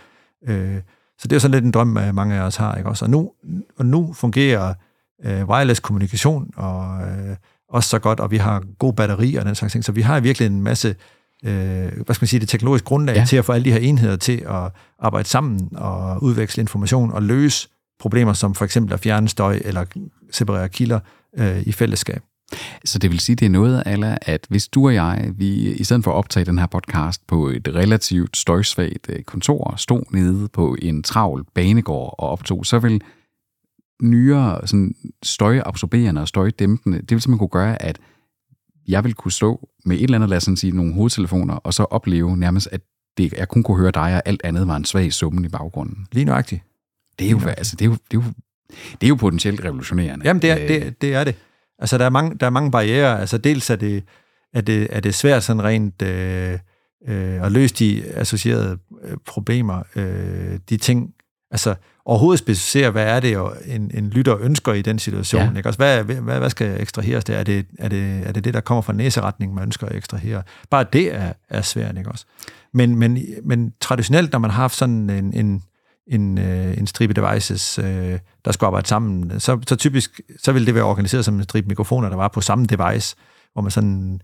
Øh, 0.48 0.78
så 1.20 1.28
det 1.28 1.32
er 1.32 1.36
jo 1.36 1.40
sådan 1.40 1.52
lidt 1.52 1.66
en 1.66 1.72
drøm, 1.72 1.88
mange 1.88 2.36
af 2.36 2.42
os 2.42 2.56
har. 2.56 2.76
Ikke 2.76 2.90
også? 2.90 3.06
Og 3.06 3.12
nu, 3.12 3.32
og 3.78 3.86
nu 3.86 4.14
fungerer 4.14 4.74
øh, 5.26 5.50
wireless 5.50 5.80
kommunikation, 5.80 6.52
og 6.56 7.02
øh, 7.02 7.36
også 7.70 7.90
så 7.90 8.00
godt, 8.00 8.20
og 8.20 8.32
vi 8.32 8.38
har 8.38 8.64
god 8.80 8.94
batteri 8.94 9.36
og 9.36 9.46
den 9.46 9.56
slags 9.56 9.72
ting. 9.72 9.84
Så 9.84 9.92
vi 9.92 10.02
har 10.02 10.20
virkelig 10.20 10.46
en 10.46 10.62
masse, 10.62 10.96
øh, 11.46 11.52
hvad 12.06 12.16
skal 12.16 12.22
man 12.22 12.28
sige, 12.28 12.40
det 12.40 12.50
teknologiske 12.50 12.86
grundlag 12.86 13.16
ja. 13.16 13.26
til 13.26 13.38
at 13.38 13.46
få 13.46 13.52
alle 13.52 13.66
de 13.66 13.72
her 13.72 13.80
enheder 13.80 14.16
til 14.16 14.46
at 14.48 14.72
arbejde 15.00 15.28
sammen 15.28 15.70
og 15.76 16.24
udveksle 16.24 16.62
information 16.62 17.12
og 17.12 17.24
løse 17.24 17.68
problemer, 18.00 18.34
som 18.34 18.56
for 18.56 18.66
eksempel 18.66 18.94
at 18.94 19.00
fjerne 19.00 19.30
støj 19.30 19.60
eller 19.66 19.86
separere 20.32 20.70
kilder 20.70 21.00
øh, 21.38 21.62
i 21.62 21.72
fællesskab. 21.72 22.22
Så 22.86 23.00
det 23.00 23.12
vil 23.12 23.20
sige, 23.20 23.36
det 23.36 23.46
er 23.46 23.50
noget 23.50 23.84
af 23.86 24.18
at 24.22 24.46
hvis 24.50 24.68
du 24.68 24.86
og 24.86 24.94
jeg, 24.94 25.32
vi 25.36 25.74
i 25.74 25.84
stedet 25.84 26.04
for 26.04 26.12
at 26.12 26.16
optage 26.16 26.46
den 26.46 26.60
her 26.60 26.66
podcast 26.66 27.28
på 27.28 27.48
et 27.48 27.68
relativt 27.76 28.38
støjsvagt 28.38 29.10
øh, 29.10 29.24
kontor, 29.24 29.74
stod 29.78 30.04
nede 30.12 30.48
på 30.48 30.76
en 30.82 31.04
travl 31.04 31.46
banegård 31.56 32.16
og 32.18 32.30
optog, 32.30 32.66
så 32.66 32.80
vil 32.80 33.02
nyere 34.02 34.68
sådan 34.68 34.96
støjabsorberende 35.24 36.22
og 36.22 36.28
støjdæmpende, 36.28 36.98
det 36.98 37.12
vil 37.12 37.22
simpelthen 37.22 37.38
kunne 37.38 37.62
gøre, 37.62 37.82
at 37.82 38.00
jeg 38.88 39.04
vil 39.04 39.14
kunne 39.14 39.32
stå 39.32 39.70
med 39.86 39.96
et 39.96 40.04
eller 40.04 40.18
andet, 40.18 40.30
lad 40.30 40.38
os 40.38 40.60
sige, 40.60 40.76
nogle 40.76 40.94
hovedtelefoner, 40.94 41.56
og 41.56 41.74
så 41.74 41.84
opleve 41.84 42.38
nærmest, 42.38 42.70
at 42.72 42.82
det, 43.18 43.34
jeg 43.34 43.48
kun 43.48 43.64
kunne 43.64 43.78
høre 43.78 43.92
dig, 43.92 44.16
og 44.16 44.22
alt 44.26 44.42
andet 44.44 44.68
var 44.68 44.76
en 44.76 44.86
svag 44.86 45.14
summen 45.14 45.46
i 45.46 45.50
baggrunden. 45.50 46.08
Lige 46.12 46.26
nøjagtigt. 46.26 46.62
Det 47.20 47.28
er 47.28 47.32
jo, 47.32 47.40
altså, 47.48 47.76
det 47.76 47.86
er 47.86 47.90
jo, 47.90 47.98
det 48.12 48.18
er 48.18 48.22
jo 48.22 48.24
Det 49.02 49.04
er 49.04 49.08
jo 49.08 49.16
potentielt 49.16 49.64
revolutionerende. 49.64 50.26
Jamen, 50.26 50.42
det 50.42 50.52
er 50.52 50.58
Øh, 50.62 50.68
det, 50.68 51.02
det, 51.02 51.14
er 51.14 51.24
det. 51.24 51.36
Altså, 51.80 51.98
der 51.98 52.06
er 52.06 52.10
mange, 52.10 52.38
der 52.38 52.46
er 52.46 52.50
mange 52.50 52.72
barriere. 52.72 53.20
Altså, 53.20 53.38
dels 53.38 53.70
er 53.70 53.76
det, 53.76 54.04
er 54.54 54.62
det, 54.62 54.88
er 54.90 55.00
det 55.00 55.16
svært 55.16 55.44
sådan 55.44 55.64
rent 55.64 56.02
øh, 56.02 56.60
øh, 57.08 57.46
at 57.46 57.52
løse 57.52 57.76
de 57.76 58.04
associerede 58.14 58.78
øh, 59.04 59.18
problemer, 59.26 59.84
øh, 59.96 60.60
de 60.70 60.78
ting, 60.78 61.14
altså 61.52 61.76
overhovedet 62.10 62.40
specificere, 62.40 62.92
hvad 62.92 63.06
er 63.06 63.20
det, 63.20 63.38
og 63.38 63.56
en, 63.66 63.92
en 63.94 64.10
lytter 64.10 64.38
ønsker 64.40 64.74
i 64.74 64.82
den 64.82 65.00
situation. 65.00 65.42
Ja. 65.42 65.58
Ikke? 65.58 65.68
Altså, 65.68 65.78
hvad, 65.78 66.04
hvad, 66.04 66.40
hvad 66.40 66.50
skal 66.50 66.82
ekstraheres 66.82 67.24
der? 67.24 67.38
Er 67.38 67.44
det, 67.44 67.66
er, 67.80 67.88
det, 67.88 68.22
er 68.26 68.32
det 68.32 68.44
det, 68.44 68.54
der 68.54 68.62
kommer 68.62 68.82
fra 68.82 68.94
næseretningen, 68.94 69.56
man 69.56 69.64
ønsker 69.64 69.88
at 69.88 69.96
ekstrahere? 69.96 70.44
Bare 70.70 70.86
det 70.94 71.16
er, 71.16 71.34
er 71.50 71.62
svært, 71.62 71.98
ikke 71.98 72.12
også? 72.12 72.26
Men, 72.74 72.96
men, 72.96 73.18
men 73.44 73.74
traditionelt, 73.82 74.32
når 74.32 74.40
man 74.40 74.52
har 74.52 74.62
haft 74.62 74.76
sådan 74.76 75.10
en, 75.10 75.34
en, 75.34 75.64
en, 76.08 76.38
øh, 76.38 76.78
en 76.78 76.88
stribe 76.88 77.14
devices, 77.14 77.80
øh, 77.80 78.20
der 78.46 78.52
skulle 78.52 78.68
arbejde 78.68 78.88
sammen, 78.88 79.40
så, 79.40 79.60
så 79.68 79.76
typisk 79.76 80.22
så 80.44 80.52
ville 80.52 80.66
det 80.66 80.76
være 80.76 80.84
organiseret 80.84 81.26
som 81.26 81.36
en 81.36 81.44
stribe 81.44 81.68
mikrofoner, 81.68 82.10
der 82.10 82.16
var 82.16 82.28
på 82.28 82.42
samme 82.42 82.66
device, 82.66 83.16
hvor 83.54 83.62
man 83.62 83.72
sådan 83.72 84.22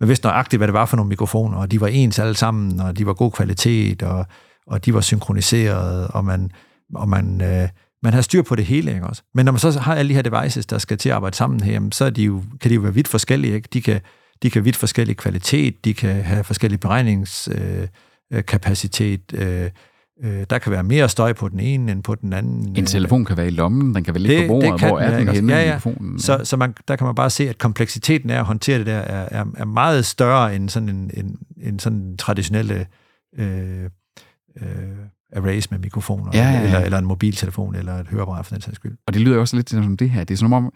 man 0.00 0.08
vidste 0.08 0.26
nøjagtigt, 0.26 0.60
hvad 0.60 0.68
det 0.68 0.74
var 0.74 0.86
for 0.86 0.96
nogle 0.96 1.08
mikrofoner, 1.08 1.58
og 1.58 1.70
de 1.70 1.80
var 1.80 1.86
ens 1.86 2.18
alle 2.18 2.34
sammen, 2.34 2.80
og 2.80 2.98
de 2.98 3.06
var 3.06 3.12
god 3.12 3.30
kvalitet, 3.30 4.02
og, 4.02 4.26
og 4.66 4.84
de 4.84 4.94
var 4.94 5.00
synkroniseret, 5.00 6.08
og 6.08 6.24
man, 6.24 6.50
og 6.94 7.08
man, 7.08 7.40
øh, 7.40 7.68
man 8.02 8.12
har 8.12 8.20
styr 8.20 8.42
på 8.42 8.54
det 8.54 8.64
hele, 8.64 8.94
ikke 8.94 9.06
også? 9.06 9.22
Men 9.34 9.44
når 9.44 9.52
man 9.52 9.58
så 9.58 9.80
har 9.80 9.94
alle 9.94 10.08
de 10.08 10.14
her 10.14 10.22
devices, 10.22 10.66
der 10.66 10.78
skal 10.78 10.98
til 10.98 11.08
at 11.08 11.14
arbejde 11.14 11.36
sammen 11.36 11.60
her, 11.60 11.88
så 11.92 12.04
er 12.04 12.10
de 12.10 12.22
jo, 12.22 12.42
kan 12.60 12.70
de 12.70 12.74
jo 12.74 12.80
være 12.80 12.94
vidt 12.94 13.08
forskellige, 13.08 13.54
ikke? 13.54 13.68
De 13.72 13.82
kan, 13.82 14.00
de 14.42 14.50
kan 14.50 14.64
vidt 14.64 14.76
forskellig 14.76 15.16
kvalitet, 15.16 15.84
de 15.84 15.94
kan 15.94 16.22
have 16.22 16.44
forskellig 16.44 16.80
beregningskapacitet, 16.80 17.90
øh, 18.32 18.44
kapacitet, 18.44 19.34
øh, 19.34 19.70
øh, 20.24 20.46
der 20.50 20.58
kan 20.58 20.72
være 20.72 20.82
mere 20.82 21.08
støj 21.08 21.32
på 21.32 21.48
den 21.48 21.60
ene 21.60 21.92
end 21.92 22.02
på 22.02 22.14
den 22.14 22.32
anden. 22.32 22.76
En 22.76 22.86
telefon 22.86 23.24
kan 23.24 23.36
være 23.36 23.46
i 23.46 23.50
lommen, 23.50 23.94
den 23.94 24.04
kan 24.04 24.14
være 24.14 24.22
lidt 24.22 24.48
på 24.48 24.52
bordet, 24.52 24.80
hvor 24.80 24.98
er 24.98 25.18
den 25.18 25.28
henne, 25.28 25.52
ja, 25.52 25.62
ja. 25.62 25.74
mikrofonen? 25.74 26.18
Så, 26.18 26.40
så 26.44 26.56
man, 26.56 26.74
der 26.88 26.96
kan 26.96 27.04
man 27.04 27.14
bare 27.14 27.30
se, 27.30 27.48
at 27.48 27.58
kompleksiteten 27.58 28.30
af 28.30 28.38
at 28.38 28.44
håndtere 28.44 28.78
det 28.78 28.86
der 28.86 28.98
er, 28.98 29.28
er, 29.40 29.44
er 29.56 29.64
meget 29.64 30.06
større 30.06 30.56
end 30.56 30.68
sådan 30.68 30.88
en, 30.88 31.10
en, 31.14 31.38
en 31.62 31.78
sådan 31.78 32.16
traditionelle 32.16 32.86
øh, 33.38 33.84
øh, 34.60 34.68
arrays 35.36 35.70
med 35.70 35.78
mikrofoner, 35.78 36.30
Ja, 36.34 36.38
ja, 36.38 36.50
ja. 36.50 36.64
Eller, 36.64 36.78
eller 36.78 36.98
en 36.98 37.04
mobiltelefon, 37.04 37.74
eller 37.74 37.94
et 37.94 38.08
høreapparat 38.08 38.46
for 38.46 38.54
den 38.54 38.62
sags 38.62 38.76
skyld. 38.76 38.96
Og 39.06 39.14
det 39.14 39.22
lyder 39.22 39.34
jo 39.34 39.40
også 39.40 39.56
lidt 39.56 39.70
som 39.70 39.96
det 39.96 40.10
her. 40.10 40.24
Det 40.24 40.34
er 40.34 40.38
som 40.38 40.52
om, 40.52 40.72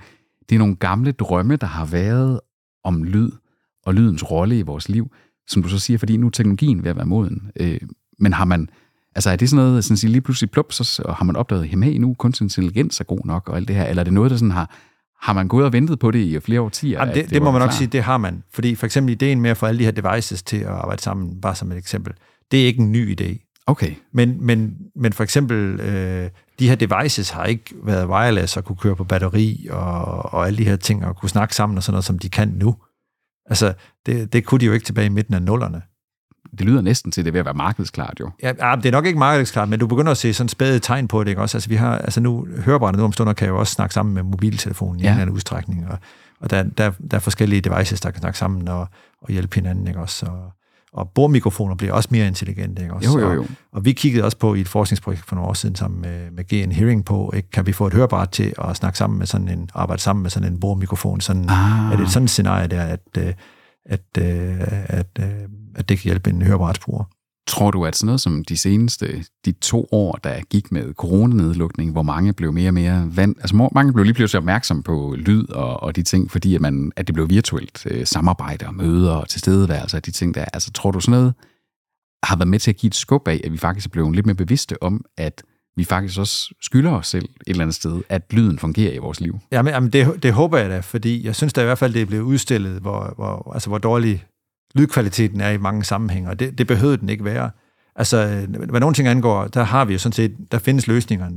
det 0.49 0.55
er 0.55 0.59
nogle 0.59 0.77
gamle 0.77 1.13
drømme, 1.13 1.57
der 1.57 1.67
har 1.67 1.85
været 1.85 2.41
om 2.85 3.05
lyd 3.05 3.31
og 3.87 3.95
lydens 3.95 4.31
rolle 4.31 4.59
i 4.59 4.63
vores 4.63 4.89
liv, 4.89 5.13
som 5.49 5.63
du 5.63 5.69
så 5.69 5.79
siger, 5.79 5.99
fordi 5.99 6.17
nu 6.17 6.27
er 6.27 6.31
teknologien 6.31 6.85
ved 6.85 6.91
at 6.91 6.97
være 6.97 7.07
moden. 7.07 7.51
Øh, 7.61 7.81
men 8.19 8.33
har 8.33 8.45
man, 8.45 8.69
altså 9.15 9.31
er 9.31 9.37
det 9.37 9.51
sådan 9.51 9.65
noget, 9.65 9.85
sådan 9.85 10.09
at 10.09 10.11
lige 10.11 10.21
pludselig 10.21 10.51
plup, 10.51 10.73
så 10.73 11.15
har 11.17 11.25
man 11.25 11.37
opdaget, 11.37 11.63
at 11.63 11.69
hey, 11.69 11.97
nu 11.97 12.15
kunstig 12.15 12.45
intelligens 12.45 13.01
er 13.01 13.05
god 13.05 13.21
nok 13.25 13.49
og 13.49 13.57
alt 13.57 13.69
det 13.69 13.77
her, 13.77 13.85
eller 13.85 14.01
er 14.03 14.05
det 14.05 14.13
noget, 14.13 14.31
der 14.31 14.37
sådan 14.37 14.51
har, 14.51 14.75
har 15.21 15.33
man 15.33 15.49
gået 15.49 15.65
og 15.65 15.73
ventet 15.73 15.99
på 15.99 16.11
det 16.11 16.19
i 16.19 16.41
flere 16.41 16.61
årtier? 16.61 16.99
Jamen, 16.99 17.15
det, 17.15 17.25
det, 17.25 17.35
det 17.35 17.43
må 17.43 17.51
man 17.51 17.61
nok 17.61 17.69
klar? 17.69 17.77
sige, 17.77 17.89
det 17.89 18.03
har 18.03 18.19
man. 18.19 18.43
Fordi 18.53 18.75
for 18.75 18.87
eksempel 18.87 19.13
ideen 19.13 19.41
med 19.41 19.51
at 19.51 19.57
få 19.57 19.67
alle 19.67 19.79
de 19.79 19.85
her 19.85 19.91
devices 19.91 20.43
til 20.43 20.57
at 20.57 20.67
arbejde 20.67 21.03
sammen, 21.03 21.41
bare 21.41 21.55
som 21.55 21.73
et 21.73 21.79
eksempel, 21.79 22.13
det 22.51 22.63
er 22.63 22.67
ikke 22.67 22.83
en 22.83 22.93
ny 22.93 23.21
idé. 23.21 23.52
Okay, 23.67 23.95
Men, 24.13 24.47
men, 24.47 24.77
men 24.97 25.13
for 25.13 25.23
eksempel, 25.25 25.81
øh, 25.81 26.31
de 26.59 26.69
her 26.69 26.75
devices 26.75 27.31
har 27.31 27.45
ikke 27.45 27.75
været 27.85 28.07
wireless 28.09 28.57
og 28.57 28.65
kunne 28.65 28.77
køre 28.77 28.97
på 28.97 29.05
batteri 29.05 29.67
og, 29.71 30.05
og 30.35 30.47
alle 30.47 30.59
de 30.59 30.65
her 30.65 30.77
ting, 30.77 31.05
og 31.07 31.17
kunne 31.17 31.29
snakke 31.29 31.55
sammen 31.55 31.77
og 31.77 31.83
sådan 31.83 31.93
noget, 31.95 32.05
som 32.05 32.19
de 32.19 32.29
kan 32.29 32.49
nu. 32.49 32.77
Altså, 33.47 33.75
det, 34.07 34.33
det 34.33 34.45
kunne 34.45 34.59
de 34.61 34.67
jo 34.67 34.73
ikke 34.73 34.87
tilbage 34.87 35.07
i 35.07 35.09
midten 35.09 35.35
af 35.35 35.43
nullerne. 35.43 35.83
det 36.51 36.61
lyder 36.61 36.81
næsten 36.81 37.13
til, 37.13 37.21
at 37.21 37.25
det 37.25 37.31
er 37.31 37.33
ved 37.33 37.41
at 37.41 37.45
være 37.45 37.55
markedsklart 37.55 38.15
jo. 38.21 38.31
Ja, 38.43 38.53
ah, 38.61 38.77
det 38.79 38.87
er 38.87 38.93
nok 38.93 39.07
ikke 39.07 39.19
markedsklart, 39.19 39.69
men 39.69 39.81
du 39.81 39.87
begynder 39.87 40.11
at 40.13 40.19
se 40.19 40.35
sådan 40.35 40.49
spæde 40.49 40.79
tegn 40.79 41.09
på 41.09 41.25
det, 41.25 41.31
ikke 41.31 41.43
også? 41.43 41.57
Altså, 41.57 41.69
vi 41.69 41.77
har, 41.77 41.99
altså 41.99 42.21
nu, 42.21 42.47
hørebrænderne 42.65 42.99
nu 43.01 43.05
om 43.05 43.13
stunder 43.13 43.33
kan 43.33 43.49
jo 43.49 43.59
også 43.59 43.73
snakke 43.73 43.95
sammen 43.95 44.15
med 44.15 44.23
mobiltelefonen 44.23 45.01
i 45.01 45.03
Ja. 45.03 45.09
en 45.09 45.13
eller 45.13 45.23
anden 45.23 45.35
udstrækning, 45.37 45.87
og, 45.89 45.99
og 46.41 46.51
der, 46.51 46.63
der, 46.63 46.91
der 47.11 47.17
er 47.17 47.21
forskellige 47.21 47.61
devices, 47.61 48.01
der 48.01 48.11
kan 48.11 48.21
snakke 48.21 48.39
sammen 48.39 48.69
og, 48.69 48.89
og 49.23 49.33
hjælpe 49.33 49.55
hinanden, 49.55 49.87
ikke 49.89 50.01
også? 50.01 50.27
Og, 50.27 50.53
og 50.93 51.11
bordmikrofoner 51.15 51.75
bliver 51.75 51.93
også 51.93 52.09
mere 52.13 52.27
intelligente, 52.27 52.83
ikke 52.83 52.95
også? 52.95 53.11
Jo, 53.11 53.19
jo, 53.19 53.33
jo. 53.33 53.41
Og, 53.43 53.49
og 53.73 53.85
vi 53.85 53.93
kiggede 53.93 54.25
også 54.25 54.37
på 54.39 54.55
i 54.55 54.61
et 54.61 54.69
forskningsprojekt 54.69 55.25
for 55.27 55.35
nogle 55.35 55.49
år 55.49 55.55
siden 55.55 55.75
sammen 55.77 56.01
med, 56.01 56.31
med 56.31 56.45
GN 56.45 56.73
Hearing 56.73 57.05
på, 57.05 57.33
ikke? 57.37 57.51
kan 57.51 57.67
vi 57.67 57.73
få 57.73 57.87
et 57.87 57.93
hørebræt 57.93 58.29
til 58.29 58.55
at 58.65 58.77
snakke 58.77 58.99
sammen 58.99 59.19
med 59.19 59.27
sådan 59.27 59.49
en, 59.49 59.71
arbejde 59.75 60.03
sammen 60.03 60.23
med 60.23 60.31
sådan 60.31 60.53
en 60.53 60.61
bordmikrofon? 60.61 61.21
Sådan, 61.21 61.51
Ah. 61.51 61.93
Er 61.93 61.97
det 61.97 62.11
sådan 62.11 62.25
et 62.25 62.31
scenarie 62.31 62.69
der, 62.69 62.83
at, 62.83 63.01
øh, 63.19 63.35
at, 63.87 64.01
øh, 64.19 64.57
at, 64.99 65.07
øh, 65.21 65.27
at 65.77 65.89
det 65.89 65.99
kan 65.99 66.05
hjælpe 66.05 66.31
en 66.31 66.43
hørebrætsbruger? 66.43 67.05
Tror 67.47 67.71
du, 67.71 67.85
at 67.85 67.97
sådan 67.97 68.07
noget 68.07 68.21
som 68.21 68.45
de 68.45 68.57
seneste, 68.57 69.25
de 69.45 69.53
to 69.53 69.89
år, 69.93 70.13
der 70.25 70.41
gik 70.51 70.73
med 70.73 70.95
coronanedlukning, 70.95 71.93
hvor 71.93 72.03
mange 72.03 72.33
blev 72.33 72.53
mere 72.53 72.71
og 72.71 72.75
mere 72.75 73.09
vant, 73.17 73.39
altså 73.41 73.57
hvor 73.57 73.71
mange 73.75 73.93
blev 73.93 74.05
lige 74.05 74.15
pludselig 74.15 74.39
opmærksom 74.39 74.83
på 74.83 75.15
lyd 75.19 75.49
og, 75.49 75.83
og 75.83 75.97
de 75.97 76.03
ting, 76.03 76.31
fordi 76.31 76.55
at, 76.55 76.61
man, 76.61 76.93
at 76.97 77.07
det 77.07 77.15
blev 77.15 77.31
virtuelt 77.31 77.87
øh, 77.87 78.07
samarbejde 78.07 78.67
og 78.67 78.75
møder 78.75 79.13
og 79.13 79.29
tilstedeværelse 79.29 79.97
og 79.97 80.07
de 80.07 80.11
ting 80.11 80.35
der. 80.35 80.45
Altså 80.53 80.73
tror 80.73 80.91
du 80.91 81.01
sådan 81.01 81.19
noget 81.19 81.35
har 82.23 82.37
været 82.37 82.49
med 82.49 82.59
til 82.59 82.71
at 82.71 82.77
give 82.77 82.89
et 82.89 82.95
skub 82.95 83.29
af, 83.29 83.41
at 83.45 83.53
vi 83.53 83.59
faktisk 83.59 83.87
er 83.87 83.91
blevet 83.91 84.15
lidt 84.15 84.27
mere 84.27 84.37
bevidste 84.37 84.83
om, 84.83 85.05
at 85.17 85.43
vi 85.77 85.85
faktisk 85.85 86.19
også 86.19 86.55
skylder 86.63 86.91
os 86.91 87.07
selv 87.07 87.25
et 87.25 87.31
eller 87.47 87.63
andet 87.63 87.75
sted, 87.75 88.03
at 88.09 88.23
lyden 88.31 88.59
fungerer 88.59 88.93
i 88.93 88.99
vores 88.99 89.21
liv? 89.21 89.39
Jamen, 89.53 89.75
jamen 89.75 89.91
det, 89.91 90.23
det 90.23 90.33
håber 90.33 90.59
jeg 90.59 90.71
da, 90.71 90.81
fordi 90.81 91.27
jeg 91.27 91.37
synes 91.37 91.53
da 91.53 91.61
i 91.61 91.65
hvert 91.65 91.79
fald, 91.79 91.95
det 91.95 92.03
er 92.03 92.07
blevet 92.07 92.23
udstillet, 92.23 92.81
hvor, 92.81 93.13
hvor, 93.17 93.53
altså, 93.53 93.69
hvor 93.69 93.79
dårlig 93.79 94.25
lydkvaliteten 94.75 95.41
er 95.41 95.51
i 95.51 95.59
mange 95.59 95.85
sammenhænge, 95.85 96.29
og 96.31 96.41
det, 96.41 96.59
det 96.59 96.67
behøvede 96.67 96.97
den 96.97 97.09
ikke 97.09 97.25
være. 97.25 97.51
Altså, 97.97 98.47
hvad 98.69 98.81
nogle 98.81 98.95
ting 98.95 99.09
angår, 99.09 99.45
der 99.45 99.63
har 99.63 99.85
vi 99.85 99.93
jo 99.93 99.99
sådan 99.99 100.13
set, 100.13 100.37
der 100.53 100.59
findes 100.59 100.87
løsningerne, 100.87 101.37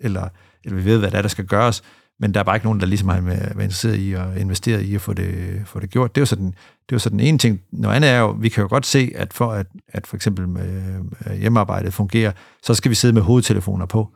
eller, 0.00 0.28
eller 0.64 0.76
vi 0.78 0.84
ved, 0.84 0.98
hvad 0.98 1.10
der 1.10 1.18
er, 1.18 1.22
der 1.22 1.28
skal 1.28 1.46
gøres, 1.46 1.82
men 2.20 2.34
der 2.34 2.40
er 2.40 2.44
bare 2.44 2.56
ikke 2.56 2.66
nogen, 2.66 2.80
der 2.80 2.86
ligesom 2.86 3.08
har 3.08 3.20
været 3.20 3.50
interesseret 3.52 3.96
i 3.96 4.12
at 4.12 4.36
investere 4.36 4.82
i 4.82 4.94
at 4.94 5.00
få 5.00 5.12
det, 5.12 5.62
få 5.66 5.80
det 5.80 5.90
gjort. 5.90 6.14
Det 6.14 6.20
er 6.20 6.22
jo 6.22 6.26
sådan, 6.26 6.46
det 6.46 6.52
er 6.92 6.92
jo 6.92 6.98
sådan 6.98 7.20
en 7.20 7.38
ting. 7.38 7.60
Noget 7.72 7.96
andet 7.96 8.10
er 8.10 8.18
jo, 8.18 8.30
vi 8.30 8.48
kan 8.48 8.62
jo 8.62 8.68
godt 8.68 8.86
se, 8.86 9.12
at 9.14 9.32
for 9.32 9.52
at, 9.52 9.66
at 9.88 10.06
for 10.06 10.16
eksempel 10.16 10.44
øh, 10.60 11.32
hjemmearbejdet 11.38 11.94
fungerer, 11.94 12.32
så 12.62 12.74
skal 12.74 12.90
vi 12.90 12.94
sidde 12.94 13.14
med 13.14 13.22
hovedtelefoner 13.22 13.86
på, 13.86 14.08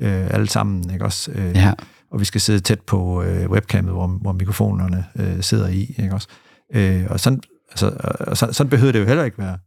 øh, 0.00 0.34
alle 0.34 0.48
sammen, 0.48 0.90
ikke 0.92 1.04
også? 1.04 1.30
Øh, 1.34 1.56
Ja. 1.56 1.72
og 2.10 2.20
vi 2.20 2.24
skal 2.24 2.40
sidde 2.40 2.60
tæt 2.60 2.80
på 2.80 3.22
øh, 3.22 3.50
webcamet, 3.50 3.92
hvor, 3.92 4.06
hvor 4.06 4.32
mikrofonerne 4.32 5.04
øh, 5.16 5.42
sidder 5.42 5.68
i, 5.68 5.94
ikke 5.98 6.14
også? 6.14 6.28
Øh, 6.74 7.04
og 7.10 7.20
sådan, 7.20 7.40
altså, 7.72 7.92
og 8.20 8.36
sådan, 8.36 8.54
sådan 8.54 8.70
behøver 8.70 8.92
det 8.92 9.00
jo 9.00 9.04
heller 9.04 9.24
ikke 9.24 9.38
være. 9.38 9.58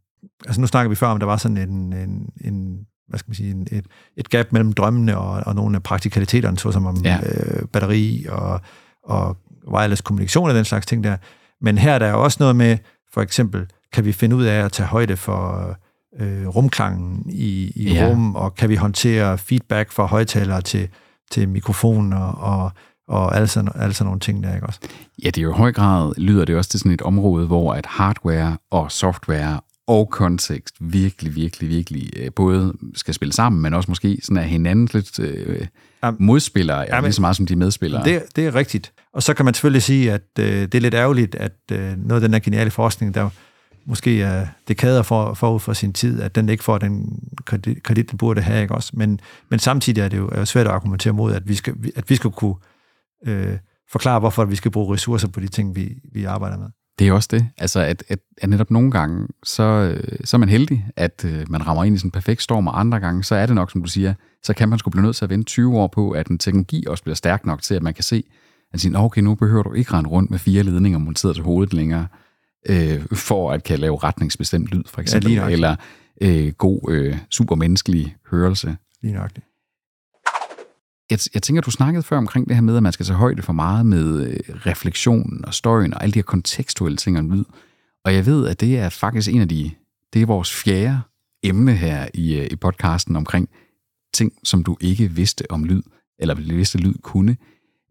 Altså 0.46 0.60
nu 0.60 0.66
snakker 0.66 0.88
vi 0.88 0.94
før 0.94 1.06
om, 1.06 1.18
der 1.18 1.26
var 1.26 1.36
sådan 1.36 1.56
en, 1.56 1.92
en, 1.92 2.28
en 2.44 2.78
hvad 3.08 3.18
skal 3.18 3.30
man 3.30 3.34
sige, 3.34 3.50
en, 3.50 3.66
et, 3.72 3.86
et 4.16 4.30
gap 4.30 4.46
mellem 4.52 4.72
drømmene 4.72 5.18
og, 5.18 5.42
og 5.46 5.54
nogle 5.54 5.76
af 5.76 5.82
praktikaliteterne, 5.82 6.58
såsom 6.58 6.86
om 6.86 6.96
Ja. 7.04 7.18
øh, 7.26 7.62
batteri 7.72 8.26
og, 8.28 8.60
og 9.04 9.36
wireless 9.72 10.02
kommunikation 10.02 10.48
og 10.48 10.54
den 10.54 10.64
slags 10.64 10.86
ting 10.86 11.04
der. 11.04 11.16
Men 11.60 11.78
her 11.78 11.92
er 11.92 11.98
der 11.98 12.08
jo 12.10 12.24
også 12.24 12.36
noget 12.40 12.56
med, 12.56 12.78
for 13.12 13.22
eksempel, 13.22 13.66
kan 13.92 14.04
vi 14.04 14.12
finde 14.12 14.36
ud 14.36 14.44
af 14.44 14.64
at 14.64 14.72
tage 14.72 14.86
højde 14.86 15.16
for 15.16 15.76
øh, 16.20 16.48
rumklangen 16.48 17.22
i, 17.30 17.72
i 17.76 17.92
ja. 17.94 18.06
rum, 18.06 18.34
og 18.34 18.54
kan 18.54 18.68
vi 18.68 18.74
håndtere 18.74 19.38
feedback 19.38 19.92
fra 19.92 20.06
højtalere 20.06 20.60
til, 20.60 20.88
til 21.30 21.48
mikrofoner 21.48 22.20
og, 22.20 22.72
og 23.08 23.36
alle 23.36 23.48
sådan, 23.48 23.70
alle 23.74 23.94
sådan 23.94 24.06
nogle 24.06 24.20
ting 24.20 24.42
der, 24.42 24.54
ikke 24.54 24.66
også? 24.66 24.80
Ja, 25.22 25.26
det 25.26 25.38
er 25.38 25.42
jo 25.42 25.50
i 25.50 25.56
høj 25.56 25.72
grad, 25.72 26.12
lyder 26.16 26.44
det 26.44 26.56
også 26.56 26.70
til 26.70 26.80
sådan 26.80 26.92
et 26.92 27.02
område, 27.02 27.46
hvor 27.46 27.74
at 27.74 27.86
hardware 27.86 28.56
og 28.70 28.92
software 28.92 29.60
og 29.86 30.10
kontekst 30.10 30.74
virkelig, 30.80 31.34
virkelig, 31.34 31.68
virkelig 31.68 32.10
øh, 32.16 32.30
både 32.36 32.72
skal 32.94 33.14
spille 33.14 33.32
sammen, 33.32 33.62
men 33.62 33.74
også 33.74 33.90
måske 33.90 34.18
sådan 34.22 34.36
er 34.36 34.42
hinanden 34.42 34.88
lidt 34.92 35.18
øh, 35.18 35.66
Jamen- 36.04 36.26
modspillere, 36.26 36.78
ja, 36.78 37.00
lige 37.00 37.12
så 37.12 37.20
meget 37.20 37.36
som 37.36 37.46
de 37.46 37.52
er 37.52 37.58
medspillere. 37.58 38.04
Det, 38.04 38.22
det 38.36 38.46
er 38.46 38.54
rigtigt. 38.54 38.92
Og 39.12 39.22
så 39.22 39.34
kan 39.34 39.44
man 39.44 39.54
selvfølgelig 39.54 39.82
sige, 39.82 40.12
at 40.12 40.22
øh, 40.38 40.46
det 40.46 40.74
er 40.74 40.80
lidt 40.80 40.94
ærgerligt, 40.94 41.34
at 41.34 41.56
øh, 41.72 41.92
noget 41.96 42.22
af 42.22 42.28
den 42.28 42.32
her 42.32 42.40
geniale 42.40 42.70
forskning, 42.70 43.14
der 43.14 43.28
måske 43.86 44.22
er 44.22 44.46
dekader 44.68 45.02
for, 45.02 45.34
forud 45.34 45.60
for 45.60 45.72
sin 45.72 45.92
tid, 45.92 46.22
at 46.22 46.34
den 46.34 46.48
ikke 46.48 46.64
får 46.64 46.78
den 46.78 47.22
kredit, 47.44 47.82
kredit 47.82 48.10
den 48.10 48.18
burde 48.18 48.40
have, 48.40 48.62
ikke 48.62 48.74
også? 48.74 48.90
Men, 48.94 49.20
men 49.48 49.58
samtidig 49.58 50.02
er 50.02 50.08
det 50.08 50.16
jo 50.16 50.28
er 50.28 50.38
jo 50.38 50.44
svært 50.44 50.66
at 50.66 50.72
argumentere 50.72 51.12
mod, 51.12 51.32
at 51.32 51.48
vi 51.48 51.54
skal, 51.54 51.74
at 51.96 52.10
vi 52.10 52.16
skal 52.16 52.30
kunne 52.30 52.54
øh, 52.54 52.75
forklare, 53.90 54.18
hvorfor 54.18 54.44
vi 54.44 54.56
skal 54.56 54.70
bruge 54.70 54.94
ressourcer 54.94 55.28
på 55.28 55.40
de 55.40 55.48
ting, 55.48 55.76
vi, 55.76 55.94
vi 56.12 56.24
arbejder 56.24 56.58
med. 56.58 56.68
Det 56.98 57.08
er 57.08 57.12
også 57.12 57.28
det. 57.32 57.48
Altså, 57.58 57.80
at, 57.80 58.04
at, 58.08 58.18
at 58.38 58.48
netop 58.48 58.70
nogle 58.70 58.90
gange, 58.90 59.28
så, 59.44 59.62
øh, 59.62 60.18
så 60.24 60.36
er 60.36 60.38
man 60.38 60.48
heldig, 60.48 60.86
at 60.96 61.24
øh, 61.24 61.50
man 61.50 61.66
rammer 61.66 61.84
ind 61.84 61.94
i 61.96 61.98
sådan 61.98 62.06
en 62.08 62.12
perfekt 62.12 62.42
storm, 62.42 62.66
og 62.66 62.80
andre 62.80 63.00
gange, 63.00 63.24
så 63.24 63.34
er 63.34 63.46
det 63.46 63.54
nok, 63.54 63.70
som 63.70 63.82
du 63.82 63.90
siger, 63.90 64.14
så 64.42 64.54
kan 64.54 64.68
man 64.68 64.78
sgu 64.78 64.90
blive 64.90 65.02
nødt 65.02 65.16
til 65.16 65.24
at 65.24 65.30
vente 65.30 65.44
20 65.46 65.78
år 65.78 65.86
på, 65.86 66.10
at 66.10 66.26
en 66.26 66.38
teknologi 66.38 66.84
også 66.86 67.02
bliver 67.02 67.16
stærk 67.16 67.46
nok 67.46 67.62
til, 67.62 67.74
at 67.74 67.82
man 67.82 67.94
kan 67.94 68.04
se, 68.04 68.24
at 68.72 68.80
sige, 68.80 68.98
okay, 68.98 69.20
nu 69.20 69.34
behøver 69.34 69.62
du 69.62 69.72
ikke 69.72 69.92
rende 69.92 70.10
rundt 70.10 70.30
med 70.30 70.38
fire 70.38 70.62
ledninger 70.62 70.98
monteret 70.98 71.34
til 71.34 71.44
hovedet 71.44 71.74
længere, 71.74 72.06
øh, 72.68 73.06
for 73.12 73.52
at 73.52 73.62
kan 73.64 73.78
lave 73.78 73.98
retningsbestemt 74.02 74.68
lyd, 74.68 74.82
for 74.86 75.00
eksempel, 75.00 75.34
nok. 75.34 75.52
eller 75.52 75.76
øh, 76.22 76.52
god, 76.52 76.90
øh, 76.90 77.18
supermenneskelig 77.30 78.16
hørelse. 78.30 78.76
Lige 79.02 79.14
nok 79.14 79.34
det. 79.34 79.42
Jeg, 81.10 81.18
jeg 81.34 81.42
tænker, 81.42 81.62
du 81.62 81.70
snakkede 81.70 82.02
før 82.02 82.16
omkring 82.16 82.48
det 82.48 82.56
her 82.56 82.62
med, 82.62 82.76
at 82.76 82.82
man 82.82 82.92
skal 82.92 83.06
tage 83.06 83.16
højde 83.16 83.42
for 83.42 83.52
meget 83.52 83.86
med 83.86 84.26
øh, 84.26 84.40
refleksionen 84.66 85.44
og 85.44 85.54
støjen 85.54 85.94
og 85.94 86.02
alle 86.02 86.12
de 86.12 86.18
her 86.18 86.24
kontekstuelle 86.24 86.96
ting 86.96 87.18
og 87.18 87.24
lyd. 87.24 87.44
Og 88.04 88.14
jeg 88.14 88.26
ved, 88.26 88.48
at 88.48 88.60
det 88.60 88.78
er 88.78 88.88
faktisk 88.88 89.28
en 89.28 89.40
af 89.40 89.48
de, 89.48 89.70
det 90.12 90.22
er 90.22 90.26
vores 90.26 90.54
fjerde 90.54 91.00
emne 91.42 91.72
her 91.72 92.08
i, 92.14 92.38
øh, 92.38 92.46
i 92.50 92.56
podcasten 92.56 93.16
omkring 93.16 93.48
ting, 94.14 94.32
som 94.44 94.64
du 94.64 94.76
ikke 94.80 95.10
vidste 95.10 95.50
om 95.50 95.64
lyd. 95.64 95.82
eller 96.18 96.34
bevidste 96.34 96.78
lyd 96.78 96.94
kunne. 97.02 97.36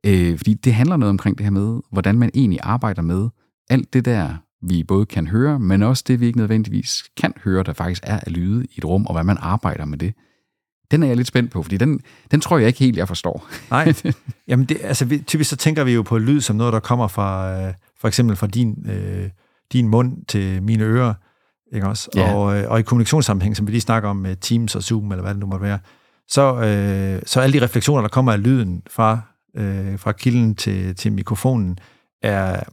Øh, 0.05 0.37
fordi 0.37 0.53
det 0.53 0.73
handler 0.73 0.97
noget 0.97 1.09
omkring 1.09 1.37
det 1.37 1.43
her 1.43 1.51
med, 1.51 1.81
hvordan 1.91 2.19
man 2.19 2.31
egentlig 2.33 2.59
arbejder 2.63 3.01
med 3.01 3.29
alt 3.69 3.93
det 3.93 4.05
der, 4.05 4.35
vi 4.61 4.83
både 4.83 5.05
kan 5.05 5.27
høre, 5.27 5.59
men 5.59 5.83
også 5.83 6.03
det, 6.07 6.19
vi 6.19 6.25
ikke 6.25 6.37
nødvendigvis 6.37 7.03
kan 7.17 7.33
høre, 7.43 7.63
der 7.63 7.73
faktisk 7.73 8.01
er 8.03 8.19
af 8.19 8.31
lyde 8.33 8.65
i 8.65 8.73
et 8.77 8.85
rum, 8.85 9.05
og 9.05 9.13
hvad 9.13 9.23
man 9.23 9.37
arbejder 9.39 9.85
med 9.85 9.97
det. 9.97 10.13
Den 10.91 11.03
er 11.03 11.07
jeg 11.07 11.15
lidt 11.15 11.27
spændt 11.27 11.51
på, 11.51 11.63
fordi 11.63 11.77
den, 11.77 11.99
den 12.31 12.41
tror 12.41 12.57
jeg 12.57 12.67
ikke 12.67 12.79
helt, 12.79 12.97
jeg 12.97 13.07
forstår. 13.07 13.47
Nej, 13.69 13.93
jamen 14.47 14.65
det, 14.65 14.77
altså 14.83 15.05
vi, 15.05 15.17
typisk 15.19 15.49
så 15.49 15.55
tænker 15.55 15.83
vi 15.83 15.93
jo 15.93 16.01
på 16.01 16.17
lyd 16.17 16.41
som 16.41 16.55
noget, 16.55 16.73
der 16.73 16.79
kommer 16.79 17.07
fra, 17.07 17.51
øh, 17.61 17.73
for 18.01 18.07
eksempel 18.07 18.35
fra 18.35 18.47
din, 18.47 18.85
øh, 18.89 19.29
din 19.73 19.87
mund 19.87 20.25
til 20.27 20.63
mine 20.63 20.83
ører, 20.83 21.13
ikke 21.73 21.87
også? 21.87 22.09
Ja. 22.15 22.33
Og, 22.33 22.57
øh, 22.57 22.71
og 22.71 22.79
i 22.79 22.83
kommunikationssammenhæng, 22.83 23.57
som 23.57 23.67
vi 23.67 23.71
lige 23.71 23.81
snakker 23.81 24.09
om 24.09 24.15
med 24.17 24.35
Teams 24.35 24.75
og 24.75 24.83
Zoom, 24.83 25.11
eller 25.11 25.21
hvad 25.21 25.31
det 25.33 25.39
nu 25.39 25.45
måtte 25.45 25.63
være, 25.65 25.79
så, 26.27 26.55
øh, 26.55 27.21
så 27.25 27.39
alle 27.39 27.59
de 27.59 27.65
refleksioner, 27.65 28.01
der 28.01 28.07
kommer 28.09 28.31
af 28.31 28.43
lyden 28.43 28.81
fra, 28.89 29.19
øh, 29.57 29.99
fra 29.99 30.11
kilden 30.11 30.55
til, 30.55 30.95
til 30.95 31.13
mikrofonen, 31.13 31.77
er, 32.21 32.63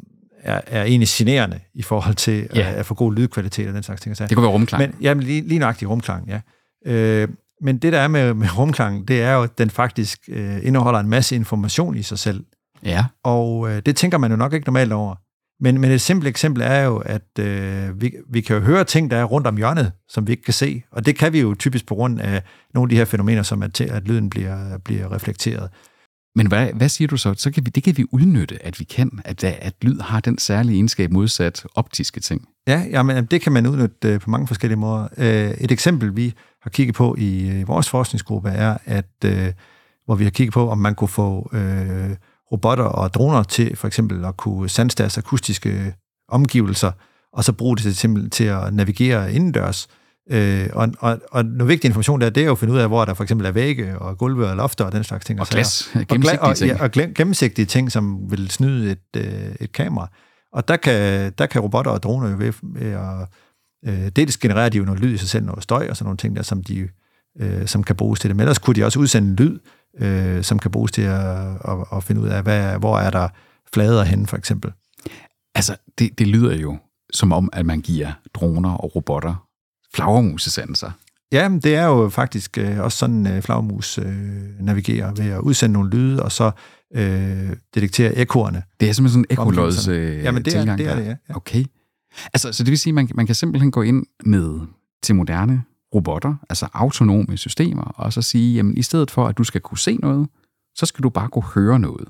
er, 0.42 0.60
er 0.66 0.82
egentlig 0.84 1.08
generende 1.10 1.60
i 1.74 1.82
forhold 1.82 2.14
til 2.14 2.48
Ja. 2.54 2.60
at, 2.60 2.74
at 2.74 2.86
få 2.86 2.94
god 2.94 3.14
lydkvalitet 3.14 3.68
og 3.68 3.74
den 3.74 3.82
slags 3.82 4.00
ting. 4.00 4.16
sager. 4.16 4.28
Det 4.28 4.36
kunne 4.36 4.42
være 4.42 4.52
rumklang. 4.52 4.82
Men, 4.82 4.94
jamen, 5.02 5.22
lige, 5.24 5.48
lige 5.48 5.58
nøjagtigt 5.58 5.88
rumklang, 5.88 6.28
ja. 6.28 6.40
Øh, 6.86 7.28
men 7.62 7.78
det, 7.78 7.92
der 7.92 8.00
er 8.00 8.08
med, 8.08 8.34
med 8.34 8.58
rumklang, 8.58 9.08
det 9.08 9.22
er 9.22 9.32
jo, 9.32 9.42
at 9.42 9.58
den 9.58 9.70
faktisk 9.70 10.18
øh, 10.28 10.66
indeholder 10.66 11.00
en 11.00 11.08
masse 11.08 11.36
information 11.36 11.96
i 11.96 12.02
sig 12.02 12.18
selv. 12.18 12.44
ja, 12.84 13.04
Og 13.24 13.70
øh, 13.70 13.82
det 13.86 13.96
tænker 13.96 14.18
man 14.18 14.30
jo 14.30 14.36
nok 14.36 14.52
ikke 14.52 14.66
normalt 14.66 14.92
over. 14.92 15.14
Men, 15.60 15.80
men 15.80 15.90
et 15.90 16.00
simpelt 16.00 16.28
eksempel 16.28 16.62
er 16.62 16.80
jo, 16.80 16.96
at 16.96 17.38
øh, 17.38 18.00
vi, 18.00 18.12
vi 18.30 18.40
kan 18.40 18.56
jo 18.56 18.62
høre 18.62 18.84
ting, 18.84 19.10
der 19.10 19.16
er 19.16 19.24
rundt 19.24 19.46
om 19.46 19.56
hjørnet, 19.56 19.92
som 20.08 20.26
vi 20.26 20.32
ikke 20.32 20.42
kan 20.42 20.54
se. 20.54 20.82
Og 20.90 21.06
det 21.06 21.18
kan 21.18 21.32
vi 21.32 21.40
jo 21.40 21.54
typisk 21.54 21.86
på 21.86 21.94
grund 21.94 22.20
af 22.20 22.42
nogle 22.74 22.86
af 22.86 22.90
de 22.90 22.96
her 22.96 23.04
fænomener, 23.04 23.42
som 23.42 23.62
er 23.62 23.68
til, 23.68 23.84
at 23.84 24.08
lyden 24.08 24.30
bliver, 24.30 24.78
bliver 24.78 25.12
reflekteret. 25.12 25.70
Men 26.36 26.46
hvad, 26.46 26.72
hvad 26.74 26.88
siger 26.88 27.08
du 27.08 27.16
så? 27.16 27.34
så 27.34 27.50
kan 27.50 27.66
vi, 27.66 27.70
det 27.70 27.82
kan 27.82 27.96
vi 27.96 28.04
udnytte, 28.12 28.66
at 28.66 28.80
vi 28.80 28.84
kan, 28.84 29.10
at, 29.24 29.44
at 29.44 29.74
lyd 29.82 30.00
har 30.00 30.20
den 30.20 30.38
særlige 30.38 30.74
egenskab 30.74 31.10
modsat 31.10 31.66
optiske 31.74 32.20
ting. 32.20 32.48
Ja, 32.68 32.82
jamen, 32.90 33.26
det 33.26 33.40
kan 33.40 33.52
man 33.52 33.66
udnytte 33.66 34.08
øh, 34.08 34.20
på 34.20 34.30
mange 34.30 34.46
forskellige 34.46 34.78
måder. 34.78 35.08
Øh, 35.16 35.50
et 35.50 35.72
eksempel, 35.72 36.16
vi 36.16 36.34
har 36.62 36.70
kigget 36.70 36.94
på 36.94 37.14
i 37.18 37.50
øh, 37.50 37.68
vores 37.68 37.88
forskningsgruppe, 37.88 38.48
er, 38.48 38.76
at 38.84 39.24
hvor 40.04 40.14
vi 40.14 40.24
har 40.24 40.30
kigget 40.30 40.54
på, 40.54 40.70
om 40.70 40.78
man 40.78 40.94
kunne 40.94 41.08
få 41.08 41.50
øh, 41.52 42.10
robotter 42.52 42.84
og 42.84 43.14
droner 43.14 43.42
til 43.42 43.76
for 43.76 43.86
eksempel 43.86 44.24
at 44.24 44.36
kunne 44.36 44.68
sanse 44.68 44.96
deres 44.96 45.18
akustiske 45.18 45.94
omgivelser, 46.28 46.92
og 47.32 47.44
så 47.44 47.52
bruge 47.52 47.76
det 47.76 47.82
til, 47.82 47.96
simpelthen 47.96 48.30
til 48.30 48.44
at 48.44 48.74
navigere 48.74 49.32
indendørs. 49.32 49.88
Øh, 50.30 50.68
og, 50.72 50.88
og, 50.98 51.18
og 51.30 51.44
noget 51.44 51.68
vigtig 51.68 51.88
information 51.88 52.20
der, 52.20 52.30
det 52.30 52.40
er 52.40 52.44
jo 52.46 52.52
at 52.52 52.58
finde 52.58 52.74
ud 52.74 52.78
af, 52.78 52.88
hvor 52.88 53.04
der 53.04 53.14
for 53.14 53.22
eksempel 53.22 53.46
er 53.46 53.50
vægge 53.50 53.98
og 53.98 54.18
gulve 54.18 54.48
og 54.48 54.56
lofter 54.56 54.84
og 54.84 54.92
den 54.92 55.04
slags 55.04 55.24
ting. 55.24 55.40
Og 55.40 55.46
glas, 55.46 55.90
og, 55.94 56.00
gla- 56.00 56.04
gennemsigtige 56.04 56.40
og, 56.40 56.56
ting. 56.56 56.70
ja, 56.70 56.82
og 56.82 56.90
gennemsigtige 57.14 57.66
ting, 57.66 57.92
som 57.92 58.30
vil 58.30 58.50
snyde 58.50 58.90
et, 58.92 59.16
øh, 59.16 59.54
et 59.60 59.72
kamera. 59.72 60.08
Og 60.52 60.68
der 60.68 60.76
kan, 60.76 61.32
der 61.38 61.46
kan 61.46 61.60
robotter 61.60 61.90
og 61.90 62.02
droner 62.02 62.30
jo 62.30 62.36
ved, 62.38 62.52
ved 62.62 62.90
at... 62.92 63.28
Øh, 63.84 64.08
dels 64.08 64.36
genererer 64.36 64.68
de 64.68 64.78
jo 64.78 64.84
noget 64.84 65.00
lyd 65.00 65.14
i 65.14 65.16
sig 65.16 65.28
selv, 65.28 65.44
noget 65.44 65.62
støj 65.62 65.86
og 65.90 65.96
sådan 65.96 66.06
nogle 66.06 66.16
ting 66.16 66.36
der, 66.36 66.42
som, 66.42 66.64
de, 66.64 66.88
øh, 67.40 67.66
som 67.66 67.84
kan 67.84 67.96
bruges 67.96 68.20
til 68.20 68.30
det. 68.30 68.36
Men 68.36 68.40
ellers 68.40 68.58
kunne 68.58 68.74
de 68.74 68.84
også 68.84 68.98
udsende 68.98 69.34
lyd, 69.34 69.58
øh, 69.98 70.42
som 70.42 70.58
kan 70.58 70.70
bruges 70.70 70.92
til 70.92 71.02
at, 71.02 71.36
at, 71.64 71.86
at 71.92 72.04
finde 72.04 72.20
ud 72.20 72.28
af, 72.28 72.42
hvad, 72.42 72.78
hvor 72.78 72.98
er 72.98 73.10
der 73.10 73.28
flader 73.74 74.04
henne, 74.04 74.26
for 74.26 74.36
eksempel. 74.36 74.72
Altså, 75.54 75.76
det, 75.98 76.18
det 76.18 76.26
lyder 76.26 76.56
jo 76.56 76.78
som 77.12 77.32
om, 77.32 77.50
at 77.52 77.66
man 77.66 77.80
giver 77.80 78.12
droner 78.34 78.74
og 78.74 78.96
robotter 78.96 79.48
flagermusesanser. 79.94 80.90
Ja, 81.32 81.48
men 81.48 81.60
det 81.60 81.74
er 81.74 81.84
jo 81.86 82.08
faktisk 82.08 82.58
øh, 82.58 82.80
også 82.80 82.98
sådan, 82.98 83.26
øh, 83.26 83.42
flagmus 83.42 83.98
øh, 83.98 84.06
navigerer 84.60 85.14
ved 85.14 85.30
at 85.30 85.38
udsende 85.40 85.72
nogle 85.72 85.90
lyde, 85.90 86.22
og 86.22 86.32
så 86.32 86.50
øh, 86.94 87.50
detektere 87.74 88.14
ekoerne. 88.16 88.62
Det 88.80 88.88
er 88.88 88.92
simpelthen 88.92 89.24
sådan 89.24 89.38
en 89.46 89.48
ekolods 89.48 89.88
øh, 89.88 90.24
Jamen, 90.24 90.44
det 90.44 90.54
er- 90.54 90.58
tilgang 90.58 90.78
det 90.78 90.86
er 90.88 90.96
det, 90.96 91.04
ja. 91.04 91.08
Ja. 91.28 91.36
Okay. 91.36 91.64
Altså, 92.34 92.52
så 92.52 92.64
det 92.64 92.70
vil 92.70 92.78
sige, 92.78 92.90
at 92.90 92.94
man, 92.94 93.08
man 93.14 93.26
kan 93.26 93.34
simpelthen 93.34 93.70
gå 93.70 93.82
ind 93.82 94.06
med 94.24 94.60
til 95.02 95.14
moderne 95.14 95.62
robotter, 95.94 96.34
altså 96.50 96.68
autonome 96.72 97.36
systemer, 97.36 97.82
og 97.82 98.12
så 98.12 98.22
sige, 98.22 98.54
jamen 98.54 98.76
i 98.76 98.82
stedet 98.82 99.10
for, 99.10 99.26
at 99.26 99.38
du 99.38 99.44
skal 99.44 99.60
kunne 99.60 99.78
se 99.78 99.96
noget, 99.96 100.28
så 100.74 100.86
skal 100.86 101.02
du 101.02 101.08
bare 101.08 101.28
kunne 101.28 101.44
høre 101.54 101.78
noget. 101.78 102.08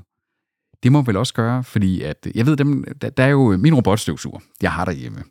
Det 0.83 0.93
må 0.93 1.03
vel 1.03 1.17
også 1.17 1.35
gøre, 1.35 1.65
fordi 1.65 2.03
at, 2.03 2.27
jeg 2.35 2.47
ved, 2.47 2.57
dem, 2.57 2.85
der, 3.03 3.11
der 3.11 3.25
er 3.25 3.29
jo 3.29 3.57
min 3.57 3.75
robotstøvsuger, 3.75 4.39
jeg 4.63 4.73
har 4.73 4.85
derhjemme. 4.85 5.23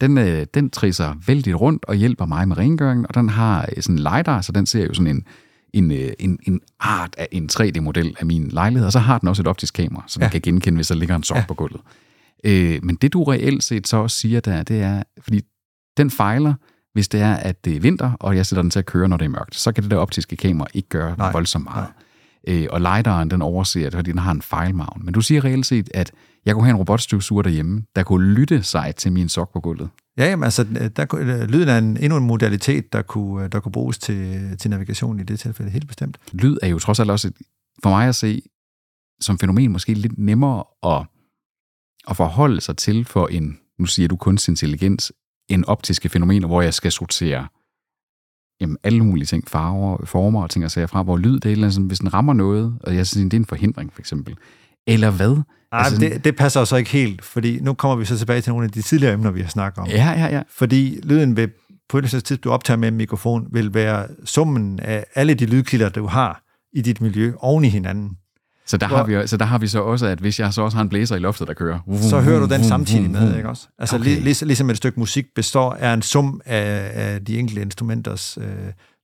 Den, 0.00 0.18
øh, 0.18 0.46
den 0.54 0.70
trisser 0.70 1.14
vældig 1.26 1.60
rundt 1.60 1.84
og 1.84 1.94
hjælper 1.94 2.26
mig 2.26 2.48
med 2.48 2.58
rengøringen, 2.58 3.06
og 3.08 3.14
den 3.14 3.28
har 3.28 3.68
øh, 3.76 3.82
sådan 3.82 3.94
en 3.94 3.98
LiDAR, 3.98 4.40
så 4.40 4.52
den 4.52 4.66
ser 4.66 4.86
jo 4.86 4.94
sådan 4.94 5.06
en, 5.16 5.24
en, 5.72 5.90
øh, 5.92 6.08
en, 6.18 6.38
en 6.42 6.60
art 6.80 7.14
af 7.18 7.28
en 7.32 7.48
3D-model 7.52 8.16
af 8.20 8.26
min 8.26 8.48
lejlighed, 8.48 8.86
og 8.86 8.92
så 8.92 8.98
har 8.98 9.18
den 9.18 9.28
også 9.28 9.42
et 9.42 9.46
optisk 9.46 9.74
kamera, 9.74 10.04
så 10.06 10.18
den 10.18 10.24
Ja. 10.24 10.30
kan 10.30 10.40
genkende, 10.40 10.76
hvis 10.76 10.88
der 10.88 10.94
ligger 10.94 11.16
en 11.16 11.22
sok 11.22 11.36
Ja. 11.36 11.44
på 11.48 11.54
gulvet. 11.54 11.80
Øh, 12.44 12.78
men 12.82 12.94
det 12.96 13.12
du 13.12 13.24
reelt 13.24 13.64
set 13.64 13.88
så 13.88 13.96
også 13.96 14.16
siger 14.16 14.40
der, 14.40 14.62
det 14.62 14.82
er, 14.82 15.02
fordi 15.20 15.40
den 15.96 16.10
fejler, 16.10 16.54
hvis 16.92 17.08
det 17.08 17.20
er, 17.20 17.34
at 17.34 17.64
det 17.64 17.76
er 17.76 17.80
vinter, 17.80 18.12
og 18.20 18.36
jeg 18.36 18.46
sætter 18.46 18.62
den 18.62 18.70
til 18.70 18.78
at 18.78 18.86
køre, 18.86 19.08
når 19.08 19.16
det 19.16 19.24
er 19.24 19.28
mørkt. 19.28 19.54
Så 19.56 19.72
kan 19.72 19.82
det 19.82 19.90
der 19.90 19.96
optiske 19.96 20.36
kamera 20.36 20.66
ikke 20.74 20.88
gøre 20.88 21.08
Nej, 21.08 21.16
Nej. 21.18 21.32
voldsomt 21.32 21.64
meget. 21.64 21.86
Øh, 22.48 22.66
og 22.70 22.80
lidaren, 22.80 23.30
den 23.30 23.42
overser 23.42 23.84
det, 23.84 23.92
fordi 23.92 24.10
den 24.10 24.18
har 24.18 24.30
en 24.32 24.42
fejlmavn. 24.42 25.00
Men 25.04 25.14
du 25.14 25.20
siger 25.20 25.44
reelt 25.44 25.66
set, 25.66 25.90
at 25.94 26.12
jeg 26.48 26.54
kunne 26.54 26.64
have 26.64 26.74
en 26.74 26.78
robotstøvsuger 26.78 27.42
derhjemme, 27.42 27.82
der 27.96 28.02
kunne 28.02 28.32
lytte 28.32 28.62
sig 28.62 28.94
til 28.96 29.12
min 29.12 29.28
sok 29.28 29.52
på 29.52 29.60
gulvet. 29.60 29.88
Ja, 30.18 30.24
jamen, 30.30 30.44
altså, 30.44 30.64
der, 30.96 31.04
kunne- 31.04 31.42
øh, 31.42 31.48
lyden 31.48 31.68
er 31.68 31.78
en, 31.78 31.96
endnu 31.96 32.16
en 32.16 32.26
modalitet, 32.26 32.92
der 32.92 33.02
kunne, 33.02 33.44
øh, 33.44 33.52
der 33.52 33.60
kunne 33.60 33.72
bruges 33.72 33.98
til, 33.98 34.56
til 34.58 34.70
navigation 34.70 35.20
i 35.20 35.22
det 35.22 35.40
tilfælde, 35.40 35.70
helt 35.70 35.86
bestemt. 35.88 36.18
Lyd 36.32 36.56
er 36.62 36.68
jo 36.68 36.78
trods 36.78 37.00
alt 37.00 37.10
også, 37.10 37.28
et, 37.28 37.36
for 37.82 37.90
mig 37.90 38.08
at 38.08 38.14
se, 38.14 38.42
som 39.20 39.38
fænomen 39.38 39.72
måske 39.72 39.94
lidt 39.94 40.18
nemmere 40.18 40.64
at, 40.82 41.06
at 42.08 42.16
forholde 42.16 42.60
sig 42.60 42.76
til 42.76 43.04
for 43.04 43.26
en, 43.26 43.58
nu 43.78 43.86
siger 43.86 44.08
du 44.08 44.16
kunstig 44.16 44.52
intelligens, 44.52 45.12
en 45.48 45.64
optiske 45.64 46.08
fænomener, 46.08 46.46
hvor 46.46 46.62
jeg 46.62 46.74
skal 46.74 46.92
sortere 46.92 47.48
jamen, 48.60 48.76
alle 48.82 49.04
mulige 49.04 49.26
ting, 49.26 49.48
farver, 49.48 50.04
former 50.04 50.42
og 50.42 50.50
ting 50.50 50.64
og 50.64 50.70
sager 50.70 50.86
fra, 50.86 51.02
hvor 51.02 51.16
lyd 51.16 51.34
det 51.34 51.44
er 51.44 51.48
et 51.48 51.52
eller 51.52 51.64
andet, 51.66 51.74
sådan, 51.74 51.86
hvis 51.86 51.98
den 51.98 52.14
rammer 52.14 52.32
noget, 52.32 52.78
og 52.80 52.96
jeg 52.96 53.06
synes, 53.06 53.24
det 53.30 53.34
er 53.34 53.40
en 53.40 53.46
forhindring 53.46 53.92
for 53.92 54.00
eksempel. 54.00 54.36
Eller 54.86 55.10
hvad? 55.10 55.42
Nej, 55.72 55.80
Altså, 55.84 56.00
det, 56.00 56.24
det 56.24 56.36
passer 56.36 56.64
så 56.64 56.76
ikke 56.76 56.90
helt, 56.90 57.24
fordi 57.24 57.60
nu 57.60 57.74
kommer 57.74 57.96
vi 57.96 58.04
så 58.04 58.18
tilbage 58.18 58.40
til 58.40 58.50
nogle 58.52 58.64
af 58.64 58.70
de 58.70 58.82
tidligere 58.82 59.12
emner, 59.14 59.30
vi 59.30 59.40
har 59.42 59.48
snakket 59.48 59.78
om. 59.78 59.88
Ja, 59.88 60.10
ja, 60.10 60.26
ja. 60.36 60.42
Fordi 60.50 61.00
lyden 61.02 61.36
vil 61.36 61.48
på 61.88 61.98
et 61.98 62.02
eller 62.02 62.14
andet 62.14 62.24
tidspunkt, 62.24 62.44
du 62.44 62.50
optager 62.50 62.78
med 62.78 62.88
en 62.88 62.96
mikrofon, 62.96 63.46
vil 63.52 63.74
være 63.74 64.06
summen 64.24 64.80
af 64.80 65.04
alle 65.14 65.34
de 65.34 65.46
lydkilder, 65.46 65.88
du 65.88 66.06
har 66.06 66.42
i 66.72 66.80
dit 66.82 67.00
miljø 67.00 67.32
oven 67.38 67.64
i 67.64 67.68
hinanden. 67.68 68.10
Så 68.66 68.76
der, 68.76 68.88
Hvor- 68.88 68.96
har 68.96 69.04
vi, 69.04 69.26
så 69.26 69.36
der 69.36 69.44
har 69.44 69.58
vi 69.58 69.66
så 69.68 69.80
også, 69.82 70.06
at 70.06 70.18
hvis 70.18 70.40
jeg 70.40 70.52
så 70.52 70.62
også 70.62 70.76
har 70.76 70.82
en 70.82 70.88
blæser 70.88 71.16
i 71.16 71.18
loftet, 71.18 71.48
der 71.48 71.54
kører, 71.54 71.78
Så 72.10 72.20
hører 72.20 72.40
du 72.40 72.54
den 72.54 72.64
samtidig 72.64 73.10
med, 73.10 73.36
ikke 73.36 73.48
også? 73.48 73.68
Altså 73.78 73.96
Okay. 73.96 74.12
okay. 74.12 74.22
lig, 74.24 74.42
ligesom 74.42 74.70
et 74.70 74.76
stykke 74.76 75.00
musik 75.00 75.26
består 75.34 75.72
af 75.72 75.94
en 75.94 76.02
sum 76.02 76.40
af, 76.46 76.90
af 76.94 77.24
de 77.24 77.38
enkelte 77.38 77.62
instrumenters 77.62 78.38
øh, 78.40 78.46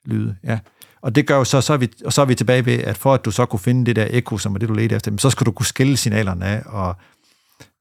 lyde. 0.07 0.37
Ja. 0.44 0.59
Og 1.05 1.14
det 1.14 1.27
gør 1.27 1.37
jo 1.37 1.45
så, 1.45 1.61
så 1.61 1.73
er, 1.73 1.77
vi, 1.77 1.88
og 2.05 2.12
så 2.12 2.23
er 2.23 2.27
vi 2.27 2.35
tilbage 2.35 2.67
ved, 2.67 2.73
at 2.73 2.97
for 2.97 3.14
at 3.14 3.25
du 3.25 3.31
så 3.31 3.47
kunne 3.47 3.61
finde 3.61 3.87
det 3.87 3.97
der 3.97 4.07
ekko, 4.11 4.38
som 4.38 4.55
er 4.55 4.59
det, 4.59 4.69
du 4.69 4.75
ledte 4.75 4.97
efter, 4.97 5.17
så 5.19 5.31
skal 5.31 5.47
du 5.47 5.53
kunne 5.53 5.67
skille 5.67 5.97
signalerne 5.97 6.45
af, 6.47 6.62
og 6.67 6.97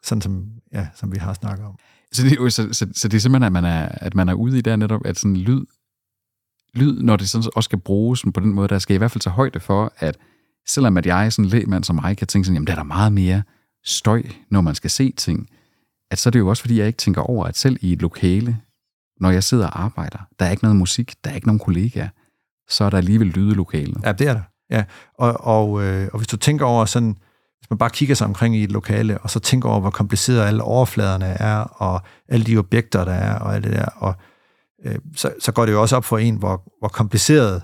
sådan 0.04 0.22
som, 0.22 0.46
ja, 0.74 0.88
som 0.96 1.12
vi 1.12 1.18
har 1.18 1.34
snakket 1.34 1.66
om. 1.66 1.76
Så 2.12 2.24
det, 2.24 2.32
er 2.32 2.36
jo, 2.36 2.50
så, 2.50 2.74
så, 2.74 2.88
så 2.94 3.08
det 3.08 3.18
er 3.18 3.22
simpelthen, 3.22 3.44
at 3.44 3.52
man 3.52 3.66
er, 3.66 3.88
at 3.92 4.16
man 4.16 4.30
er 4.30 4.34
ude 4.34 4.58
i 4.58 4.62
der 4.62 4.76
netop, 4.76 5.06
at 5.06 5.20
sådan 5.20 5.38
lyd, 5.38 5.66
lyd, 6.74 7.02
når 7.02 7.16
det 7.16 7.30
sådan 7.30 7.52
også 7.56 7.68
skal 7.68 7.80
bruges 7.80 8.24
på 8.34 8.40
den 8.40 8.54
måde, 8.54 8.68
der 8.68 8.80
skal 8.80 8.94
i 8.94 8.98
hvert 8.98 9.12
fald 9.12 9.22
tage 9.22 9.34
højde 9.34 9.60
for, 9.60 9.94
at 9.98 10.18
selvom 10.68 10.98
at 10.98 11.06
jeg, 11.06 11.34
sådan 11.34 11.46
en 11.46 11.50
lægmand 11.50 11.84
som 11.84 11.96
mig, 11.96 12.18
kan 12.18 12.28
tænke 12.28 12.46
sådan, 12.46 12.56
jamen 12.56 12.68
der 12.68 12.74
er 12.74 12.78
der 12.78 12.84
meget 12.84 13.14
mere 13.14 13.44
støj, 13.86 14.24
når 14.50 14.62
man 14.62 14.76
skal 14.76 14.90
se 14.90 15.12
ting, 15.12 15.50
at 16.12 16.20
så 16.20 16.30
er 16.30 16.32
det 16.32 16.40
jo 16.40 16.48
også, 16.48 16.64
fordi 16.64 16.80
jeg 16.80 16.88
ikke 16.88 16.98
tænker 16.98 17.22
over, 17.22 17.46
at 17.46 17.58
selv 17.58 17.78
i 17.82 17.94
et 17.94 18.02
lokale, 18.02 18.58
når 19.20 19.32
jeg 19.32 19.44
sidder 19.44 19.68
og 19.68 19.84
arbejder, 19.84 20.20
der 20.40 20.46
er 20.46 20.52
ikke 20.52 20.64
noget 20.64 20.76
musik, 20.76 21.14
der 21.24 21.32
er 21.32 21.36
ikke 21.36 21.48
nogen 21.48 21.60
kollegaer, 21.60 22.10
så 22.70 22.84
er 22.84 22.90
der 22.90 22.98
alligevel 22.98 23.28
lyde 23.28 23.56
lokalet. 23.56 23.98
Ja, 24.04 24.12
det 24.12 24.28
er 24.28 24.34
der. 24.34 24.42
Ja. 24.70 24.84
Og, 25.18 25.34
og, 25.40 25.84
øh, 25.84 26.10
og 26.14 26.20
hvis 26.20 26.28
du 26.28 26.38
tænker 26.38 26.66
over 26.66 26.86
sådan, 26.86 27.16
hvis 27.60 27.70
man 27.70 27.78
bare 27.78 27.90
kigger 27.90 28.16
sig 28.16 28.28
omkring 28.28 28.56
i 28.56 28.64
et 28.64 28.72
lokale, 28.72 29.18
og 29.18 29.30
så 29.30 29.40
tænker 29.40 29.70
over, 29.70 29.80
hvor 29.80 29.90
komplicerede 29.90 30.46
alle 30.46 30.64
overfladerne 30.64 31.26
er, 31.26 31.58
og 31.58 32.02
alle 32.30 32.46
de 32.46 32.58
objekter, 32.58 33.06
der 33.06 33.12
er, 33.12 33.40
og 33.40 33.56
alt 33.56 33.64
det 33.64 33.74
der, 33.74 33.86
og 33.86 34.16
øh, 34.86 34.96
så, 35.16 35.34
så 35.40 35.52
går 35.52 35.66
det 35.66 35.74
jo 35.74 35.82
også 35.82 35.96
op 35.96 36.06
for 36.06 36.18
en, 36.18 36.36
hvor, 36.36 36.64
hvor 36.80 36.88
kompliceret 36.88 37.62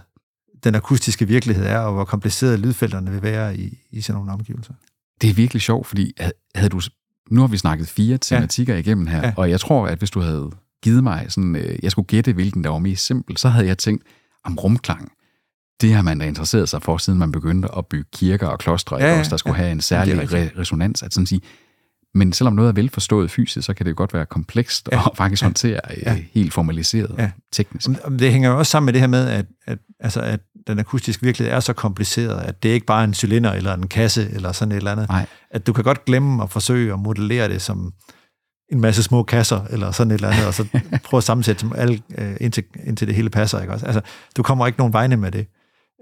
den 0.64 0.76
akustiske 0.76 1.28
virkelighed 1.28 1.66
er, 1.66 1.80
og 1.80 1.94
hvor 1.94 2.06
komplicerede 2.06 2.58
lydfelterne 2.58 3.12
vil 3.12 3.22
være 3.24 3.58
i, 3.58 3.78
i 3.92 4.02
sådan 4.02 4.18
nogle 4.18 4.32
omgivelser. 4.32 4.74
Det 5.22 5.30
er 5.30 5.34
virkelig 5.34 5.62
sjovt, 5.62 5.88
fordi 5.88 6.14
ha- 6.20 6.30
havde 6.56 6.70
du... 6.70 6.82
Nu 7.32 7.42
har 7.42 7.48
vi 7.48 7.58
snakket 7.58 7.88
fire 7.88 8.18
tematikker 8.18 8.74
ja. 8.74 8.80
igennem 8.80 9.08
her. 9.08 9.18
Ja. 9.18 9.34
og 9.38 9.50
jeg 9.50 9.60
tror, 9.60 9.88
at 9.88 9.98
hvis 9.98 10.12
du 10.12 10.20
havde 10.20 10.52
givet 10.84 11.04
mig 11.04 11.26
sådan, 11.30 11.56
øh, 11.56 11.80
jeg 11.84 11.92
skulle 11.92 12.06
gætte, 12.06 12.34
hvilken 12.34 12.64
der 12.64 12.70
var 12.70 12.80
mest 12.80 13.06
simpel, 13.06 13.38
så 13.38 13.50
havde 13.50 13.68
jeg 13.68 13.78
tænkt, 13.78 14.04
om 14.46 14.58
rumklang, 14.58 15.12
det 15.82 15.94
har 15.94 16.02
man 16.02 16.20
da 16.20 16.26
interesseret 16.26 16.70
sig 16.70 16.82
for, 16.82 16.98
siden 16.98 17.20
man 17.20 17.32
begyndte 17.32 17.68
at 17.78 17.86
bygge 17.86 18.10
kirker 18.14 18.48
og 18.48 18.60
klostre, 18.60 18.98
ja, 18.98 19.14
Ja, 19.14 19.20
også, 19.20 19.30
der 19.30 19.38
skulle 19.38 19.56
ja. 19.58 19.62
have 19.64 19.72
en 19.72 19.82
særlig 19.82 20.22
re- 20.22 20.60
resonans. 20.60 21.04
At 21.04 21.14
sådan 21.14 21.26
sige, 21.28 21.42
men 22.14 22.34
selvom 22.34 22.54
noget 22.54 22.70
er 22.70 22.74
velforstået 22.74 23.32
fysisk, 23.32 23.66
så 23.66 23.74
kan 23.74 23.86
det 23.86 23.92
jo 23.92 23.96
godt 23.98 24.14
være 24.14 24.26
komplekst 24.26 24.90
ja, 24.92 25.08
og 25.08 25.18
faktisk 25.18 25.42
ja, 25.42 25.46
håndtere 25.46 25.80
ja, 25.90 26.14
ja. 26.14 26.22
helt 26.34 26.54
formaliseret 26.54 27.16
ja. 27.18 27.32
Teknisk. 27.52 27.90
Det 28.20 28.32
hænger 28.32 28.50
jo 28.50 28.58
også 28.58 28.70
sammen 28.70 28.86
med 28.86 28.94
det 28.94 29.02
her 29.02 29.08
med, 29.08 29.28
at, 29.28 29.46
at, 29.68 29.78
altså, 30.00 30.22
at 30.22 30.40
den 30.68 30.80
akustiske 30.80 31.24
virkelighed 31.24 31.56
er 31.56 31.60
så 31.60 31.74
kompliceret, 31.74 32.42
at 32.42 32.64
det 32.64 32.70
ikke 32.70 32.86
bare 32.86 33.00
er 33.02 33.04
en 33.08 33.14
cylinder 33.14 33.52
eller 33.52 33.74
en 33.74 33.88
kasse 33.88 34.30
eller 34.32 34.52
sådan 34.52 34.72
et 34.72 34.78
eller 34.78 34.92
andet. 34.92 35.10
Nej. 35.10 35.26
At 35.52 35.68
du 35.68 35.74
kan 35.74 35.84
godt 35.84 36.06
glemme 36.06 36.44
at 36.44 36.50
forsøge 36.50 36.94
at 36.94 37.00
modellere 37.00 37.50
det 37.50 37.62
som 37.62 37.94
en 38.72 38.82
masse 38.82 39.04
små 39.04 39.24
kasser 39.24 39.66
eller 39.70 39.92
sådan 39.92 40.12
et 40.12 40.16
eller 40.16 40.30
andet, 40.30 40.48
og 40.48 40.54
så 40.54 40.68
prøve 41.06 41.18
at 41.20 41.24
sammensætte 41.24 41.62
dem 41.62 41.74
alle, 41.76 42.02
øh, 42.18 42.36
indtil, 42.42 42.64
indtil 42.84 43.08
det 43.08 43.16
hele 43.16 43.30
passer. 43.30 43.62
Ikke 43.62 43.74
også? 43.74 43.86
Altså, 43.86 44.02
du 44.38 44.44
kommer 44.44 44.68
ikke 44.68 44.80
nogen 44.80 44.94
vegne 44.94 45.18
med 45.18 45.32
det. 45.32 45.48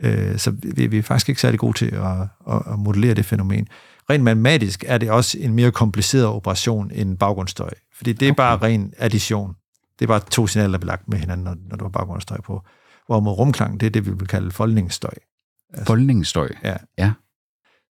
Øh, 0.03 0.38
så 0.38 0.51
vi, 0.51 0.88
vi 0.88 0.97
er 0.97 1.03
faktisk 1.03 1.30
ikke 1.30 1.41
særlig 1.41 1.59
gode 1.59 1.78
til 1.78 1.86
at, 1.86 2.22
at, 2.53 2.61
at 2.74 2.80
modellere 2.80 3.13
det 3.13 3.26
fænomen. 3.26 3.68
Rent 4.09 4.24
matematisk 4.24 4.84
er 4.88 4.97
det 4.97 5.11
også 5.11 5.38
en 5.41 5.53
mere 5.53 5.72
kompliceret 5.72 6.26
operation 6.26 6.91
end 6.91 7.18
baggrundsstøj, 7.18 7.70
fordi 7.97 8.13
det 8.13 8.28
er 8.28 8.32
okay. 8.32 8.38
bare 8.38 8.57
ren 8.57 8.93
addition. 8.97 9.53
Det 9.99 10.05
er 10.05 10.07
bare 10.07 10.20
to 10.20 10.47
signaler, 10.47 10.70
der 10.70 10.78
er 10.78 10.80
belagt 10.80 11.07
med 11.07 11.18
hinanden, 11.18 11.43
når, 11.43 11.55
når 11.70 11.78
du 11.78 11.86
har 11.86 11.89
baggrundsstøj 11.89 12.41
på. 12.41 12.61
Hvorimod 13.07 13.34
rumklang, 13.34 13.80
det 13.80 13.86
er 13.86 13.89
det, 13.89 14.05
vi 14.05 14.11
vil 14.11 14.28
kalde 14.28 14.51
foldningsstøj. 14.51 15.13
Altså, 15.74 15.86
foldningsstøj? 15.86 16.49
Ja. 16.63 16.76
ja. 16.97 17.11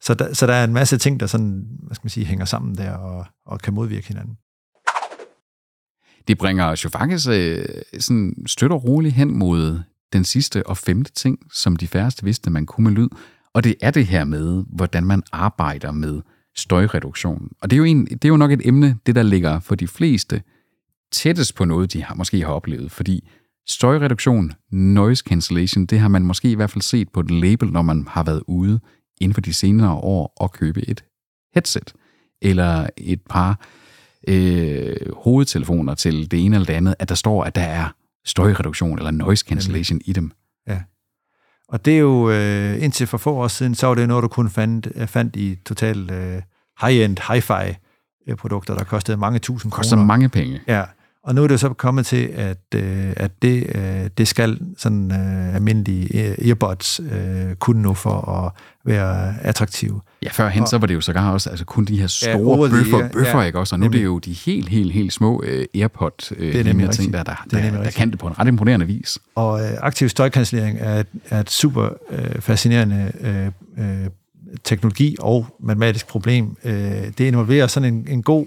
Så 0.02 0.14
der, 0.14 0.34
så 0.34 0.48
der 0.48 0.54
er 0.54 0.64
en 0.64 0.74
masse 0.74 0.98
ting, 0.98 1.20
der 1.20 1.28
sådan, 1.28 1.66
hvad 1.84 1.96
skal 1.96 2.06
man 2.06 2.10
sige, 2.10 2.26
hænger 2.26 2.46
sammen 2.46 2.78
der 2.78 2.92
og, 2.92 3.26
og 3.46 3.60
kan 3.60 3.74
modvirke 3.74 4.08
hinanden. 4.08 4.38
Det 6.28 6.38
bringer 6.38 6.66
os 6.66 6.84
jo 6.84 6.90
faktisk 6.90 7.30
øh, 7.30 7.66
sådan 8.00 8.34
støt 8.46 8.72
og 8.72 8.84
roligt 8.84 9.16
hen 9.16 9.38
mod 9.38 9.80
den 10.14 10.24
sidste 10.24 10.68
og 10.68 10.78
femte 10.78 11.12
ting, 11.12 11.40
som 11.54 11.76
de 11.76 11.88
færreste 11.88 12.24
vidste, 12.24 12.50
man 12.50 12.66
kunne 12.66 12.84
med 12.84 12.92
lyd. 12.92 13.10
Og 13.54 13.64
det 13.64 13.76
er 13.82 13.92
det 13.92 14.06
her 14.06 14.24
med, 14.24 14.64
hvordan 14.68 15.06
man 15.06 15.24
arbejder 15.32 15.92
med 15.92 16.22
støjreduktion. 16.56 17.52
Og 17.62 17.70
det 17.70 17.76
er 17.76 17.78
jo, 17.78 17.84
en, 17.84 18.06
det 18.06 18.26
er 18.26 18.30
jo 18.30 18.38
nok 18.38 18.52
et 18.52 18.62
emne, 18.68 18.98
det 19.06 19.16
der 19.16 19.24
ligger 19.24 19.60
for 19.60 19.76
de 19.76 19.88
fleste 19.88 20.42
tættest 21.12 21.56
på 21.56 21.66
noget, 21.66 21.94
de 21.94 22.04
har, 22.04 22.16
måske 22.16 22.42
har 22.42 22.54
oplevet. 22.54 22.92
Fordi 22.92 23.30
støjreduktion, 23.68 24.52
noise 24.72 25.24
cancellation, 25.28 25.86
det 25.86 26.00
har 26.00 26.08
man 26.08 26.24
måske 26.24 26.52
i 26.52 26.56
hvert 26.56 26.70
fald 26.70 26.82
set 26.82 27.10
på 27.10 27.20
et 27.20 27.32
label, 27.32 27.72
når 27.72 27.82
man 27.82 28.08
har 28.10 28.24
været 28.24 28.44
ude 28.48 28.80
inden 29.22 29.34
for 29.34 29.42
de 29.42 29.54
senere 29.54 29.94
år 29.94 30.34
og 30.38 30.52
købe 30.52 30.90
et 30.90 31.04
headset 31.54 31.94
eller 32.42 32.90
et 32.98 33.22
par 33.30 33.60
øh, 34.28 34.96
hovedtelefoner 35.24 35.96
til 35.96 36.32
det 36.32 36.46
ene 36.46 36.56
eller 36.56 36.66
det 36.66 36.74
andet, 36.74 36.96
at 37.00 37.10
der 37.10 37.16
står, 37.16 37.44
at 37.44 37.56
der 37.56 37.62
er 37.62 37.90
støjreduktion 38.26 38.98
eller 38.98 39.12
noise 39.12 39.46
cancellation 39.48 40.02
i 40.06 40.14
dem. 40.14 40.32
Ja. 40.68 40.82
Og 41.70 41.86
det 41.86 41.94
er 41.94 42.00
jo, 42.00 42.30
øh, 42.30 42.84
indtil 42.84 43.08
for 43.08 43.18
få 43.18 43.34
år 43.34 43.48
siden, 43.48 43.76
så 43.76 43.88
var 43.88 43.96
det 43.96 44.08
noget, 44.08 44.24
du 44.24 44.28
kun 44.28 44.50
fandt, 44.50 44.88
øh, 44.96 45.08
fandt 45.08 45.36
i 45.36 45.56
totalt 45.66 46.12
øh, 46.12 46.42
high-end, 46.82 47.18
hi-fi 47.20 47.76
øh, 48.28 48.36
produkter, 48.36 48.76
der 48.76 48.84
kostede 48.84 49.18
mange 49.18 49.40
tusind 49.40 49.72
kroner. 49.72 49.80
Koster 49.80 49.98
mange 49.98 50.30
penge. 50.30 50.62
Ja, 50.68 50.84
og 51.28 51.36
nu 51.36 51.44
er 51.44 51.48
det 51.48 51.60
så 51.60 51.70
kommet 51.70 52.06
til, 52.06 52.30
at, 52.36 52.58
øh, 52.76 53.14
at 53.16 53.42
det, 53.42 53.76
øh, 53.76 54.10
det 54.18 54.28
skal 54.28 54.60
sådan 54.78 55.12
øh, 55.12 55.56
almindelige 55.56 56.30
øh, 56.30 56.48
earbuds 56.48 57.00
øh, 57.00 57.56
kunne 57.56 57.82
nu 57.82 57.94
for 57.94 58.30
at 58.30 58.52
være 58.86 59.36
attraktive. 59.42 60.02
Ja, 60.24 60.30
førhen 60.30 60.62
og, 60.62 60.68
så 60.68 60.78
var 60.78 60.88
det 60.88 60.94
jo 60.94 61.02
sågar 61.02 61.32
også 61.32 61.50
altså 61.50 61.66
kun 61.66 61.86
de 61.86 62.00
her 62.00 62.08
store 62.08 62.64
ja, 62.64 62.70
bøffer, 62.70 62.98
ja, 62.98 63.08
bøffer 63.08 63.40
ja, 63.40 63.46
ikke 63.46 63.60
også? 63.60 63.76
Og 63.76 63.80
nu 63.80 63.86
er 63.86 63.90
det 63.90 64.04
jo 64.04 64.20
de 64.20 64.34
helt, 64.34 64.70
helt, 64.70 64.94
helt 64.94 65.14
små 65.14 65.44
øh, 65.46 65.66
AirPod 65.76 66.36
øh, 66.38 66.54
det 66.54 66.60
er 66.60 66.64
nemlig 66.64 66.90
ting, 66.90 67.14
der, 67.14 67.24
der, 67.24 67.46
der, 67.52 67.72
der, 67.72 67.84
der 67.84 67.92
kan 67.92 68.12
det 68.12 68.20
på 68.20 68.28
en 68.28 68.40
ret 68.40 68.48
imponerende 68.48 68.86
vis. 68.86 69.18
Og 69.36 69.62
øh, 69.62 69.72
aktiv 69.82 70.10
støjkancellering 70.10 70.78
er, 70.82 71.04
er 71.30 71.40
et 71.40 71.50
super 71.50 71.90
øh, 72.10 72.42
fascinerende 72.42 73.12
øh, 73.22 73.46
øh, 73.86 74.10
teknologi 74.64 75.16
og 75.20 75.46
matematisk 75.60 76.08
problem. 76.08 76.58
Øh, 76.64 76.74
det 77.18 77.20
involverer 77.20 77.68
sådan 77.68 77.94
en, 77.94 78.08
en 78.10 78.24
god 78.24 78.46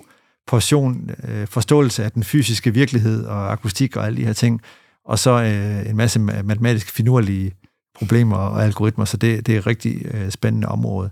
portion 0.50 1.10
øh, 1.28 1.46
forståelse 1.46 2.04
af 2.04 2.12
den 2.12 2.24
fysiske 2.24 2.74
virkelighed 2.74 3.24
og 3.24 3.52
akustik 3.52 3.96
og 3.96 4.06
alle 4.06 4.16
de 4.16 4.26
her 4.26 4.32
ting, 4.32 4.60
og 5.04 5.18
så 5.18 5.30
øh, 5.30 5.90
en 5.90 5.96
masse 5.96 6.20
matematisk 6.20 6.90
finurlige 6.90 7.52
problemer 7.94 8.36
og 8.36 8.64
algoritmer, 8.64 9.04
så 9.04 9.16
det, 9.16 9.46
det 9.46 9.54
er 9.54 9.58
et 9.58 9.66
rigtig 9.66 10.06
øh, 10.14 10.30
spændende 10.30 10.68
område. 10.68 11.10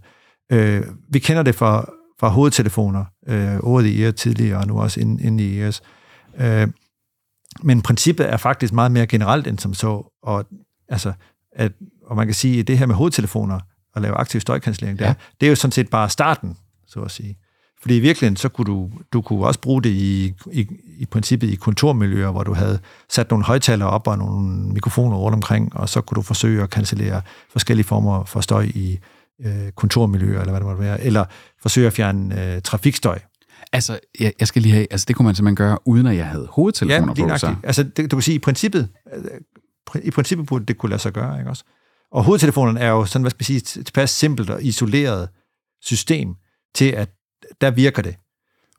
Øh, 0.53 0.83
vi 1.11 1.19
kender 1.19 1.43
det 1.43 1.55
fra, 1.55 1.91
fra 2.21 2.29
hovedtelefoner, 2.29 3.05
øh, 3.29 3.57
over 3.63 3.81
the 3.81 4.05
ear 4.05 4.11
tidligere, 4.11 4.59
og 4.59 4.67
nu 4.67 4.81
også 4.81 5.01
inde 5.01 5.23
ind 5.23 5.41
i 5.41 5.61
ears. 5.61 5.83
Øh, 6.39 6.69
men 7.63 7.83
princippet 7.83 8.33
er 8.33 8.37
faktisk 8.37 8.73
meget 8.73 8.93
mere 8.93 9.07
generelt 9.07 9.47
end 9.47 9.59
som 9.59 9.75
så, 9.75 10.13
og, 10.23 10.45
altså, 10.89 11.13
at, 11.53 11.73
og 12.07 12.17
man 12.17 12.27
kan 12.27 12.35
sige, 12.35 12.61
at 12.61 12.67
det 12.67 12.79
her 12.79 12.87
med 12.87 12.95
hovedtelefoner, 12.95 13.61
og 13.95 14.03
lave 14.03 14.15
aktiv 14.15 14.41
støjkancellering, 14.41 15.01
ja. 15.01 15.07
der, 15.07 15.15
det 15.41 15.47
er 15.47 15.51
jo 15.51 15.57
sådan 15.57 15.73
set 15.73 15.91
bare 15.91 16.11
starten, 16.11 16.57
så 16.87 17.01
at 17.01 17.11
sige. 17.11 17.39
Fordi 17.83 17.97
i 17.97 18.01
virkeligheden, 18.01 18.37
så 18.37 18.49
kunne 18.49 18.65
du, 18.65 18.91
du 19.13 19.21
kunne 19.21 19.47
også 19.47 19.61
bruge 19.61 19.83
det 19.83 19.91
i, 19.91 20.35
i, 20.53 20.67
i 20.99 21.07
princippet 21.07 21.51
i 21.51 21.55
kontormiljøer, 21.55 22.31
hvor 22.31 22.43
du 22.43 22.55
havde 22.55 22.79
sat 23.09 23.31
nogle 23.31 23.45
højtalere 23.45 23.91
op 23.91 24.07
og 24.07 24.19
nogle 24.19 24.49
mikrofoner 24.73 25.17
rundt 25.17 25.35
omkring, 25.35 25.77
og 25.77 25.89
så 25.89 26.01
kunne 26.01 26.17
du 26.17 26.23
forsøge 26.23 26.63
at 26.63 26.69
cancellere 26.69 27.23
forskellige 27.53 27.85
former 27.85 28.25
for 28.25 28.41
støj 28.41 28.63
i 28.75 28.99
øh, 29.45 29.73
kontormiljøer, 29.77 30.41
eller 30.41 30.53
hvad 30.53 30.61
det 30.61 30.67
måtte 30.67 30.83
være, 30.83 31.05
eller 31.05 31.25
forsøge 31.63 31.87
at 31.87 31.93
fjerne 31.93 32.55
øh, 32.55 32.63
trafikstøj. 32.63 33.19
Altså, 33.73 33.99
jeg, 34.21 34.33
jeg 34.41 34.49
skal 34.49 34.63
lige 34.63 34.73
have, 34.73 34.87
altså 34.91 35.05
det 35.09 35.17
kunne 35.17 35.27
man 35.27 35.35
simpelthen 35.35 35.57
gøre, 35.57 35.79
uden 35.85 36.07
at 36.07 36.17
jeg 36.17 36.27
havde 36.27 36.49
hovedtelefoner 36.51 37.15
ja, 37.19 37.33
på, 37.33 37.39
så? 37.39 37.55
Altså, 37.63 37.83
det, 37.83 38.11
du 38.11 38.17
kan 38.17 38.23
sige, 38.23 38.35
i 38.35 38.39
princippet, 38.39 38.89
øh, 39.15 40.01
i 40.03 40.11
princippet 40.11 40.47
burde 40.47 40.65
det 40.65 40.79
kunne 40.79 40.91
lade 40.91 41.03
sig 41.03 41.13
gøre, 41.13 41.39
ikke 41.39 41.51
også? 41.51 41.65
Og 42.13 42.25
hovedtelefonerne 42.25 42.81
er 42.81 42.89
jo 42.89 43.05
sådan, 43.05 43.23
hvad 43.23 43.31
skal 43.31 43.39
man 43.41 43.45
sige, 43.45 43.61
tilpas 43.61 44.11
simpelt 44.11 44.51
og 44.51 44.63
isoleret 44.63 45.29
system 45.83 46.35
til, 46.75 46.85
at 46.85 47.11
der 47.61 47.71
virker 47.71 48.03
det. 48.03 48.17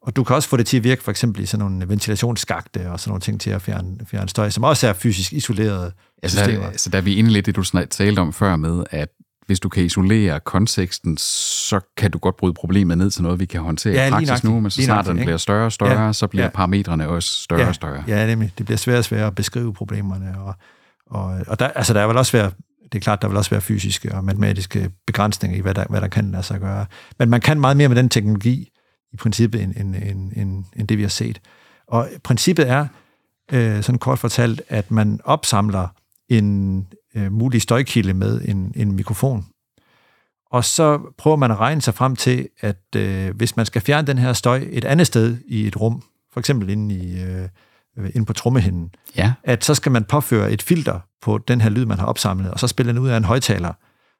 Og 0.01 0.15
du 0.15 0.23
kan 0.23 0.35
også 0.35 0.49
få 0.49 0.57
det 0.57 0.67
til 0.67 0.77
at 0.77 0.83
virke 0.83 1.03
for 1.03 1.11
eksempel 1.11 1.43
i 1.43 1.45
sådan 1.45 1.65
nogle 1.65 1.89
ventilationsskagte 1.89 2.91
og 2.91 2.99
sådan 2.99 3.09
nogle 3.09 3.21
ting 3.21 3.41
til 3.41 3.49
at 3.49 3.61
fjerne, 3.61 3.97
fjerne 4.11 4.29
støj, 4.29 4.49
som 4.49 4.63
også 4.63 4.87
er 4.87 4.93
fysisk 4.93 5.33
isolerede 5.33 5.91
altså, 6.23 6.37
systemer. 6.37 6.69
Der, 6.69 6.77
så 6.77 6.89
der 6.89 6.97
er 6.97 7.01
vi 7.01 7.15
inde 7.15 7.29
lidt 7.29 7.45
det, 7.45 7.55
du 7.55 7.63
talte 7.89 8.19
om 8.19 8.33
før 8.33 8.55
med, 8.55 8.83
at 8.91 9.09
hvis 9.45 9.59
du 9.59 9.69
kan 9.69 9.83
isolere 9.83 10.39
konteksten, 10.39 11.17
så 11.17 11.79
kan 11.97 12.11
du 12.11 12.17
godt 12.17 12.37
bryde 12.37 12.53
problemet 12.53 12.97
ned 12.97 13.11
til 13.11 13.23
noget, 13.23 13.39
vi 13.39 13.45
kan 13.45 13.61
håndtere 13.61 13.93
ja, 13.93 14.07
i 14.07 14.09
praksis 14.09 14.43
nu, 14.43 14.59
men 14.59 14.71
så 14.71 14.83
snart 14.83 15.05
den 15.05 15.17
bliver 15.17 15.37
større 15.37 15.65
og 15.65 15.71
større, 15.71 16.05
ja, 16.05 16.13
så 16.13 16.27
bliver 16.27 16.43
ja. 16.43 16.49
parametrene 16.49 17.07
også 17.07 17.29
større 17.43 17.61
ja, 17.61 17.67
og 17.67 17.75
større. 17.75 18.03
Ja, 18.07 18.27
nemlig. 18.27 18.53
Det 18.57 18.65
bliver 18.65 18.77
sværere 18.77 18.99
og 18.99 19.05
sværere 19.05 19.27
at 19.27 19.35
beskrive 19.35 19.73
problemerne. 19.73 20.35
Og, 20.39 20.53
og, 21.09 21.39
og 21.47 21.59
der, 21.59 21.67
altså, 21.67 21.93
der 21.93 22.07
vil 22.07 22.17
også 22.17 22.31
være 22.31 22.51
det 22.91 22.99
er 22.99 23.03
klart, 23.03 23.21
der 23.21 23.27
vil 23.27 23.37
også 23.37 23.49
være 23.49 23.61
fysiske 23.61 24.15
og 24.15 24.23
matematiske 24.23 24.91
begrænsninger 25.07 25.57
i, 25.57 25.61
hvad 25.61 25.73
der, 25.73 25.85
hvad 25.89 26.01
der 26.01 26.07
kan 26.07 26.31
lade 26.31 26.43
sig 26.43 26.59
gøre. 26.59 26.85
Men 27.19 27.29
man 27.29 27.41
kan 27.41 27.59
meget 27.59 27.77
mere 27.77 27.87
med 27.87 27.97
den 27.97 28.09
teknologi 28.09 28.71
i 29.13 29.15
princippet, 29.15 29.61
end, 29.61 29.73
end, 29.77 29.95
end, 29.95 30.31
end, 30.35 30.65
end 30.75 30.87
det, 30.87 30.97
vi 30.97 31.03
har 31.03 31.09
set. 31.09 31.41
Og 31.87 32.09
princippet 32.23 32.69
er, 32.69 32.87
øh, 33.51 33.83
sådan 33.83 33.99
kort 33.99 34.19
fortalt, 34.19 34.61
at 34.67 34.91
man 34.91 35.19
opsamler 35.23 35.87
en 36.29 36.87
øh, 37.15 37.31
mulig 37.31 37.61
støjkilde 37.61 38.13
med 38.13 38.41
en, 38.45 38.73
en 38.75 38.91
mikrofon. 38.91 39.45
Og 40.51 40.65
så 40.65 40.99
prøver 41.17 41.37
man 41.37 41.51
at 41.51 41.59
regne 41.59 41.81
sig 41.81 41.93
frem 41.93 42.15
til, 42.15 42.49
at 42.59 42.95
øh, 42.95 43.35
hvis 43.35 43.57
man 43.57 43.65
skal 43.65 43.81
fjerne 43.81 44.07
den 44.07 44.17
her 44.17 44.33
støj 44.33 44.67
et 44.71 44.85
andet 44.85 45.07
sted 45.07 45.37
i 45.47 45.67
et 45.67 45.81
rum, 45.81 46.03
for 46.33 46.39
eksempel 46.39 46.69
inde, 46.69 46.95
i, 46.95 47.21
øh, 47.21 47.49
inde 47.97 48.25
på 48.25 48.33
trommehinden, 48.33 48.89
ja. 49.17 49.33
at 49.43 49.65
så 49.65 49.75
skal 49.75 49.91
man 49.91 50.03
påføre 50.03 50.51
et 50.51 50.61
filter 50.61 50.99
på 51.21 51.37
den 51.37 51.61
her 51.61 51.69
lyd, 51.69 51.85
man 51.85 51.99
har 51.99 52.05
opsamlet, 52.05 52.51
og 52.51 52.59
så 52.59 52.67
spille 52.67 52.89
den 52.89 52.99
ud 52.99 53.09
af 53.09 53.17
en 53.17 53.23
højtaler, 53.23 53.73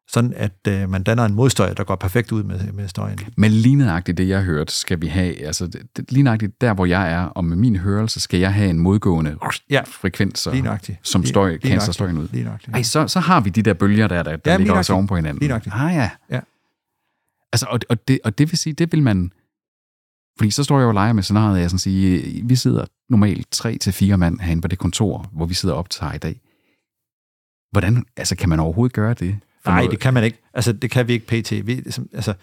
sådan 0.08 0.34
at 0.36 0.68
øh, 0.68 0.90
man 0.90 1.04
danner 1.04 1.26
en 1.26 1.34
modstøj, 1.34 1.74
der 1.74 1.84
går 1.84 1.96
perfekt 1.96 2.32
ud 2.32 2.44
med, 2.44 2.72
med 2.72 2.88
støjen. 2.88 3.20
Men 3.38 3.52
lignagtigt 3.52 4.18
det, 4.18 4.28
jeg 4.28 4.44
hørte, 4.44 4.74
skal 4.74 5.02
vi 5.02 5.08
have, 5.08 5.46
altså 5.46 5.68
det, 5.68 6.12
lignagtigt 6.12 6.62
der, 6.62 6.74
hvor 6.74 6.86
jeg 6.86 7.12
er, 7.12 7.22
og 7.22 7.46
med 7.46 7.58
min 7.58 7.76
hørelse, 7.76 8.20
skal 8.20 8.40
jeg 8.40 8.54
have 8.54 8.70
en 8.70 8.80
modgående 8.80 9.38
ja, 9.70 9.82
frekvens, 9.82 10.48
som 11.04 11.26
støj, 11.26 11.58
kaster 11.58 11.92
støjen 11.92 12.18
ud. 12.18 12.28
Ej, 12.74 12.84
så, 12.84 13.08
så 13.08 13.20
har 13.20 13.42
vi 13.42 13.50
de 13.50 13.62
der 13.62 13.74
bølger 13.74 14.08
der, 14.08 14.24
der, 14.24 14.36
der 14.36 14.52
ja, 14.52 14.58
ligger 14.58 14.74
også 14.74 14.94
oven 14.94 15.08
på 15.08 15.16
hinanden. 15.16 15.40
Lignagtigt. 15.40 15.76
Ah 15.76 15.96
ja. 15.96 16.10
ja. 16.30 16.40
Altså, 17.54 17.66
og, 17.70 17.80
og, 17.90 18.08
det, 18.08 18.20
og 18.24 18.38
det 18.38 18.52
vil 18.52 18.58
sige, 18.58 18.74
det 18.74 18.92
vil 18.92 19.04
man, 19.04 19.32
fordi 20.38 20.52
så 20.52 20.64
står 20.64 20.78
jeg 20.78 20.84
jo 20.84 20.88
og 20.88 20.94
leger 20.94 21.14
med 21.14 21.24
scenariet, 21.24 21.56
at 21.56 21.62
jeg 21.62 21.70
sådan 21.70 21.80
sige, 21.80 22.42
vi 22.46 22.56
sidder 22.56 22.86
normalt 23.10 23.48
tre 23.52 23.78
til 23.78 23.94
fire 23.94 24.18
mand 24.18 24.40
herinde 24.40 24.62
på 24.62 24.68
det 24.68 24.80
kontor, 24.80 25.30
hvor 25.32 25.46
vi 25.46 25.54
sidder 25.54 25.76
op 25.76 25.90
til 25.90 26.04
i 26.16 26.18
dag. 26.18 26.42
Hvordan, 27.72 28.06
altså 28.18 28.36
kan 28.36 28.50
man 28.50 28.60
overhovedet 28.60 28.94
gøre 28.94 29.14
det? 29.14 29.38
Nej, 29.66 29.76
noget? 29.76 29.92
det 29.92 30.00
kan 30.00 30.14
man 30.14 30.24
ikke. 30.24 30.38
Altså, 30.54 30.74
det 30.74 30.92
kan 30.92 31.08
vi 31.08 31.14
ikke 31.14 31.28
pt. 31.28 31.68
Vi, 31.68 31.84
altså, 32.14 32.34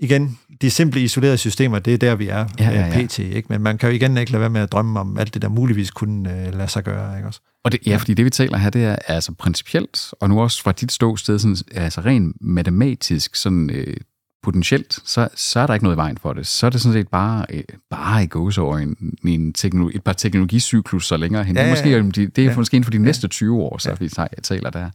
igen, 0.00 0.38
de 0.60 0.70
simple 0.70 1.02
isolerede 1.02 1.38
systemer, 1.38 1.78
det 1.78 1.94
er 1.94 1.98
der, 1.98 2.14
vi 2.14 2.28
er 2.28 2.46
ja, 2.58 2.70
ja, 2.70 2.86
ja. 2.86 3.06
pt. 3.06 3.18
Ikke? 3.18 3.46
Men 3.48 3.60
man 3.60 3.78
kan 3.78 3.88
jo 3.88 3.94
igen 3.94 4.16
ikke 4.16 4.32
lade 4.32 4.40
være 4.40 4.50
med 4.50 4.60
at 4.60 4.72
drømme 4.72 5.00
om 5.00 5.18
alt 5.18 5.34
det, 5.34 5.42
der 5.42 5.48
muligvis 5.48 5.90
kunne 5.90 6.30
uh, 6.30 6.58
lade 6.58 6.68
sig 6.68 6.84
gøre. 6.84 7.16
Ikke 7.16 7.28
også? 7.28 7.40
Og 7.64 7.72
det, 7.72 7.80
ja, 7.86 7.96
fordi 7.96 8.14
det 8.14 8.24
vi 8.24 8.30
taler 8.30 8.58
her, 8.58 8.70
det 8.70 8.84
er 8.84 8.96
altså 9.06 9.32
principielt, 9.32 10.14
og 10.20 10.28
nu 10.28 10.40
også 10.40 10.62
fra 10.62 10.72
dit 10.72 10.92
ståsted, 10.92 11.38
sådan, 11.38 11.56
altså 11.74 12.00
rent 12.00 12.36
matematisk, 12.40 13.36
sådan 13.36 13.70
øh, 13.70 13.96
potentielt, 14.42 14.98
så, 15.04 15.28
så 15.34 15.60
er 15.60 15.66
der 15.66 15.74
ikke 15.74 15.84
noget 15.84 15.96
i 15.96 15.98
vejen 15.98 16.18
for 16.18 16.32
det. 16.32 16.46
Så 16.46 16.66
er 16.66 16.70
det 16.70 16.80
sådan 16.80 16.92
set 16.92 17.08
bare, 17.08 17.46
øh, 17.50 17.62
bare 17.90 18.24
i 18.24 18.26
gåseøjen 18.26 19.18
en 19.24 19.52
teknologi, 19.52 19.96
et 19.96 20.04
par 20.04 20.12
teknologicyklus 20.12 21.10
længere 21.10 21.44
hen. 21.44 21.56
Ja, 21.56 21.62
ja, 21.62 21.68
ja. 21.68 21.74
Det 21.74 21.94
er 21.94 22.02
måske, 22.02 22.26
det 22.26 22.44
er 22.44 22.50
ja. 22.50 22.56
måske 22.56 22.74
inden 22.74 22.84
for 22.84 22.90
de 22.90 22.98
næste 22.98 23.28
20 23.28 23.62
år, 23.62 23.78
så 23.78 23.90
ja. 23.90 23.96
vi 24.00 24.08
taler 24.42 24.70
der. 24.70 24.90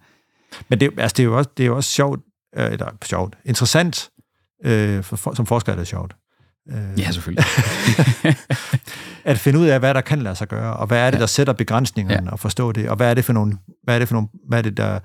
Men 0.70 0.80
det, 0.80 0.92
altså, 0.98 1.14
det, 1.18 1.24
er 1.24 1.28
jo 1.28 1.38
også, 1.38 1.50
det 1.58 1.64
er 1.64 1.68
jo 1.68 1.76
også 1.76 1.90
sjovt, 1.90 2.20
øh, 2.58 2.72
eller 2.72 2.88
sjovt, 3.06 3.36
interessant, 3.46 4.10
øh, 4.66 5.04
for, 5.04 5.16
for, 5.16 5.36
som 5.36 5.46
forsker 5.46 5.72
er 5.72 5.76
det 5.76 5.88
sjovt. 5.88 6.16
Øh, 6.72 7.00
ja, 7.00 7.12
selvfølgelig. 7.12 7.46
at 9.26 9.40
finde 9.40 9.60
ud 9.60 9.66
af, 9.66 9.80
hvad 9.80 9.94
der 9.94 10.02
kan 10.02 10.22
lade 10.22 10.36
sig 10.36 10.48
gøre, 10.48 10.74
og 10.74 10.88
hvad 10.88 11.00
er 11.00 11.12
det, 11.12 11.18
ja. 11.18 11.22
der 11.22 11.28
sætter 11.28 11.54
begrænsningerne, 11.54 12.28
ja. 12.28 12.32
og 12.32 12.40
forstå 12.40 12.72
det, 12.72 12.90
og 12.90 12.96
hvad 12.96 13.10
er 13.10 13.14
det 13.14 13.26
for 13.26 13.34
nogle, 13.34 13.58
hvad 13.84 13.96
er 13.96 14.00
det 14.00 14.08
for 14.08 14.16
nogle, 14.16 14.28
hvad 14.48 14.58
er 14.58 14.62
det, 14.62 14.78
der 14.78 15.00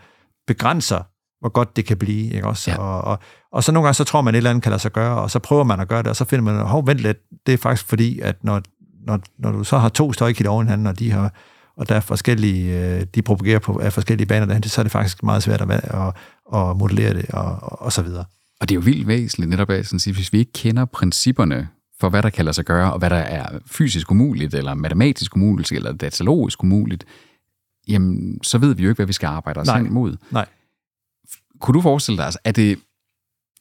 begrænser, 0.47 1.03
hvor 1.41 1.49
godt 1.49 1.77
det 1.77 1.85
kan 1.85 1.97
blive. 1.97 2.33
Ikke? 2.35 2.47
Også, 2.47 2.71
ja. 2.71 2.77
og, 2.79 3.03
og, 3.03 3.19
og 3.53 3.65
så 3.65 3.73
nogle 3.73 3.87
gange, 3.87 3.95
så 3.95 4.05
tror 4.05 4.21
man, 4.21 4.35
at 4.35 4.37
et 4.37 4.39
eller 4.39 4.51
andet 4.51 4.63
kan 4.63 4.71
lade 4.71 4.83
sig 4.83 4.93
gøre, 4.93 5.21
og 5.21 5.31
så 5.31 5.39
prøver 5.39 5.65
man 5.65 5.81
at 5.81 5.89
gøre 5.89 6.03
det, 6.03 6.09
og 6.09 6.17
så 6.17 6.25
finder 6.25 6.45
man, 6.45 6.67
hov, 6.67 6.87
vent 6.87 7.01
lidt, 7.01 7.19
det 7.47 7.55
er 7.55 7.59
faktisk 7.59 7.89
fordi, 7.89 8.21
at 8.21 8.45
når, 8.45 8.63
når, 9.07 9.21
når 9.39 9.53
du 9.53 9.65
så 9.65 9.79
har 9.79 9.89
to 9.89 10.13
støjkit 10.13 10.47
over 10.47 10.63
hinanden, 10.63 10.87
og 10.87 10.99
de 10.99 11.11
har 11.11 11.33
og 11.81 11.89
der 11.89 11.95
er 11.95 12.01
forskellige, 12.01 12.79
øh, 12.79 13.07
de 13.15 13.23
propagerer 13.23 13.59
på 13.59 13.79
af 13.79 13.93
forskellige 13.93 14.27
baner 14.27 14.47
derhen, 14.47 14.63
så 14.63 14.81
er 14.81 14.83
det 14.83 14.93
faktisk 14.93 15.23
meget 15.23 15.43
svært 15.43 15.61
at, 15.61 15.71
at, 15.71 16.15
at 16.55 16.77
modellere 16.77 17.15
det, 17.15 17.31
og, 17.31 17.59
og, 17.63 17.83
og 17.83 17.93
så 17.93 18.03
videre. 18.03 18.25
Og 18.61 18.69
det 18.69 18.75
er 18.75 18.75
jo 18.75 18.81
vildt 18.85 19.07
væsentligt 19.07 19.51
netop 19.51 19.71
at 19.71 19.87
sige, 19.87 20.15
hvis 20.15 20.33
vi 20.33 20.39
ikke 20.39 20.53
kender 20.53 20.85
principperne 20.85 21.69
for, 22.01 22.09
hvad 22.09 22.23
der 22.23 22.31
kan 22.31 22.45
lade 22.45 22.55
sig 22.55 22.65
gøre, 22.65 22.93
og 22.93 22.99
hvad 22.99 23.11
der 23.11 23.17
er 23.17 23.59
fysisk 23.67 24.11
umuligt, 24.11 24.55
eller 24.55 24.75
matematisk 24.75 25.37
umuligt, 25.37 25.73
eller 25.73 25.93
datalogisk 25.93 26.63
umuligt, 26.63 27.05
jamen, 27.89 28.39
så 28.43 28.59
ved 28.59 28.75
vi 28.75 28.83
jo 28.83 28.89
ikke, 28.89 28.99
hvad 28.99 29.07
vi 29.07 29.13
skal 29.13 29.27
arbejde 29.27 29.61
os 29.61 29.69
hen 29.69 29.87
imod. 29.87 30.17
Nej. 30.31 30.47
Kunne 31.61 31.75
du 31.75 31.81
forestille 31.81 32.17
dig, 32.17 32.25
altså, 32.25 32.39
er 32.45 32.53
det, 32.53 32.79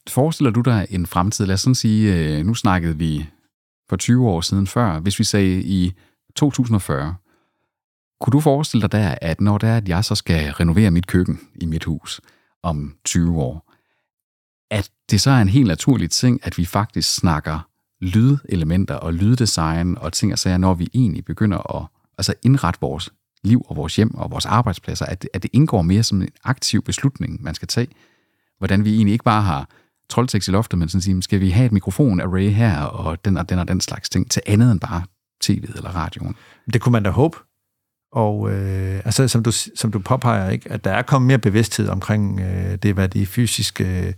forestiller 0.10 0.52
du 0.52 0.62
dig 0.62 0.88
en 0.90 1.06
fremtid, 1.06 1.46
lad 1.46 1.54
os 1.54 1.62
sådan 1.62 1.76
sige, 1.76 2.16
øh, 2.16 2.46
nu 2.46 2.54
snakkede 2.54 2.98
vi 2.98 3.30
for 3.90 3.96
20 3.96 4.30
år 4.30 4.42
siden 4.42 4.68
før, 4.68 5.00
hvis 5.00 5.20
vi 5.20 5.24
sagde 5.24 5.62
i 5.64 5.94
2040, 6.36 7.16
kunne 8.22 8.32
du 8.32 8.40
forestille 8.40 8.82
dig 8.82 8.92
der, 8.92 9.16
at 9.22 9.42
når 9.42 9.58
det 9.58 9.70
er, 9.70 9.78
at 9.78 9.90
jeg 9.90 10.06
så 10.06 10.16
skal 10.16 10.52
renovere 10.52 10.92
mit 10.92 11.08
køkken 11.08 11.40
i 11.56 11.66
mit 11.66 11.84
hus 11.84 12.22
om 12.64 12.96
20 13.06 13.42
år, 13.42 13.74
at 14.72 14.90
det 15.12 15.22
så 15.22 15.32
er 15.32 15.42
en 15.42 15.50
helt 15.50 15.68
naturlig 15.68 16.10
ting, 16.10 16.40
at 16.44 16.58
vi 16.58 16.66
faktisk 16.66 17.16
snakker 17.16 17.70
lydelementer 18.02 18.96
og 18.96 19.14
lyddesign 19.14 19.98
og 19.98 20.14
ting 20.14 20.32
og 20.32 20.40
sager, 20.40 20.58
når 20.58 20.74
vi 20.74 20.88
egentlig 20.94 21.26
begynder 21.26 21.76
at 21.76 21.88
altså 22.18 22.34
indrette 22.44 22.80
vores 22.82 23.14
liv 23.44 23.66
og 23.66 23.76
vores 23.76 23.96
hjem 23.96 24.16
og 24.16 24.32
vores 24.32 24.46
arbejdspladser, 24.46 25.06
at, 25.06 25.30
at 25.34 25.44
det 25.44 25.52
indgår 25.54 25.82
mere 25.82 26.04
som 26.04 26.22
en 26.22 26.30
aktiv 26.44 26.84
beslutning, 26.84 27.44
man 27.44 27.56
skal 27.56 27.68
tage. 27.68 27.88
Hvordan 28.58 28.86
vi 28.86 28.96
egentlig 28.96 29.14
ikke 29.14 29.24
bare 29.24 29.42
har 29.42 29.70
troldtekst 30.10 30.48
i 30.48 30.52
loftet, 30.52 30.80
men 30.80 30.90
sådan 30.90 31.02
sige, 31.02 31.22
skal 31.22 31.40
vi 31.40 31.50
have 31.50 31.66
et 31.66 31.72
mikrofon-array 31.72 32.50
her, 32.50 32.82
og 32.82 33.26
den 33.26 33.38
og 33.38 33.50
den 33.50 33.60
og 33.60 33.68
den 33.68 33.82
slags 33.82 34.10
ting, 34.10 34.32
til 34.32 34.42
andet 34.46 34.72
end 34.72 34.80
bare 34.80 35.04
tv'et 35.44 35.78
eller 35.78 35.96
radioen. 35.96 36.36
Det 36.74 36.82
kunne 36.82 36.92
man 36.92 37.04
da 37.04 37.10
håbe. 37.10 37.38
Og 38.12 38.52
øh, 38.52 39.02
altså, 39.06 39.28
som, 39.28 39.44
du, 39.44 39.52
som 39.52 39.92
du 39.92 40.00
påpeger, 40.00 40.50
ikke, 40.50 40.72
at 40.72 40.84
der 40.84 40.92
er 40.92 41.02
kommet 41.02 41.28
mere 41.28 41.40
bevidsthed 41.40 41.90
omkring 41.90 42.40
øh, 42.40 42.76
det, 42.76 42.94
hvad 42.94 43.10
de 43.10 43.26
fysiske 43.26 44.16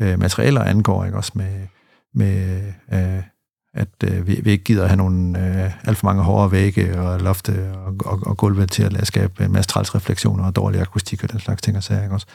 øh, 0.00 0.18
materialer 0.18 0.62
angår, 0.62 1.04
ikke? 1.04 1.16
også 1.16 1.32
med, 1.34 1.66
med 2.14 2.62
øh, 2.92 3.22
at 3.74 3.88
øh, 4.04 4.26
vi, 4.26 4.40
vi 4.44 4.50
ikke 4.50 4.64
gider 4.64 4.86
have 4.86 4.96
nogle 4.96 5.38
øh, 5.38 5.88
alt 5.88 5.98
for 5.98 6.06
mange 6.06 6.22
hårde 6.22 6.52
vægge 6.52 7.00
og 7.00 7.20
lofte 7.20 7.72
og, 7.74 7.94
og, 8.04 8.20
og 8.26 8.36
gulve 8.36 8.66
til 8.66 8.82
at 8.82 8.92
lade 8.92 9.06
skabe 9.06 9.44
en 9.44 9.52
masse 9.52 9.68
trælsreflektioner 9.68 10.44
og 10.44 10.56
dårlig 10.56 10.80
akustik 10.80 11.24
og 11.24 11.32
den 11.32 11.40
slags 11.40 11.62
ting 11.62 11.76
og 11.76 11.82
sager. 11.82 12.02
Ikke 12.02 12.14
også? 12.14 12.26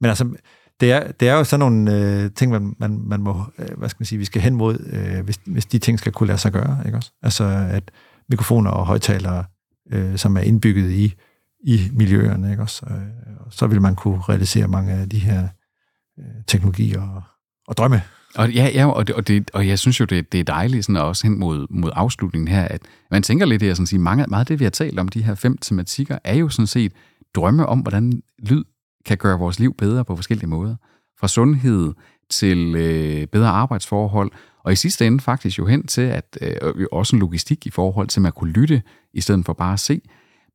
Men 0.00 0.08
altså, 0.08 0.36
det 0.80 0.92
er, 0.92 1.12
det 1.12 1.28
er 1.28 1.34
jo 1.34 1.44
sådan 1.44 1.60
nogle 1.60 1.94
øh, 1.96 2.30
ting, 2.30 2.52
man, 2.52 2.76
man, 2.78 3.00
man 3.06 3.20
må, 3.22 3.44
øh, 3.58 3.78
hvad 3.78 3.88
skal 3.88 4.00
man 4.00 4.06
sige, 4.06 4.18
vi 4.18 4.24
skal 4.24 4.42
hen 4.42 4.54
mod, 4.54 4.78
øh, 4.92 5.24
hvis, 5.24 5.40
hvis 5.46 5.66
de 5.66 5.78
ting 5.78 5.98
skal 5.98 6.12
kunne 6.12 6.26
lade 6.26 6.38
sig 6.38 6.52
gøre. 6.52 6.82
Ikke 6.86 6.98
også? 6.98 7.12
Altså, 7.22 7.44
at 7.70 7.90
mikrofoner 8.30 8.70
og 8.70 8.86
højtalere, 8.86 9.44
øh, 9.92 10.18
som 10.18 10.36
er 10.36 10.40
indbygget 10.40 10.90
i, 10.90 11.14
i 11.64 11.90
miljøerne, 11.92 12.50
ikke 12.50 12.62
også? 12.62 12.86
Øh, 12.90 12.96
så 13.50 13.66
vil 13.66 13.82
man 13.82 13.94
kunne 13.94 14.20
realisere 14.20 14.68
mange 14.68 14.92
af 14.92 15.08
de 15.08 15.18
her 15.18 15.48
øh, 16.18 16.44
teknologier 16.46 17.02
og, 17.02 17.22
og 17.68 17.76
drømme. 17.76 18.02
Og, 18.34 18.52
ja, 18.52 18.70
ja 18.74 18.86
og, 18.86 19.06
det, 19.06 19.14
og, 19.16 19.28
det, 19.28 19.50
og 19.54 19.68
jeg 19.68 19.78
synes 19.78 20.00
jo, 20.00 20.04
det, 20.04 20.32
det 20.32 20.40
er 20.40 20.44
dejligt 20.44 20.84
sådan 20.84 20.96
også 20.96 21.26
hen 21.26 21.38
mod, 21.38 21.66
mod 21.70 21.90
afslutningen 21.94 22.48
her, 22.48 22.62
at 22.62 22.82
man 23.10 23.22
tænker 23.22 23.46
lidt, 23.46 23.62
at 23.62 23.76
sådan 23.76 23.86
sige, 23.86 23.98
mange, 23.98 24.24
meget 24.28 24.40
af 24.40 24.46
det, 24.46 24.58
vi 24.58 24.64
har 24.64 24.70
talt 24.70 24.98
om, 24.98 25.08
de 25.08 25.22
her 25.22 25.34
fem 25.34 25.58
tematikker, 25.58 26.18
er 26.24 26.34
jo 26.34 26.48
sådan 26.48 26.66
set 26.66 26.92
drømme 27.34 27.66
om, 27.66 27.78
hvordan 27.78 28.22
lyd 28.38 28.64
kan 29.06 29.16
gøre 29.16 29.38
vores 29.38 29.58
liv 29.58 29.74
bedre 29.76 30.04
på 30.04 30.16
forskellige 30.16 30.48
måder. 30.48 30.76
Fra 31.20 31.28
sundhed 31.28 31.92
til 32.30 32.74
øh, 32.74 33.26
bedre 33.26 33.48
arbejdsforhold, 33.48 34.30
og 34.64 34.72
i 34.72 34.76
sidste 34.76 35.06
ende 35.06 35.20
faktisk 35.20 35.58
jo 35.58 35.66
hen 35.66 35.86
til, 35.86 36.02
at 36.02 36.38
øh, 36.40 36.86
også 36.92 37.16
en 37.16 37.20
logistik 37.20 37.66
i 37.66 37.70
forhold 37.70 38.08
til, 38.08 38.20
at 38.20 38.22
man 38.22 38.32
kunne 38.32 38.52
lytte, 38.52 38.82
i 39.14 39.20
stedet 39.20 39.46
for 39.46 39.52
bare 39.52 39.72
at 39.72 39.80
se. 39.80 40.00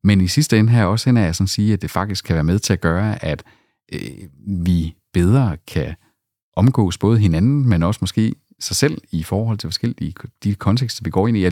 Men 0.04 0.20
i 0.20 0.28
sidste 0.28 0.58
ende 0.58 0.72
her 0.72 0.84
også 0.84 1.08
hen 1.08 1.16
er 1.16 1.24
jeg 1.24 1.34
sådan 1.34 1.44
at 1.44 1.50
sige, 1.50 1.72
at 1.72 1.82
det 1.82 1.90
faktisk 1.90 2.24
kan 2.24 2.34
være 2.34 2.44
med 2.44 2.58
til 2.58 2.72
at 2.72 2.80
gøre, 2.80 3.24
at 3.24 3.44
øh, 3.92 4.00
vi 4.46 4.94
bedre 5.12 5.56
kan 5.66 5.94
omgås 6.58 6.98
både 6.98 7.18
hinanden, 7.18 7.68
men 7.68 7.82
også 7.82 7.98
måske 8.00 8.34
sig 8.60 8.76
selv 8.76 8.98
i 9.10 9.22
forhold 9.22 9.58
til 9.58 9.68
forskellige 9.68 10.14
de 10.44 10.54
kontekster, 10.54 11.04
vi 11.04 11.10
går 11.10 11.28
ind 11.28 11.36
i. 11.36 11.48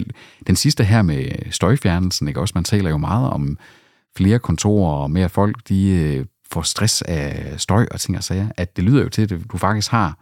Den 0.46 0.56
sidste 0.56 0.84
her 0.84 1.02
med 1.02 1.28
støjfjernelsen, 1.50 2.28
ikke? 2.28 2.40
også 2.40 2.52
man 2.54 2.64
taler 2.64 2.90
jo 2.90 2.96
meget 2.96 3.30
om 3.30 3.58
flere 4.16 4.38
kontorer 4.38 4.92
og 4.92 5.10
mere 5.10 5.28
folk, 5.28 5.68
de 5.68 5.88
øh, 5.88 6.26
får 6.50 6.62
stress 6.62 7.02
af 7.02 7.54
støj 7.60 7.86
og 7.90 8.00
ting 8.00 8.16
og 8.16 8.24
sager, 8.24 8.48
at 8.56 8.76
det 8.76 8.84
lyder 8.84 9.02
jo 9.02 9.08
til, 9.08 9.22
at 9.22 9.30
du 9.52 9.58
faktisk 9.58 9.90
har 9.90 10.18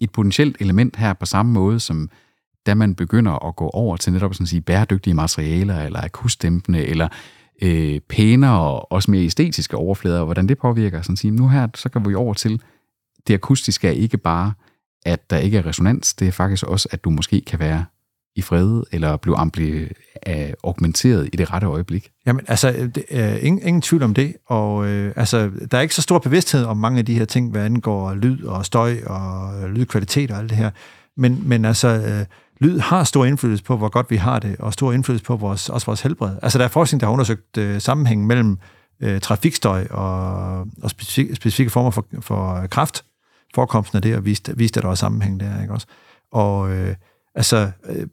et 0.00 0.10
potentielt 0.10 0.56
element 0.60 0.96
her 0.96 1.12
på 1.12 1.26
samme 1.26 1.52
måde, 1.52 1.80
som 1.80 2.10
da 2.66 2.74
man 2.74 2.94
begynder 2.94 3.46
at 3.46 3.56
gå 3.56 3.68
over 3.68 3.96
til 3.96 4.12
netop 4.12 4.34
sådan 4.34 4.44
at 4.44 4.48
sige 4.48 4.60
bæredygtige 4.60 5.14
materialer, 5.14 5.80
eller 5.80 6.04
akustdæmpende, 6.04 6.86
eller 6.86 7.08
øh, 7.62 8.00
pænere 8.00 8.60
og 8.60 8.92
også 8.92 9.10
mere 9.10 9.24
æstetiske 9.24 9.76
overflader, 9.76 10.18
og 10.18 10.24
hvordan 10.24 10.48
det 10.48 10.58
påvirker. 10.58 11.02
Sådan 11.02 11.12
at 11.12 11.18
sige, 11.18 11.30
nu 11.30 11.48
her, 11.48 11.68
så 11.74 11.88
går 11.88 12.00
vi 12.00 12.14
over 12.14 12.34
til, 12.34 12.62
det 13.28 13.34
akustiske 13.34 13.88
er 13.88 13.92
ikke 13.92 14.18
bare, 14.18 14.52
at 15.06 15.30
der 15.30 15.36
ikke 15.36 15.58
er 15.58 15.66
resonans, 15.66 16.14
det 16.14 16.28
er 16.28 16.32
faktisk 16.32 16.62
også, 16.62 16.88
at 16.90 17.04
du 17.04 17.10
måske 17.10 17.40
kan 17.40 17.58
være 17.58 17.84
i 18.36 18.42
fred, 18.42 18.82
eller 18.92 19.16
blive 19.16 19.36
ampli, 19.36 19.82
uh, 19.82 19.88
øh, 20.26 20.52
augmenteret 20.64 21.28
i 21.32 21.36
det 21.36 21.52
rette 21.52 21.66
øjeblik. 21.66 22.10
Jamen, 22.26 22.44
altså, 22.48 22.90
det 22.94 23.04
uh, 23.10 23.44
ingen, 23.46 23.62
ingen 23.62 23.82
tvivl 23.82 24.02
om 24.02 24.14
det, 24.14 24.34
og 24.46 24.76
uh, 24.76 24.86
altså, 25.16 25.50
der 25.70 25.78
er 25.78 25.82
ikke 25.82 25.94
så 25.94 26.02
stor 26.02 26.18
bevidsthed 26.18 26.64
om 26.64 26.76
mange 26.76 26.98
af 26.98 27.04
de 27.04 27.14
her 27.14 27.24
ting, 27.24 27.50
hvad 27.50 27.64
angår 27.64 28.14
lyd 28.14 28.44
og 28.44 28.66
støj 28.66 28.96
og 29.06 29.52
lydkvalitet 29.70 30.30
og 30.30 30.38
alt 30.38 30.50
det 30.50 30.58
her, 30.58 30.70
men, 31.16 31.48
men 31.48 31.64
altså, 31.64 31.96
uh, 31.96 32.26
lyd 32.60 32.78
har 32.78 33.04
stor 33.04 33.24
indflydelse 33.24 33.64
på, 33.64 33.76
hvor 33.76 33.88
godt 33.88 34.10
vi 34.10 34.16
har 34.16 34.38
det, 34.38 34.56
og 34.58 34.72
stor 34.72 34.92
indflydelse 34.92 35.24
på 35.24 35.36
vores, 35.36 35.68
også 35.68 35.86
vores 35.86 36.00
helbred. 36.00 36.36
Altså, 36.42 36.58
der 36.58 36.64
er 36.64 36.68
forskning, 36.68 37.00
der 37.00 37.06
har 37.06 37.12
undersøgt 37.12 37.58
uh, 37.58 37.78
sammenhængen 37.78 38.26
mellem 38.26 38.58
uh, 39.04 39.18
trafikstøj 39.18 39.86
og, 39.90 40.58
og 40.82 40.90
specifikke, 40.90 41.34
specifikke 41.34 41.70
former 41.70 41.90
for, 41.90 42.06
for 42.20 42.66
kraft, 42.70 43.04
forekomsten 43.58 43.96
af 43.96 44.02
det, 44.02 44.16
og 44.16 44.24
viste, 44.24 44.56
viste 44.56 44.78
at 44.78 44.82
der 44.82 44.88
var 44.88 44.94
sammenhæng 44.94 45.40
der, 45.40 45.62
ikke 45.62 45.72
også? 45.72 45.86
Og 46.32 46.70
øh, 46.72 46.94
altså, 47.34 47.70
øh, 47.88 48.06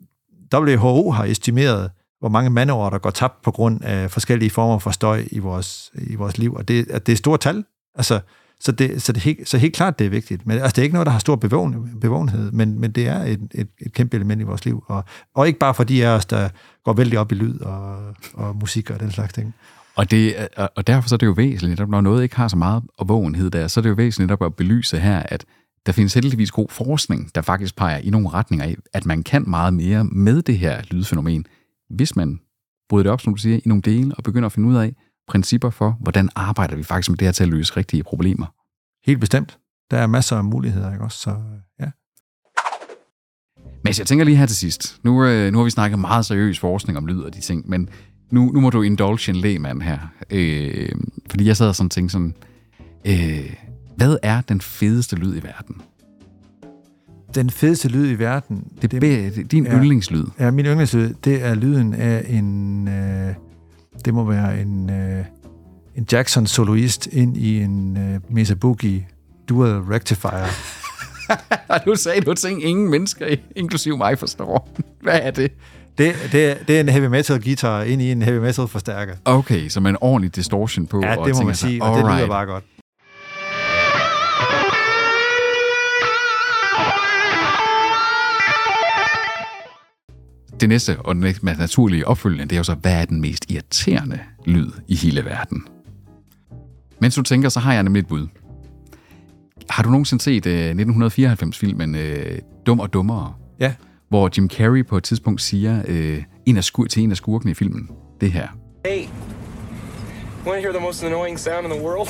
WHO 0.53 1.11
har 1.11 1.25
estimeret, 1.25 1.91
hvor 2.19 2.29
mange 2.29 2.49
mandeår, 2.49 2.89
der 2.89 2.97
går 2.97 3.09
tabt 3.09 3.41
på 3.41 3.51
grund 3.51 3.83
af 3.83 4.11
forskellige 4.11 4.49
former 4.49 4.79
for 4.79 4.91
støj 4.91 5.23
i 5.31 5.39
vores, 5.39 5.91
i 5.95 6.15
vores 6.15 6.37
liv, 6.37 6.53
og 6.53 6.67
det, 6.67 6.87
at 6.89 7.07
det 7.07 7.13
er 7.13 7.17
store 7.17 7.37
tal. 7.37 7.63
Altså, 7.95 8.19
så, 8.59 8.71
det, 8.71 9.01
så, 9.01 9.13
det 9.13 9.21
helt, 9.23 9.49
så 9.49 9.57
helt 9.57 9.75
klart, 9.75 9.99
det 9.99 10.05
er 10.05 10.09
vigtigt. 10.09 10.47
Men, 10.47 10.57
altså, 10.57 10.75
det 10.75 10.77
er 10.77 10.83
ikke 10.83 10.93
noget, 10.93 11.05
der 11.05 11.11
har 11.11 11.19
stor 11.19 11.35
bevågen, 11.35 11.99
bevågenhed, 12.01 12.51
men, 12.51 12.79
men 12.79 12.91
det 12.91 13.07
er 13.07 13.23
et, 13.23 13.39
et, 13.53 13.67
et 13.81 13.93
kæmpe 13.93 14.15
element 14.15 14.41
i 14.41 14.43
vores 14.43 14.65
liv. 14.65 14.83
Og, 14.87 15.03
og 15.35 15.47
ikke 15.47 15.59
bare 15.59 15.73
for 15.73 15.83
de 15.83 16.05
af 16.05 16.09
os, 16.09 16.25
der 16.25 16.49
går 16.83 16.93
vældig 16.93 17.19
op 17.19 17.31
i 17.31 17.35
lyd 17.35 17.59
og, 17.59 17.97
og 18.33 18.55
musik 18.55 18.89
og 18.89 18.99
den 18.99 19.11
slags 19.11 19.33
ting. 19.33 19.55
Og, 19.97 20.11
det, 20.11 20.47
og 20.75 20.87
derfor 20.87 21.09
så 21.09 21.15
er 21.15 21.17
det 21.17 21.25
jo 21.25 21.31
væsentligt, 21.31 21.89
når 21.89 22.01
noget 22.01 22.23
ikke 22.23 22.35
har 22.35 22.47
så 22.47 22.57
meget 22.57 22.83
opvågenhed 22.97 23.49
der, 23.49 23.67
så 23.67 23.79
er 23.79 23.81
det 23.81 23.89
jo 23.89 23.93
væsentligt 23.93 24.41
at 24.41 24.55
belyse 24.55 24.99
her, 24.99 25.23
at 25.25 25.45
der 25.85 25.91
findes 25.91 26.13
heldigvis 26.13 26.51
god 26.51 26.67
forskning, 26.69 27.35
der 27.35 27.41
faktisk 27.41 27.75
peger 27.75 27.97
i 27.97 28.09
nogle 28.09 28.29
retninger 28.29 28.65
af, 28.65 28.75
at 28.93 29.05
man 29.05 29.23
kan 29.23 29.49
meget 29.49 29.73
mere 29.73 30.03
med 30.03 30.41
det 30.41 30.57
her 30.57 30.81
lydfænomen, 30.91 31.45
hvis 31.89 32.15
man 32.15 32.39
bryder 32.89 33.03
det 33.03 33.11
op, 33.11 33.21
som 33.21 33.33
du 33.33 33.41
siger, 33.41 33.57
i 33.57 33.61
nogle 33.65 33.81
dele, 33.81 34.15
og 34.15 34.23
begynder 34.23 34.45
at 34.45 34.51
finde 34.51 34.69
ud 34.69 34.75
af 34.75 34.95
principper 35.27 35.69
for, 35.69 35.97
hvordan 35.99 36.29
arbejder 36.35 36.75
vi 36.75 36.83
faktisk 36.83 37.09
med 37.09 37.17
det 37.17 37.27
her 37.27 37.31
til 37.31 37.43
at 37.43 37.49
løse 37.49 37.77
rigtige 37.77 38.03
problemer. 38.03 38.45
Helt 39.05 39.19
bestemt. 39.19 39.57
Der 39.91 39.97
er 39.97 40.07
masser 40.07 40.37
af 40.37 40.43
muligheder, 40.43 40.91
ikke 40.91 41.03
også? 41.03 41.17
Så, 41.17 41.35
ja. 41.79 41.91
Men 43.83 43.93
jeg 43.99 44.07
tænker 44.07 44.25
lige 44.25 44.37
her 44.37 44.45
til 44.45 44.55
sidst. 44.55 44.99
Nu, 45.03 45.25
øh, 45.25 45.51
nu 45.51 45.57
har 45.57 45.63
vi 45.63 45.69
snakket 45.69 45.99
meget 45.99 46.25
seriøs 46.25 46.59
forskning 46.59 46.97
om 46.97 47.05
lyd 47.05 47.21
og 47.21 47.33
de 47.33 47.41
ting, 47.41 47.69
men 47.69 47.89
nu, 48.31 48.51
nu 48.51 48.59
må 48.59 48.69
du 48.69 48.81
indulge 48.81 49.29
en 49.29 49.35
lægmand 49.35 49.81
her. 49.81 49.97
Øh, 50.29 50.89
fordi 51.29 51.45
jeg 51.45 51.57
sad 51.57 51.67
og 51.67 51.75
sådan 51.75 51.89
tænkte 51.89 52.11
sådan, 52.11 52.33
øh, 53.05 53.53
hvad 53.95 54.17
er 54.23 54.41
den 54.41 54.61
fedeste 54.61 55.15
lyd 55.15 55.37
i 55.37 55.43
verden? 55.43 55.75
Den 57.35 57.49
fedeste 57.49 57.87
lyd 57.87 58.11
i 58.11 58.19
verden? 58.19 58.67
Det, 58.81 58.91
det, 58.91 59.01
det 59.01 59.51
din 59.51 59.65
ja, 59.65 59.73
yndlingslyd. 59.73 60.25
Ja, 60.39 60.51
min 60.51 60.65
yndlingslyd, 60.65 61.13
det 61.23 61.45
er 61.45 61.55
lyden 61.55 61.93
af 61.93 62.25
en... 62.29 62.87
Øh, 62.87 63.33
det 64.05 64.13
må 64.13 64.23
være 64.23 64.61
en, 64.61 64.89
øh, 64.89 65.25
en 65.95 66.07
Jackson 66.11 66.47
soloist 66.47 67.07
ind 67.07 67.37
i 67.37 67.61
en 67.61 67.97
øh, 67.97 68.19
Mesa 68.29 68.53
Boogie 68.53 69.07
Dual 69.49 69.79
Rectifier. 69.79 70.47
du 71.85 71.95
sagde 71.95 72.21
du 72.21 72.33
ting, 72.33 72.63
ingen 72.63 72.89
mennesker, 72.89 73.35
inklusive 73.55 73.97
mig, 73.97 74.19
forstår. 74.19 74.69
Hvad 75.01 75.19
er 75.23 75.31
det? 75.31 75.51
Det, 75.97 76.15
det, 76.31 76.57
det 76.67 76.75
er 76.75 76.79
en 76.79 76.89
heavy 76.89 77.05
metal 77.05 77.43
guitar 77.43 77.81
ind 77.81 78.01
i 78.01 78.11
en 78.11 78.21
heavy 78.21 78.37
metal 78.37 78.67
forstærker. 78.67 79.13
Okay, 79.25 79.69
så 79.69 79.79
med 79.79 79.89
en 79.89 79.97
ordentlig 80.01 80.35
distortion 80.35 80.87
på. 80.87 81.01
Ja, 81.03 81.15
det 81.25 81.35
må 81.35 81.41
man 81.43 81.55
sige, 81.55 81.83
og 81.83 81.97
det 81.97 82.15
lyder 82.15 82.27
bare 82.27 82.45
godt. 82.45 82.63
Det 90.59 90.69
næste 90.69 90.97
og 90.99 91.15
den 91.15 91.35
naturlige 91.57 92.07
opfølgende, 92.07 92.43
det 92.43 92.51
er 92.51 92.57
jo 92.57 92.63
så, 92.63 92.73
hvad 92.75 93.01
er 93.01 93.05
den 93.05 93.21
mest 93.21 93.51
irriterende 93.51 94.19
lyd 94.45 94.71
i 94.87 94.95
hele 94.95 95.25
verden? 95.25 95.63
Mens 96.99 97.15
du 97.15 97.21
tænker, 97.21 97.49
så 97.49 97.59
har 97.59 97.73
jeg 97.73 97.83
nemlig 97.83 97.99
et 97.99 98.07
bud. 98.07 98.27
Har 99.69 99.83
du 99.83 99.89
nogensinde 99.89 100.23
set 100.23 100.45
uh, 100.45 100.51
1994-filmen 100.51 101.95
uh, 101.95 102.01
Dum 102.65 102.79
og 102.79 102.93
Dummere? 102.93 103.33
Ja. 103.59 103.73
Hvor 104.15 104.29
Jim 104.37 104.49
Carrey 104.49 104.85
på 104.85 104.97
et 104.97 105.03
tidspunkt 105.03 105.41
siger 105.41 105.81
uh, 105.89 106.23
en 106.45 106.57
af 106.57 106.63
skur- 106.63 106.87
til 106.87 107.03
en 107.03 107.11
af 107.11 107.17
skurkene 107.17 107.51
i 107.51 107.53
filmen, 107.53 107.89
det 108.21 108.31
her. 108.31 108.47
Hey, 108.85 109.07
want 110.45 110.55
to 110.57 110.61
hear 110.61 110.71
the 110.71 110.81
most 110.81 111.03
annoying 111.03 111.39
sound 111.39 111.65
in 111.65 111.71
the 111.71 111.81
world? 111.83 112.07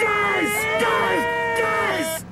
Guys, 0.00 0.52
guys, 0.78 1.24
guys! 1.56 2.26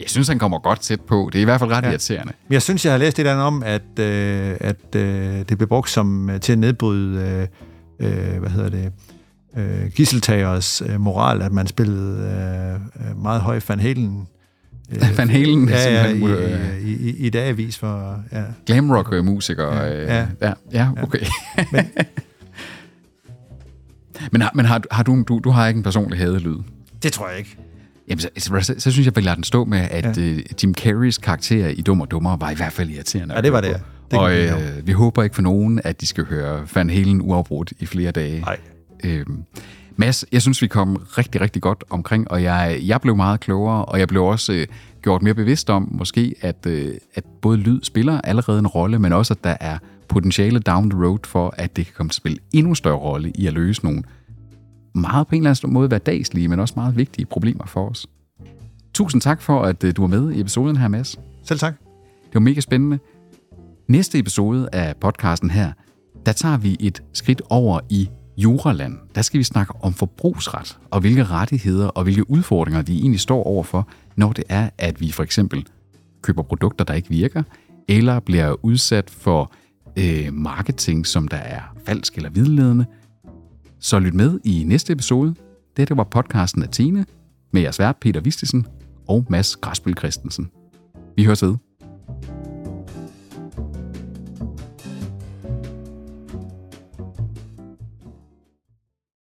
Jeg 0.00 0.10
synes, 0.10 0.28
han 0.28 0.38
kommer 0.38 0.58
godt 0.58 0.80
tæt 0.80 1.00
på. 1.00 1.30
Det 1.32 1.38
er 1.38 1.42
i 1.42 1.44
hvert 1.44 1.60
fald 1.60 1.70
ret 1.70 1.84
ja. 1.84 1.90
Irriterende. 1.90 2.32
Men 2.48 2.52
jeg 2.52 2.62
synes, 2.62 2.84
jeg 2.84 2.92
har 2.92 2.98
læst 2.98 3.18
et 3.18 3.20
eller 3.20 3.32
andet 3.32 3.46
om, 3.46 3.62
at, 3.62 3.98
øh, 3.98 4.56
at 4.60 4.96
øh, 4.96 5.38
det 5.48 5.58
blev 5.58 5.68
brugt 5.68 5.90
som, 5.90 6.30
øh, 6.30 6.40
til 6.40 6.52
at 6.52 6.58
nedbryde, 6.58 7.48
øh, 8.00 8.32
øh, 8.32 8.38
hvad 8.40 8.50
hedder 8.50 8.70
det, 8.70 8.92
øh, 9.56 9.90
gisseltagers 9.90 10.82
øh, 10.82 11.00
moral, 11.00 11.42
at 11.42 11.52
man 11.52 11.66
spillede 11.66 12.80
øh, 13.00 13.10
øh, 13.10 13.22
meget 13.22 13.40
høj 13.40 13.60
Van 13.68 13.80
Halen. 13.80 14.26
Øh, 14.90 15.18
Van 15.18 15.30
Halen 15.30 15.68
ja, 15.68 15.92
ja, 15.92 16.06
i, 16.06 16.22
øh, 16.22 16.80
i, 16.84 17.10
i, 17.10 17.16
i 17.26 17.30
dagavis 17.30 17.78
for... 17.78 18.22
Ja. 18.32 18.42
Glamrock-musiker. 18.66 19.74
Ja, 19.74 20.02
øh, 20.02 20.08
ja. 20.08 20.26
ja, 20.42 20.52
ja 20.72 20.88
okay. 21.02 21.18
men 24.32 24.42
har, 24.42 24.50
men 24.54 24.64
har, 24.64 24.78
du- 24.78 24.88
har 24.90 25.02
du, 25.02 25.24
du, 25.28 25.40
du 25.44 25.50
har 25.50 25.66
ikke 25.68 25.78
en 25.78 25.82
personlig 25.84 26.18
hadelyd? 26.18 26.56
Det 27.02 27.12
tror 27.12 27.28
jeg 27.28 27.38
ikke. 27.38 27.56
Jamen, 28.08 28.20
så, 28.20 28.28
så, 28.38 28.60
så, 28.60 28.74
så 28.78 28.90
synes 28.90 29.06
jeg, 29.06 29.12
at 29.12 29.16
vi 29.16 29.20
lader 29.20 29.34
den 29.34 29.44
stå 29.44 29.64
med, 29.64 29.78
at 29.90 30.16
ja. 30.16 30.32
uh, 30.32 30.38
Jim 30.62 30.74
Carreys 30.74 31.18
karakter 31.18 31.68
i 31.68 31.80
Dum 31.80 32.00
og 32.00 32.10
Dummere 32.10 32.40
var 32.40 32.50
i 32.50 32.54
hvert 32.54 32.72
fald 32.72 32.90
irriterende. 32.90 33.34
Ja, 33.34 33.40
det 33.40 33.52
var 33.52 33.60
det, 33.60 33.68
ja. 33.68 33.74
Det 34.10 34.18
og 34.18 34.34
øh, 34.34 34.86
vi 34.86 34.92
håber 34.92 35.22
ikke 35.22 35.34
for 35.34 35.42
nogen, 35.42 35.80
at 35.84 36.00
de 36.00 36.06
skal 36.06 36.24
høre 36.24 36.66
Van 36.74 36.90
Halen 36.90 37.22
uafbrudt 37.22 37.72
i 37.78 37.86
flere 37.86 38.10
dage. 38.10 38.40
Nej. 38.40 38.56
Øhm, 39.04 39.38
Mads, 39.96 40.24
jeg 40.32 40.42
synes, 40.42 40.62
vi 40.62 40.66
kom 40.66 40.96
rigtig, 40.96 41.40
rigtig 41.40 41.62
godt 41.62 41.84
omkring, 41.90 42.30
og 42.30 42.42
jeg, 42.42 42.80
jeg 42.82 43.00
blev 43.00 43.16
meget 43.16 43.40
klogere, 43.40 43.84
og 43.84 43.98
jeg 43.98 44.08
blev 44.08 44.24
også 44.24 44.52
øh, 44.52 44.66
gjort 45.02 45.22
mere 45.22 45.34
bevidst 45.34 45.70
om, 45.70 45.88
måske, 45.92 46.34
at, 46.40 46.66
øh, 46.66 46.94
at 47.14 47.24
både 47.42 47.58
lyd 47.58 47.80
spiller 47.82 48.20
allerede 48.20 48.58
en 48.58 48.66
rolle, 48.66 48.98
men 48.98 49.12
også, 49.12 49.34
at 49.34 49.44
der 49.44 49.56
er 49.60 49.78
potentiale 50.08 50.58
down 50.58 50.90
the 50.90 51.06
road 51.06 51.18
for, 51.24 51.54
at 51.56 51.76
det 51.76 51.86
kan 51.86 51.94
komme 51.96 52.10
til 52.10 52.12
at 52.12 52.16
spille 52.16 52.38
endnu 52.52 52.74
større 52.74 52.96
rolle 52.96 53.32
i 53.34 53.46
at 53.46 53.52
løse 53.52 53.84
nogle 53.84 54.02
meget 54.94 55.26
på 55.26 55.34
en 55.34 55.42
eller 55.42 55.50
anden 55.50 55.74
måde 55.74 55.88
hverdagslige, 55.88 56.48
men 56.48 56.60
også 56.60 56.74
meget 56.76 56.96
vigtige 56.96 57.26
problemer 57.26 57.66
for 57.66 57.88
os. 57.90 58.06
Tusind 58.94 59.22
tak 59.22 59.42
for, 59.42 59.62
at 59.62 59.84
øh, 59.84 59.96
du 59.96 60.02
var 60.02 60.08
med 60.08 60.32
i 60.32 60.40
episoden 60.40 60.76
her, 60.76 60.88
Mads. 60.88 61.18
Selv 61.44 61.58
tak. 61.58 61.74
Det 62.26 62.34
var 62.34 62.40
mega 62.40 62.60
spændende. 62.60 62.98
Næste 63.88 64.18
episode 64.18 64.68
af 64.72 64.96
podcasten 64.96 65.50
her, 65.50 65.72
der 66.26 66.32
tager 66.32 66.56
vi 66.56 66.76
et 66.80 67.02
skridt 67.12 67.42
over 67.50 67.80
i 67.90 68.08
Juraland. 68.42 68.98
Der 69.14 69.22
skal 69.22 69.38
vi 69.38 69.44
snakke 69.44 69.72
om 69.82 69.92
forbrugsret, 69.94 70.78
og 70.90 71.00
hvilke 71.00 71.24
rettigheder 71.24 71.88
og 71.88 72.02
hvilke 72.02 72.30
udfordringer 72.30 72.82
vi 72.82 72.98
egentlig 72.98 73.20
står 73.20 73.42
overfor, 73.42 73.88
når 74.16 74.32
det 74.32 74.44
er, 74.48 74.70
at 74.78 75.00
vi 75.00 75.12
for 75.12 75.22
eksempel 75.22 75.66
køber 76.22 76.42
produkter, 76.42 76.84
der 76.84 76.94
ikke 76.94 77.08
virker, 77.08 77.42
eller 77.88 78.20
bliver 78.20 78.64
udsat 78.64 79.10
for 79.10 79.52
øh, 79.96 80.32
marketing, 80.32 81.06
som 81.06 81.28
der 81.28 81.36
er 81.36 81.60
falsk 81.86 82.16
eller 82.16 82.30
vidledende. 82.30 82.86
Så 83.78 83.98
lyt 83.98 84.14
med 84.14 84.40
i 84.44 84.64
næste 84.66 84.92
episode. 84.92 85.34
Dette 85.76 85.96
var 85.96 86.04
podcasten 86.04 86.62
Athene 86.62 87.06
med 87.52 87.62
jeres 87.62 87.78
vært 87.78 87.96
Peter 88.00 88.20
Vistisen 88.20 88.66
og 89.08 89.26
Mads 89.30 89.56
Græsbøl 89.56 89.96
Christensen. 89.96 90.50
Vi 91.16 91.24
høres 91.24 91.42
ved. 91.42 91.69